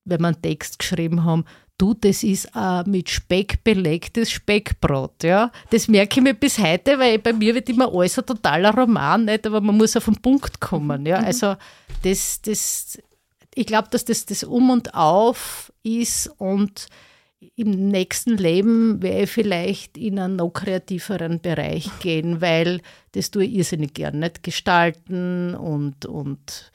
wenn 0.05 0.21
wir 0.21 0.27
einen 0.27 0.41
Text 0.41 0.77
geschrieben 0.77 1.23
haben, 1.23 1.45
du, 1.79 1.95
das 1.95 2.21
ist 2.21 2.55
ein 2.55 2.89
mit 2.89 3.09
Speck 3.09 3.63
belegtes 3.63 4.29
Speckbrot. 4.29 5.23
Ja? 5.23 5.51
Das 5.71 5.87
merke 5.87 6.19
ich 6.19 6.23
mir 6.23 6.35
bis 6.35 6.59
heute, 6.59 6.99
weil 6.99 7.17
bei 7.17 7.33
mir 7.33 7.55
wird 7.55 7.69
immer 7.69 7.91
alles 7.91 8.19
ein 8.19 8.25
totaler 8.25 8.73
Roman, 8.73 9.25
nicht? 9.25 9.47
aber 9.47 9.61
man 9.61 9.77
muss 9.77 9.97
auf 9.97 10.05
den 10.05 10.17
Punkt 10.17 10.59
kommen. 10.59 11.05
Ja? 11.05 11.19
Mhm. 11.21 11.25
Also 11.25 11.55
das, 12.03 12.39
das, 12.43 12.99
ich 13.55 13.65
glaube, 13.65 13.89
dass 13.91 14.05
das 14.05 14.25
das 14.25 14.43
Um 14.43 14.69
und 14.69 14.93
Auf 14.93 15.71
ist 15.83 16.27
und 16.37 16.87
im 17.55 17.87
nächsten 17.89 18.37
Leben 18.37 19.01
werde 19.01 19.23
ich 19.23 19.31
vielleicht 19.31 19.97
in 19.97 20.19
einen 20.19 20.35
noch 20.35 20.51
kreativeren 20.51 21.41
Bereich 21.41 21.89
gehen, 21.99 22.41
weil 22.41 22.81
das 23.13 23.31
tue 23.31 23.45
ich 23.45 23.53
irrsinnig 23.53 23.93
gern. 23.93 24.19
Nicht 24.19 24.43
gestalten 24.43 25.55
und, 25.55 26.05
und 26.05 26.71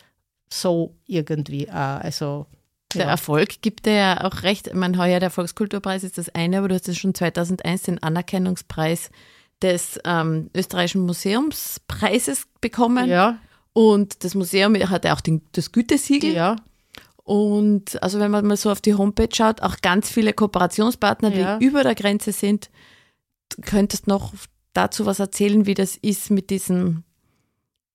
so 0.53 0.97
irgendwie 1.07 1.70
auch. 1.70 2.01
Also, 2.01 2.47
der. 2.95 3.07
Erfolg 3.07 3.62
gibt 3.62 3.87
dir 3.87 3.95
ja 3.95 4.24
auch 4.24 4.43
recht. 4.43 4.68
Ich 4.68 4.74
meine, 4.74 4.97
heuer 4.99 5.20
der 5.20 5.31
Volkskulturpreis 5.31 6.05
ist 6.05 6.18
das 6.18 6.35
eine, 6.35 6.59
aber 6.59 6.68
du 6.68 6.74
hast 6.74 6.89
ja 6.89 6.95
schon 6.95 7.14
2001 7.14 7.83
den 7.83 8.03
Anerkennungspreis 8.03 9.11
des 9.62 9.99
ähm, 10.05 10.51
österreichischen 10.55 11.03
Museumspreises 11.03 12.47
bekommen. 12.61 13.09
Ja. 13.09 13.39
Und 13.77 14.24
das 14.24 14.35
Museum 14.35 14.74
hat 14.74 15.05
ja 15.05 15.14
auch 15.14 15.20
den, 15.20 15.43
das 15.53 15.70
Gütesiegel. 15.70 16.33
Ja. 16.33 16.57
Und 17.24 18.03
also 18.03 18.18
wenn 18.18 18.31
man 18.31 18.47
mal 18.47 18.57
so 18.57 18.70
auf 18.70 18.81
die 18.81 18.95
Homepage 18.95 19.29
schaut, 19.35 19.61
auch 19.61 19.77
ganz 19.83 20.09
viele 20.11 20.33
Kooperationspartner, 20.33 21.29
Ja. 21.35 21.59
die 21.59 21.66
über 21.66 21.83
der 21.83 21.95
Grenze 21.95 22.33
sind. 22.33 22.70
Du 23.55 23.61
könntest 23.61 24.07
noch 24.07 24.33
dazu 24.72 25.05
was 25.05 25.18
erzählen, 25.18 25.66
wie 25.66 25.74
das 25.74 25.95
ist 25.95 26.31
mit 26.31 26.49
diesem, 26.49 27.03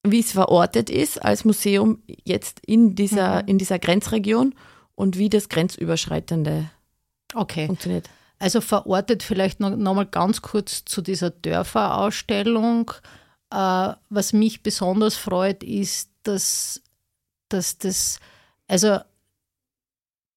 wie 0.03 0.19
es 0.19 0.34
verortet 0.34 0.91
ist 0.91 1.17
als 1.25 1.45
Museum 1.45 2.03
jetzt 2.25 2.59
in 2.63 2.93
dieser, 2.93 3.41
Mhm. 3.41 3.47
in 3.47 3.57
dieser 3.57 3.79
Grenzregion 3.79 4.53
und 4.93 5.17
wie 5.17 5.29
das 5.29 5.49
Grenzüberschreitende 5.49 6.69
Okay. 7.34 7.65
funktioniert. 7.65 8.07
Also 8.38 8.61
verortet 8.61 9.23
vielleicht 9.23 9.59
noch, 9.59 9.75
noch 9.75 9.95
mal 9.95 10.05
ganz 10.05 10.43
kurz 10.43 10.86
zu 10.86 11.01
dieser 11.01 11.32
Dörferausstellung. 11.32 12.91
Äh, 13.52 13.93
was 14.10 14.34
mich 14.34 14.64
besonders 14.64 15.16
freut, 15.16 15.64
ist, 15.64 16.10
dass, 16.24 16.82
dass 17.49 17.78
das, 17.78 18.20
also 18.68 18.99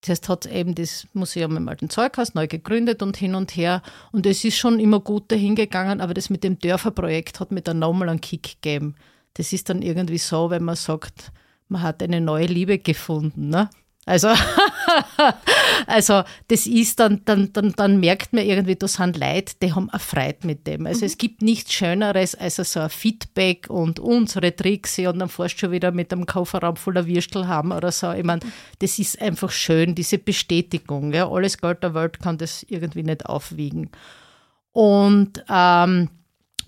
zuerst 0.02 0.28
hat 0.28 0.46
eben 0.46 0.74
das 0.74 1.06
Museum 1.14 1.56
im 1.56 1.68
Alten 1.68 1.88
Zeughaus 1.88 2.34
neu 2.34 2.46
gegründet 2.46 3.02
und 3.02 3.16
hin 3.16 3.34
und 3.34 3.56
her. 3.56 3.82
Und 4.12 4.26
es 4.26 4.44
ist 4.44 4.56
schon 4.56 4.78
immer 4.80 5.00
gut 5.00 5.30
dahin 5.32 5.54
gegangen, 5.54 6.00
aber 6.00 6.12
das 6.12 6.28
mit 6.28 6.44
dem 6.44 6.58
Dörferprojekt 6.58 7.40
hat 7.40 7.52
mir 7.52 7.62
dann 7.62 7.78
nochmal 7.78 8.08
einen 8.08 8.20
Kick 8.20 8.60
gegeben. 8.60 8.96
Das 9.34 9.52
ist 9.52 9.68
dann 9.68 9.82
irgendwie 9.82 10.18
so, 10.18 10.50
wenn 10.50 10.62
man 10.62 10.76
sagt, 10.76 11.32
man 11.68 11.82
hat 11.82 12.02
eine 12.02 12.20
neue 12.20 12.46
Liebe 12.46 12.78
gefunden. 12.78 13.48
Ne? 13.48 13.70
Also, 14.04 14.28
also 15.86 16.22
das 16.48 16.66
ist 16.66 17.00
dann, 17.00 17.22
dann, 17.24 17.52
dann, 17.52 17.72
dann 17.72 18.00
merkt 18.00 18.32
man 18.32 18.44
irgendwie, 18.44 18.76
da 18.76 18.88
sind 18.88 19.16
Leute, 19.16 19.54
die 19.62 19.72
haben 19.72 19.88
erfreut 19.90 20.44
mit 20.44 20.66
dem. 20.66 20.86
Also 20.86 21.06
es 21.06 21.18
gibt 21.18 21.42
nichts 21.42 21.72
Schöneres 21.72 22.34
als 22.34 22.56
so 22.56 22.80
ein 22.80 22.90
Feedback 22.90 23.68
und 23.68 23.98
unsere 23.98 24.54
Tricks 24.54 24.98
und 24.98 25.18
dann 25.18 25.28
fährst 25.28 25.54
du 25.54 25.58
schon 25.60 25.72
wieder 25.72 25.92
mit 25.92 26.12
einem 26.12 26.26
Kofferraum 26.26 26.76
voller 26.76 27.06
Würstel 27.06 27.48
haben 27.48 27.72
oder 27.72 27.92
so. 27.92 28.12
Ich 28.12 28.24
meine, 28.24 28.40
das 28.78 28.98
ist 28.98 29.20
einfach 29.20 29.50
schön, 29.50 29.94
diese 29.94 30.18
Bestätigung. 30.18 31.12
Ja? 31.12 31.28
Alles 31.28 31.58
Geld 31.58 31.82
der 31.82 31.94
Welt 31.94 32.20
kann 32.20 32.38
das 32.38 32.64
irgendwie 32.68 33.02
nicht 33.02 33.26
aufwiegen. 33.26 33.90
Und 34.72 35.44
ähm, 35.48 36.08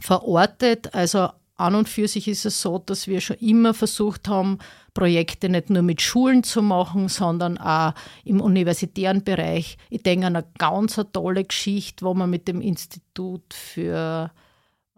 verortet, 0.01 0.95
also 0.95 1.31
an 1.57 1.75
und 1.75 1.89
für 1.89 2.07
sich 2.07 2.29
ist 2.29 2.47
es 2.47 2.61
so, 2.61 2.79
dass 2.79 3.09
wir 3.09 3.21
schon 3.21 3.37
immer 3.39 3.75
versucht 3.75 4.29
haben, 4.29 4.59
Projekte 4.97 5.51
nicht 5.51 5.69
nur 5.69 5.83
mit 5.83 6.01
Schulen 6.01 6.43
zu 6.43 6.63
machen, 6.63 7.09
sondern 7.09 7.59
auch 7.59 7.93
im 8.25 8.41
universitären 8.41 9.23
Bereich. 9.23 9.77
Ich 9.91 10.03
denke 10.03 10.27
an 10.27 10.37
eine 10.37 10.47
ganz 10.57 10.99
eine 10.99 11.13
tolle 11.13 11.45
Geschichte, 11.45 12.07
wo 12.07 12.15
man 12.15 12.31
mit 12.31 12.49
dem 12.49 12.63
Institut 12.63 13.53
für, 13.53 14.31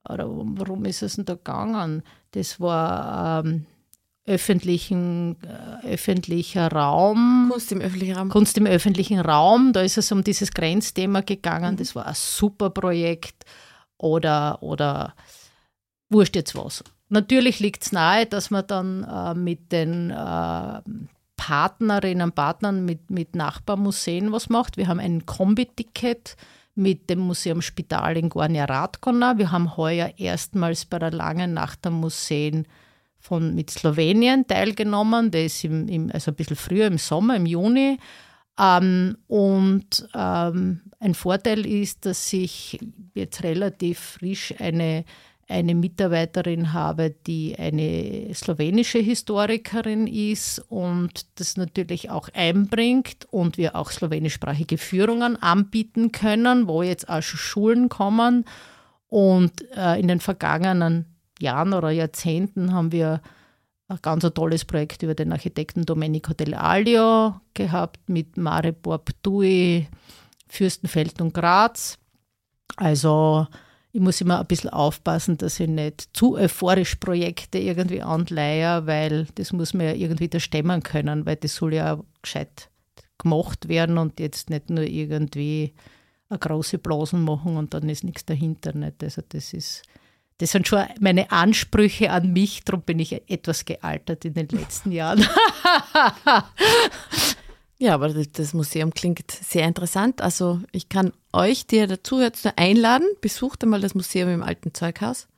oder 0.08 0.28
warum 0.28 0.84
ist 0.84 1.02
es 1.02 1.16
denn 1.16 1.24
da 1.24 1.34
gegangen? 1.34 2.04
Das 2.30 2.60
war 2.60 3.44
ähm, 3.44 3.66
öffentlichen, 4.24 5.36
äh, 5.42 5.94
öffentlicher 5.94 6.70
Raum. 6.70 7.48
Kunst 7.50 7.72
im 7.72 7.80
öffentlichen 7.80 8.14
Raum. 8.14 8.28
Kunst 8.28 8.56
im 8.56 8.66
öffentlichen 8.66 9.18
Raum, 9.18 9.72
da 9.72 9.80
ist 9.80 9.98
es 9.98 10.12
um 10.12 10.22
dieses 10.22 10.52
Grenzthema 10.52 11.22
gegangen. 11.22 11.76
Das 11.76 11.96
war 11.96 12.06
ein 12.06 12.14
super 12.14 12.70
Projekt. 12.70 13.44
Oder, 13.96 14.62
oder 14.62 15.14
wurscht 16.08 16.36
jetzt 16.36 16.54
was. 16.54 16.84
Natürlich 17.08 17.60
liegt 17.60 17.84
es 17.84 17.92
nahe, 17.92 18.26
dass 18.26 18.50
man 18.50 18.66
dann 18.66 19.04
äh, 19.04 19.34
mit 19.34 19.72
den 19.72 20.10
äh, 20.10 20.80
Partnerinnen 21.36 22.28
und 22.28 22.34
Partnern, 22.34 22.84
mit, 22.84 23.10
mit 23.10 23.34
Nachbarmuseen 23.34 24.32
was 24.32 24.48
macht. 24.48 24.76
Wir 24.76 24.88
haben 24.88 25.00
ein 25.00 25.24
Kombi-Ticket 25.24 26.36
mit 26.74 27.10
dem 27.10 27.20
Museum 27.20 27.62
Spital 27.62 28.16
in 28.16 28.28
Gornja 28.28 28.64
Radgona. 28.64 29.38
Wir 29.38 29.50
haben 29.50 29.76
heuer 29.76 30.12
erstmals 30.16 30.84
bei 30.84 30.98
der 30.98 31.10
langen 31.10 31.54
Nacht 31.54 31.84
der 31.84 31.92
Museen 31.92 32.66
von, 33.18 33.54
mit 33.54 33.70
Slowenien 33.70 34.46
teilgenommen. 34.46 35.30
Der 35.30 35.46
ist 35.46 35.64
im, 35.64 35.88
im, 35.88 36.10
also 36.12 36.30
ein 36.30 36.36
bisschen 36.36 36.56
früher 36.56 36.86
im 36.86 36.98
Sommer, 36.98 37.36
im 37.36 37.46
Juni. 37.46 37.98
Ähm, 38.58 39.16
und 39.26 40.08
ähm, 40.14 40.82
ein 41.00 41.14
Vorteil 41.14 41.66
ist, 41.66 42.06
dass 42.06 42.32
ich 42.32 42.78
jetzt 43.14 43.42
relativ 43.42 43.98
frisch 43.98 44.54
eine, 44.58 45.04
eine 45.48 45.74
Mitarbeiterin 45.74 46.74
habe, 46.74 47.10
die 47.26 47.56
eine 47.58 48.32
slowenische 48.34 48.98
Historikerin 48.98 50.06
ist 50.06 50.58
und 50.68 51.26
das 51.36 51.56
natürlich 51.56 52.10
auch 52.10 52.28
einbringt 52.34 53.26
und 53.30 53.56
wir 53.56 53.74
auch 53.74 53.90
slowenischsprachige 53.90 54.76
Führungen 54.76 55.42
anbieten 55.42 56.12
können, 56.12 56.68
wo 56.68 56.82
jetzt 56.82 57.08
auch 57.08 57.22
schon 57.22 57.38
Schulen 57.38 57.88
kommen. 57.88 58.44
Und 59.08 59.64
äh, 59.74 59.98
in 59.98 60.06
den 60.06 60.20
vergangenen 60.20 61.06
Jahren 61.40 61.72
oder 61.72 61.90
Jahrzehnten 61.90 62.74
haben 62.74 62.92
wir 62.92 63.22
ein 63.88 63.98
ganz 64.02 64.26
ein 64.26 64.34
tolles 64.34 64.66
Projekt 64.66 65.02
über 65.02 65.14
den 65.14 65.32
Architekten 65.32 65.86
Domenico 65.86 66.34
Del 66.34 66.52
Alio 66.52 67.40
gehabt 67.54 68.10
mit 68.10 68.36
Maribor 68.36 68.98
Ptui, 68.98 69.88
Fürstenfeld 70.46 71.22
und 71.22 71.32
Graz. 71.32 71.98
Also 72.76 73.46
ich 73.92 74.00
muss 74.00 74.20
immer 74.20 74.40
ein 74.40 74.46
bisschen 74.46 74.70
aufpassen, 74.70 75.38
dass 75.38 75.60
ich 75.60 75.68
nicht 75.68 76.08
zu 76.12 76.36
euphorisch 76.36 76.96
Projekte 76.96 77.58
irgendwie 77.58 78.02
anleihe, 78.02 78.86
weil 78.86 79.26
das 79.34 79.52
muss 79.52 79.74
man 79.74 79.86
ja 79.86 79.94
irgendwie 79.94 80.28
da 80.28 80.40
stemmen 80.40 80.82
können, 80.82 81.26
weil 81.26 81.36
das 81.36 81.54
soll 81.54 81.74
ja 81.74 81.94
auch 81.94 82.04
gescheit 82.22 82.68
gemacht 83.16 83.68
werden 83.68 83.98
und 83.98 84.20
jetzt 84.20 84.50
nicht 84.50 84.70
nur 84.70 84.84
irgendwie 84.84 85.74
eine 86.28 86.38
große 86.38 86.78
Blasen 86.78 87.24
machen 87.24 87.56
und 87.56 87.74
dann 87.74 87.88
ist 87.88 88.04
nichts 88.04 88.26
dahinter. 88.26 88.74
Nicht? 88.74 89.02
Also 89.02 89.22
das 89.28 89.52
ist 89.52 89.82
das 90.38 90.52
sind 90.52 90.68
schon 90.68 90.84
meine 91.00 91.32
Ansprüche 91.32 92.12
an 92.12 92.32
mich, 92.32 92.62
darum 92.64 92.82
bin 92.82 93.00
ich 93.00 93.28
etwas 93.28 93.64
gealtert 93.64 94.24
in 94.24 94.34
den 94.34 94.48
letzten 94.48 94.92
Jahren. 94.92 95.22
Ja, 97.80 97.94
aber 97.94 98.08
das- 98.12 98.54
Museum 98.54 98.92
klingt 98.92 99.30
sehr 99.30 99.66
interessant. 99.66 100.20
Also 100.20 100.60
ich 100.72 100.88
kann 100.88 101.12
euch, 101.32 101.66
die 101.66 101.76
ihr 101.76 101.86
dazu 101.86 102.20
jetzt 102.20 102.44
nur 102.44 102.54
einladen, 102.58 103.06
besucht 103.20 103.62
einmal 103.62 103.80
das 103.80 103.94
Museum 103.94 104.28
im 104.30 104.42
alten 104.42 104.74
Zeughaus. 104.74 105.28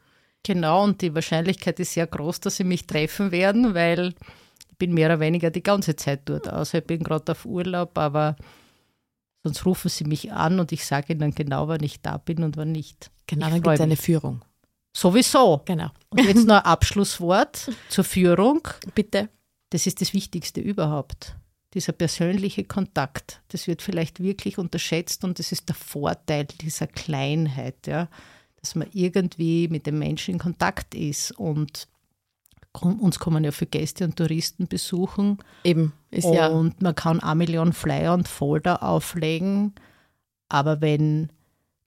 Genau, 0.42 0.84
und 0.84 1.02
die 1.02 1.14
Wahrscheinlichkeit 1.14 1.78
ist 1.80 1.92
sehr 1.92 2.06
groß, 2.06 2.40
dass 2.40 2.56
sie 2.56 2.64
mich 2.64 2.86
treffen 2.86 3.30
werden, 3.30 3.74
weil 3.74 4.14
ich 4.70 4.76
bin 4.78 4.94
mehr 4.94 5.08
oder 5.08 5.20
weniger 5.20 5.50
die 5.50 5.62
ganze 5.62 5.96
Zeit 5.96 6.22
dort. 6.24 6.48
Außer 6.50 6.78
ich 6.78 6.84
bin 6.86 7.02
gerade 7.02 7.32
auf 7.32 7.44
Urlaub, 7.44 7.98
aber 7.98 8.36
sonst 9.44 9.66
rufen 9.66 9.90
sie 9.90 10.04
mich 10.04 10.32
an 10.32 10.58
und 10.58 10.72
ich 10.72 10.86
sage 10.86 11.12
ihnen 11.12 11.34
genau, 11.34 11.68
wann 11.68 11.82
ich 11.82 12.00
da 12.00 12.16
bin 12.16 12.42
und 12.42 12.56
wann 12.56 12.72
nicht. 12.72 13.10
Genau, 13.26 13.46
Ich 13.48 13.52
dann 13.52 13.62
gibt 13.62 13.74
es 13.74 13.80
eine. 13.82 13.96
Führung. 13.96 14.40
Sowieso. 14.96 15.60
Genau. 15.66 15.90
Und 16.08 16.24
jetzt 16.24 16.46
noch 16.46 16.56
ein 16.56 16.64
Abschlusswort 16.64 17.70
zur 17.90 18.04
Führung. 18.04 18.66
Bitte. 18.94 19.28
Das 19.68 19.86
ist 19.86 20.00
das 20.00 20.14
Wichtigste 20.14 20.60
überhaupt. 20.62 21.36
Dieser 21.74 21.92
persönliche 21.92 22.64
Kontakt. 22.64 23.40
Das 23.48 23.66
wird 23.66 23.82
vielleicht 23.82 24.20
wirklich 24.20 24.58
unterschätzt 24.58 25.24
und 25.24 25.38
das 25.38 25.52
ist 25.52 25.68
der 25.68 25.76
Vorteil 25.76 26.46
dieser 26.60 26.86
Kleinheit, 26.86 27.86
ja. 27.86 28.08
Dass 28.60 28.74
man 28.74 28.88
irgendwie 28.92 29.68
mit 29.68 29.86
dem 29.86 29.98
Menschen 29.98 30.34
in 30.34 30.40
Kontakt 30.40 30.94
ist 30.94 31.32
und 31.32 31.88
uns 32.72 33.18
kommen 33.18 33.42
ja 33.42 33.52
für 33.52 33.66
Gäste 33.66 34.04
und 34.04 34.16
Touristen 34.16 34.68
besuchen 34.68 35.38
Eben, 35.64 35.92
ist 36.10 36.26
ja. 36.26 36.48
und 36.48 36.82
man 36.82 36.94
kann 36.94 37.20
eine 37.20 37.34
Million 37.34 37.72
Flyer 37.72 38.14
und 38.14 38.28
Folder 38.28 38.82
auflegen, 38.82 39.74
aber 40.48 40.80
wenn 40.80 41.32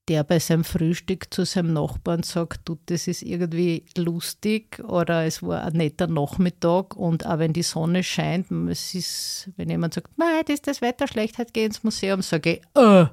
der 0.10 0.24
bei 0.24 0.40
seinem 0.40 0.64
Frühstück 0.64 1.34
zu 1.34 1.46
seinem 1.46 1.74
Nachbarn 1.74 2.24
sagt, 2.24 2.62
du, 2.66 2.78
das 2.88 3.08
ist 3.08 3.22
irgendwie 3.22 3.86
lustig 3.98 4.84
oder 4.84 5.26
es 5.26 5.42
war 5.42 5.64
ein 5.64 5.74
netter 5.74 6.08
Nachmittag 6.08 6.96
und 6.96 7.26
auch 7.26 7.40
wenn 7.40 7.54
die 7.54 7.64
Sonne 7.64 8.04
scheint, 8.04 8.52
es 8.70 8.94
ist, 8.96 9.50
wenn 9.56 9.70
jemand 9.70 9.94
sagt, 9.94 10.10
das 10.18 10.56
ist 10.56 10.68
das 10.68 10.82
Wetter 10.82 11.08
schlecht, 11.08 11.38
heute 11.38 11.54
geh 11.54 11.66
ins 11.66 11.84
Museum, 11.84 12.22
sage 12.22 12.56
ich, 12.56 12.82
äh, 12.82 13.06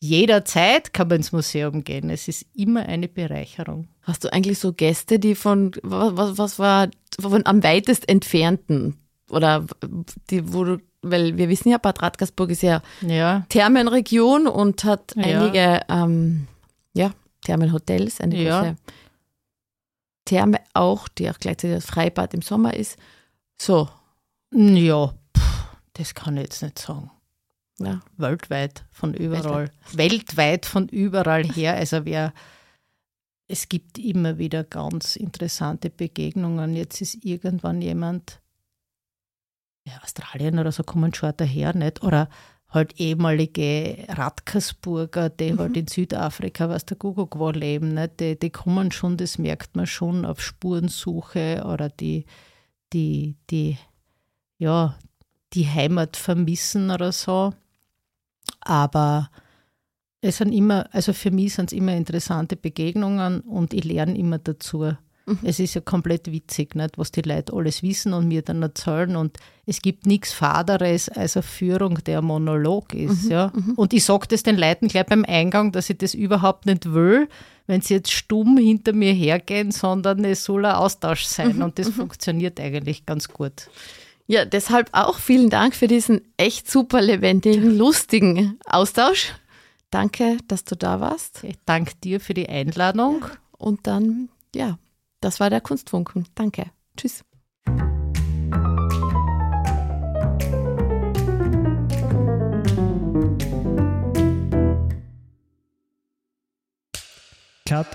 jederzeit 0.00 0.92
kann 0.92 1.08
man 1.08 1.18
ins 1.18 1.32
Museum 1.32 1.84
gehen. 1.84 2.10
Es 2.10 2.28
ist 2.28 2.46
immer 2.54 2.86
eine 2.86 3.08
Bereicherung. 3.08 3.88
Hast 4.02 4.24
du 4.24 4.32
eigentlich 4.32 4.58
so 4.58 4.72
Gäste, 4.72 5.18
die 5.18 5.34
von, 5.34 5.72
was, 5.82 6.38
was 6.38 6.58
war, 6.58 6.88
von 7.20 7.44
am 7.46 7.62
weitest 7.62 8.08
entfernten 8.08 8.96
oder 9.30 9.66
die, 10.30 10.52
wo 10.52 10.64
du, 10.64 10.78
weil 11.02 11.36
wir 11.38 11.48
wissen 11.48 11.70
ja, 11.70 11.78
Bad 11.78 12.02
Radkersburg 12.02 12.50
ist 12.50 12.62
ja 12.62 12.82
Ja, 13.00 13.44
Thermenregion 13.48 14.46
und 14.46 14.84
hat 14.84 15.14
Ja. 15.16 15.22
einige, 15.42 15.80
ähm, 15.88 16.48
ja, 16.94 17.12
Thermenhotels, 17.44 18.20
eine 18.20 18.36
Ja. 18.42 18.60
große 18.60 18.76
Therme 20.24 20.58
auch, 20.74 21.08
die 21.08 21.30
auch 21.30 21.38
gleichzeitig 21.38 21.76
das 21.76 21.86
Freibad 21.86 22.34
im 22.34 22.42
Sommer 22.42 22.74
ist. 22.74 22.98
So, 23.56 23.88
ja, 24.52 25.06
pff, 25.36 25.66
das 25.94 26.14
kann 26.14 26.36
ich 26.36 26.42
jetzt 26.44 26.62
nicht 26.62 26.78
sagen. 26.78 27.10
Ja. 27.78 28.00
Weltweit 28.16 28.84
von 28.90 29.14
überall. 29.14 29.70
Weltweit. 29.92 29.96
Weltweit 29.96 30.66
von 30.66 30.88
überall 30.88 31.44
her. 31.44 31.74
Also 31.74 32.04
wer 32.04 32.32
es 33.50 33.70
gibt 33.70 33.98
immer 33.98 34.36
wieder 34.36 34.62
ganz 34.64 35.16
interessante 35.16 35.88
Begegnungen. 35.88 36.74
Jetzt 36.76 37.00
ist 37.00 37.24
irgendwann 37.24 37.80
jemand, 37.80 38.40
ja, 39.88 40.02
Australien 40.02 40.58
oder 40.58 40.72
so 40.72 40.82
kommen 40.82 41.14
schon 41.14 41.32
daher, 41.36 41.74
nicht? 41.74 42.02
Oder 42.02 42.28
halt 42.68 43.00
ehemalige 43.00 44.04
Radkersburger, 44.08 45.30
die 45.30 45.52
mhm. 45.52 45.58
halt 45.58 45.76
in 45.76 45.86
Südafrika, 45.86 46.68
was 46.68 46.84
der 46.84 46.96
Kuckuck 46.96 47.36
leben, 47.54 47.94
nicht? 47.94 48.20
Die, 48.20 48.38
die 48.38 48.50
kommen 48.50 48.92
schon, 48.92 49.16
das 49.16 49.38
merkt 49.38 49.76
man 49.76 49.86
schon 49.86 50.24
auf 50.24 50.42
Spurensuche 50.42 51.64
oder 51.66 51.88
die, 51.88 52.26
die, 52.92 53.36
die, 53.50 53.78
ja, 54.58 54.96
die 55.54 55.66
Heimat 55.66 56.16
vermissen 56.16 56.90
oder 56.90 57.12
so. 57.12 57.54
Aber 58.60 59.30
es 60.20 60.38
sind 60.38 60.52
immer, 60.52 60.92
also 60.92 61.12
für 61.12 61.30
mich 61.30 61.54
sind 61.54 61.72
es 61.72 61.78
immer 61.78 61.94
interessante 61.94 62.56
Begegnungen 62.56 63.40
und 63.40 63.72
ich 63.72 63.84
lerne 63.84 64.18
immer 64.18 64.38
dazu. 64.38 64.92
Mhm. 65.28 65.38
Es 65.42 65.60
ist 65.60 65.74
ja 65.74 65.80
komplett 65.80 66.30
witzig, 66.32 66.74
nicht, 66.74 66.98
was 66.98 67.12
die 67.12 67.22
Leute 67.22 67.52
alles 67.52 67.82
wissen 67.82 68.12
und 68.14 68.28
mir 68.28 68.42
dann 68.42 68.62
erzählen. 68.62 69.16
Und 69.16 69.38
es 69.66 69.82
gibt 69.82 70.06
nichts 70.06 70.32
Faderes 70.32 71.08
als 71.08 71.36
eine 71.36 71.42
Führung, 71.42 71.98
der 72.04 72.22
Monolog 72.22 72.94
ist. 72.94 73.24
Mhm. 73.24 73.30
Ja. 73.30 73.52
Mhm. 73.54 73.74
Und 73.74 73.92
ich 73.92 74.04
sage 74.04 74.26
das 74.28 74.42
den 74.42 74.56
Leuten 74.56 74.88
gleich 74.88 75.06
beim 75.06 75.24
Eingang, 75.26 75.72
dass 75.72 75.90
ich 75.90 75.98
das 75.98 76.14
überhaupt 76.14 76.66
nicht 76.66 76.92
will, 76.92 77.28
wenn 77.66 77.82
sie 77.82 77.94
jetzt 77.94 78.12
stumm 78.12 78.56
hinter 78.56 78.92
mir 78.92 79.12
hergehen, 79.12 79.70
sondern 79.70 80.24
es 80.24 80.44
soll 80.44 80.64
ein 80.64 80.74
Austausch 80.74 81.24
sein. 81.24 81.56
Mhm. 81.56 81.62
Und 81.62 81.78
das 81.78 81.88
mhm. 81.88 81.92
funktioniert 81.92 82.58
eigentlich 82.58 83.04
ganz 83.04 83.28
gut. 83.28 83.68
Ja, 84.26 84.44
deshalb 84.44 84.90
auch 84.92 85.18
vielen 85.18 85.50
Dank 85.50 85.74
für 85.74 85.86
diesen 85.86 86.20
echt 86.36 86.70
super 86.70 87.00
lebendigen, 87.00 87.76
lustigen 87.76 88.58
Austausch. 88.66 89.32
Danke, 89.90 90.36
dass 90.48 90.64
du 90.64 90.76
da 90.76 91.00
warst. 91.00 91.44
Ich 91.44 91.56
danke 91.64 91.94
dir 92.04 92.20
für 92.20 92.34
die 92.34 92.48
Einladung. 92.48 93.24
Und 93.56 93.86
dann, 93.86 94.28
ja, 94.54 94.78
das 95.20 95.40
war 95.40 95.50
der 95.50 95.60
Kunstfunken. 95.60 96.26
Danke. 96.34 96.70
Tschüss. 96.96 97.24
Cut. 107.68 107.86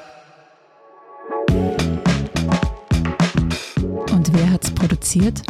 Und 4.11 4.33
wer 4.33 4.51
hat's 4.51 4.69
produziert? 4.71 5.41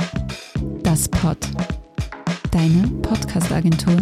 Das 0.82 1.10
Pod. 1.10 1.38
Deine 2.52 2.88
Podcast-Agentur. 3.02 3.98